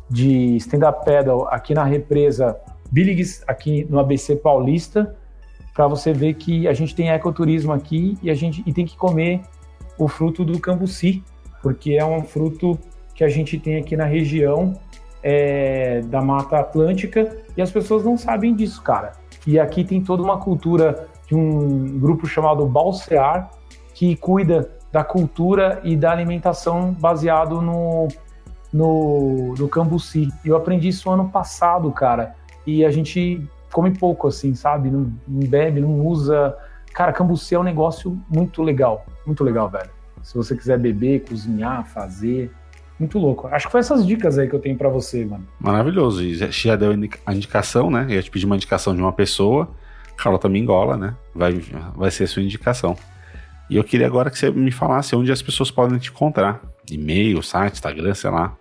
[0.09, 2.57] de stand-up pedal aqui na represa
[2.91, 5.15] Billigs, aqui no ABC Paulista,
[5.77, 8.97] para você ver que a gente tem ecoturismo aqui e a gente e tem que
[8.97, 9.41] comer
[9.95, 11.23] o fruto do cambuci,
[11.61, 12.79] porque é um fruto
[13.13, 14.73] que a gente tem aqui na região
[15.21, 19.11] é, da Mata Atlântica e as pessoas não sabem disso, cara.
[19.45, 23.51] E aqui tem toda uma cultura de um grupo chamado Balsear
[23.93, 28.07] que cuida da cultura e da alimentação baseado no,
[28.73, 30.27] no, no cambuci.
[30.43, 32.35] Eu aprendi isso ano passado, cara.
[32.65, 34.89] E a gente come pouco, assim, sabe?
[34.89, 36.55] Não, não bebe, não usa.
[36.93, 39.05] Cara, cambuci é um negócio muito legal.
[39.25, 39.89] Muito legal, velho.
[40.23, 42.51] Se você quiser beber, cozinhar, fazer.
[42.99, 43.47] Muito louco.
[43.47, 45.47] Acho que foi essas dicas aí que eu tenho para você, mano.
[45.59, 46.23] Maravilhoso.
[46.23, 46.91] E já deu
[47.25, 48.05] a indicação, né?
[48.09, 49.69] Eu ia te pedir uma indicação de uma pessoa.
[50.17, 51.15] Carlota Mingola, né?
[51.33, 51.61] Vai,
[51.95, 52.97] vai ser a sua indicação.
[53.69, 56.61] E eu queria agora que você me falasse onde as pessoas podem te encontrar.
[56.89, 58.57] E-mail, site, Instagram, sei lá.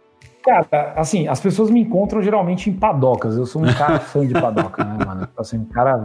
[0.47, 3.37] Cara, assim, as pessoas me encontram geralmente em padocas.
[3.37, 5.29] Eu sou um cara fã de padoca, né, mano?
[5.37, 6.05] Assim, cara,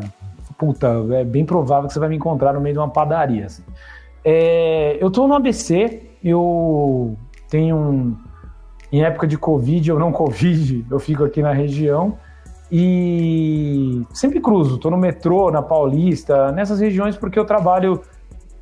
[0.58, 3.46] puta, é bem provável que você vai me encontrar no meio de uma padaria.
[3.46, 3.62] Assim.
[4.26, 7.16] É, eu tô no ABC, eu
[7.48, 8.16] tenho um.
[8.92, 12.18] Em época de Covid ou não Covid, eu fico aqui na região
[12.72, 14.80] e sempre cruzo.
[14.80, 18.02] Tô no metrô, na Paulista, nessas regiões porque eu trabalho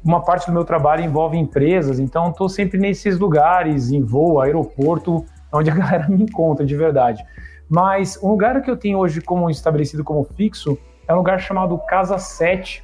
[0.03, 5.25] uma parte do meu trabalho envolve empresas, então estou sempre nesses lugares, em voo, aeroporto,
[5.51, 7.23] onde a galera me encontra de verdade.
[7.69, 10.77] Mas um lugar que eu tenho hoje como estabelecido como fixo
[11.07, 12.83] é um lugar chamado Casa 7,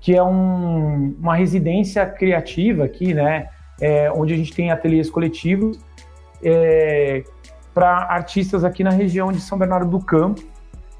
[0.00, 3.48] que é um, uma residência criativa aqui, né?
[3.80, 5.80] É, onde a gente tem ateliês coletivos
[6.42, 7.24] é,
[7.74, 10.40] para artistas aqui na região de São Bernardo do Campo.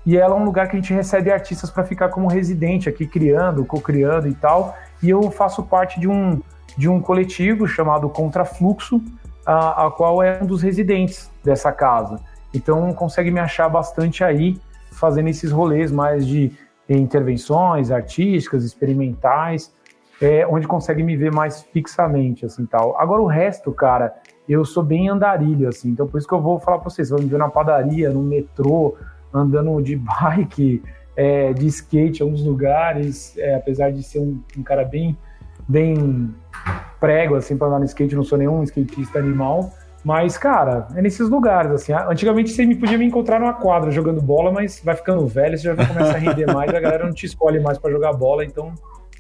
[0.05, 3.07] E ela é um lugar que a gente recebe artistas para ficar como residente aqui,
[3.07, 6.41] criando, co-criando e tal e eu faço parte de um,
[6.77, 9.03] de um coletivo chamado Contrafluxo,
[9.45, 12.21] a, a qual é um dos residentes dessa casa.
[12.55, 14.59] Então consegue me achar bastante aí,
[14.91, 16.53] fazendo esses rolês mais de
[16.89, 19.73] intervenções artísticas, experimentais,
[20.21, 22.97] é, onde consegue me ver mais fixamente, assim, tal.
[22.99, 24.15] Agora o resto, cara,
[24.49, 27.19] eu sou bem andarilho, assim, então por isso que eu vou falar para vocês, vão
[27.19, 28.97] me ver na padaria, no metrô,
[29.33, 30.83] andando de bike,
[31.17, 35.17] é, de skate em alguns lugares, é, apesar de ser um, um, cara bem,
[35.69, 36.35] bem
[37.01, 39.73] prego, assim, pra andar no skate, não sou nenhum skatista animal.
[40.05, 41.93] Mas, cara, é nesses lugares, assim.
[41.93, 45.65] Antigamente você me podia me encontrar numa quadra jogando bola, mas vai ficando velho, você
[45.65, 48.73] já começa a render mais, a galera não te escolhe mais para jogar bola, então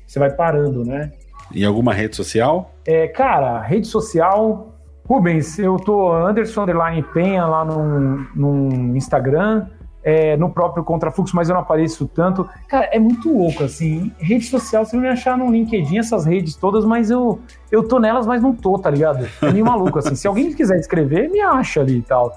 [0.07, 1.13] você vai parando, né?
[1.55, 2.73] Em alguma rede social?
[2.85, 4.75] É, cara, rede social.
[5.07, 9.67] Rubens, eu tô Anderson Underline Penha lá no, no Instagram
[10.05, 12.49] é, no próprio Contrafluxo, mas eu não apareço tanto.
[12.69, 14.13] Cara, é muito louco, assim.
[14.19, 17.99] Rede social, você vai me achar no LinkedIn, essas redes todas, mas eu, eu tô
[17.99, 19.27] nelas, mas não tô, tá ligado?
[19.41, 20.15] É meio maluco, assim.
[20.15, 22.33] Se alguém quiser escrever, me acha ali e tal.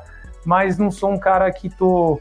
[0.45, 2.19] Mas não sou um cara que tô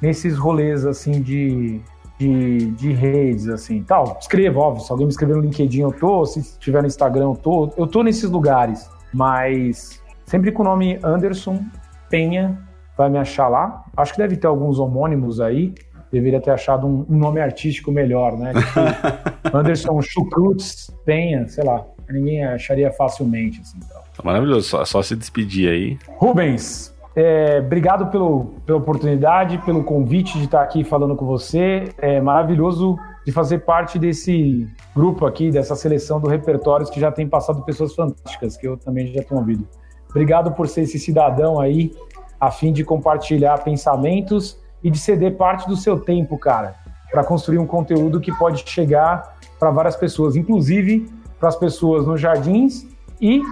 [0.00, 1.80] nesses rolês, assim, de,
[2.18, 4.16] de, de redes, assim, tal.
[4.18, 4.84] Escrevo, óbvio.
[4.84, 6.24] Se alguém me escrever no LinkedIn, eu tô.
[6.24, 7.70] Se tiver no Instagram, eu tô.
[7.76, 8.88] Eu tô nesses lugares.
[9.12, 11.62] Mas sempre com o nome Anderson
[12.08, 12.67] Penha
[12.98, 13.84] vai me achar lá.
[13.96, 15.72] Acho que deve ter alguns homônimos aí.
[16.10, 18.52] Deveria ter achado um, um nome artístico melhor, né?
[18.52, 21.86] Tipo Anderson Chucrutz Penha, sei lá.
[22.10, 23.60] Ninguém acharia facilmente.
[23.60, 24.02] Assim, então.
[24.24, 25.98] Maravilhoso, só, só se despedir aí.
[26.16, 31.92] Rubens, é, obrigado pelo, pela oportunidade, pelo convite de estar aqui falando com você.
[31.98, 34.66] É maravilhoso de fazer parte desse
[34.96, 39.06] grupo aqui, dessa seleção do repertórios que já tem passado pessoas fantásticas, que eu também
[39.08, 39.68] já tenho ouvido.
[40.10, 41.92] Obrigado por ser esse cidadão aí
[42.40, 46.74] a fim de compartilhar pensamentos e de ceder parte do seu tempo, cara,
[47.10, 52.20] para construir um conteúdo que pode chegar para várias pessoas, inclusive para as pessoas nos
[52.20, 52.86] jardins
[53.20, 53.42] e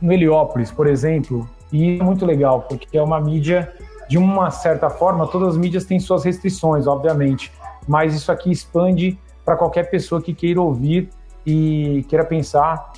[0.00, 1.48] no Heliópolis, por exemplo.
[1.72, 3.72] E é muito legal, porque é uma mídia,
[4.08, 7.52] de uma certa forma, todas as mídias têm suas restrições, obviamente,
[7.86, 11.10] mas isso aqui expande para qualquer pessoa que queira ouvir
[11.46, 12.92] e queira pensar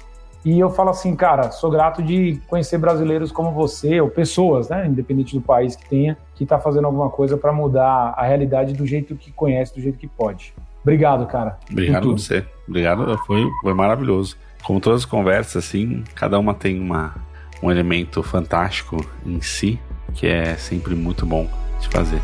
[0.47, 4.87] e eu falo assim, cara, sou grato de conhecer brasileiros como você, ou pessoas, né,
[4.87, 8.87] independente do país que tenha, que está fazendo alguma coisa para mudar a realidade do
[8.87, 10.55] jeito que conhece, do jeito que pode.
[10.83, 11.59] Obrigado, cara.
[11.69, 12.47] Obrigado a você.
[12.69, 14.37] Obrigado, foi, foi maravilhoso.
[14.63, 17.17] Como todas as conversas, assim, cada uma tem uma,
[17.61, 19.81] um elemento fantástico em si,
[20.15, 21.49] que é sempre muito bom
[21.81, 22.21] de fazer.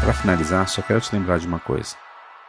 [0.00, 2.03] Para finalizar, só quero te lembrar de uma coisa.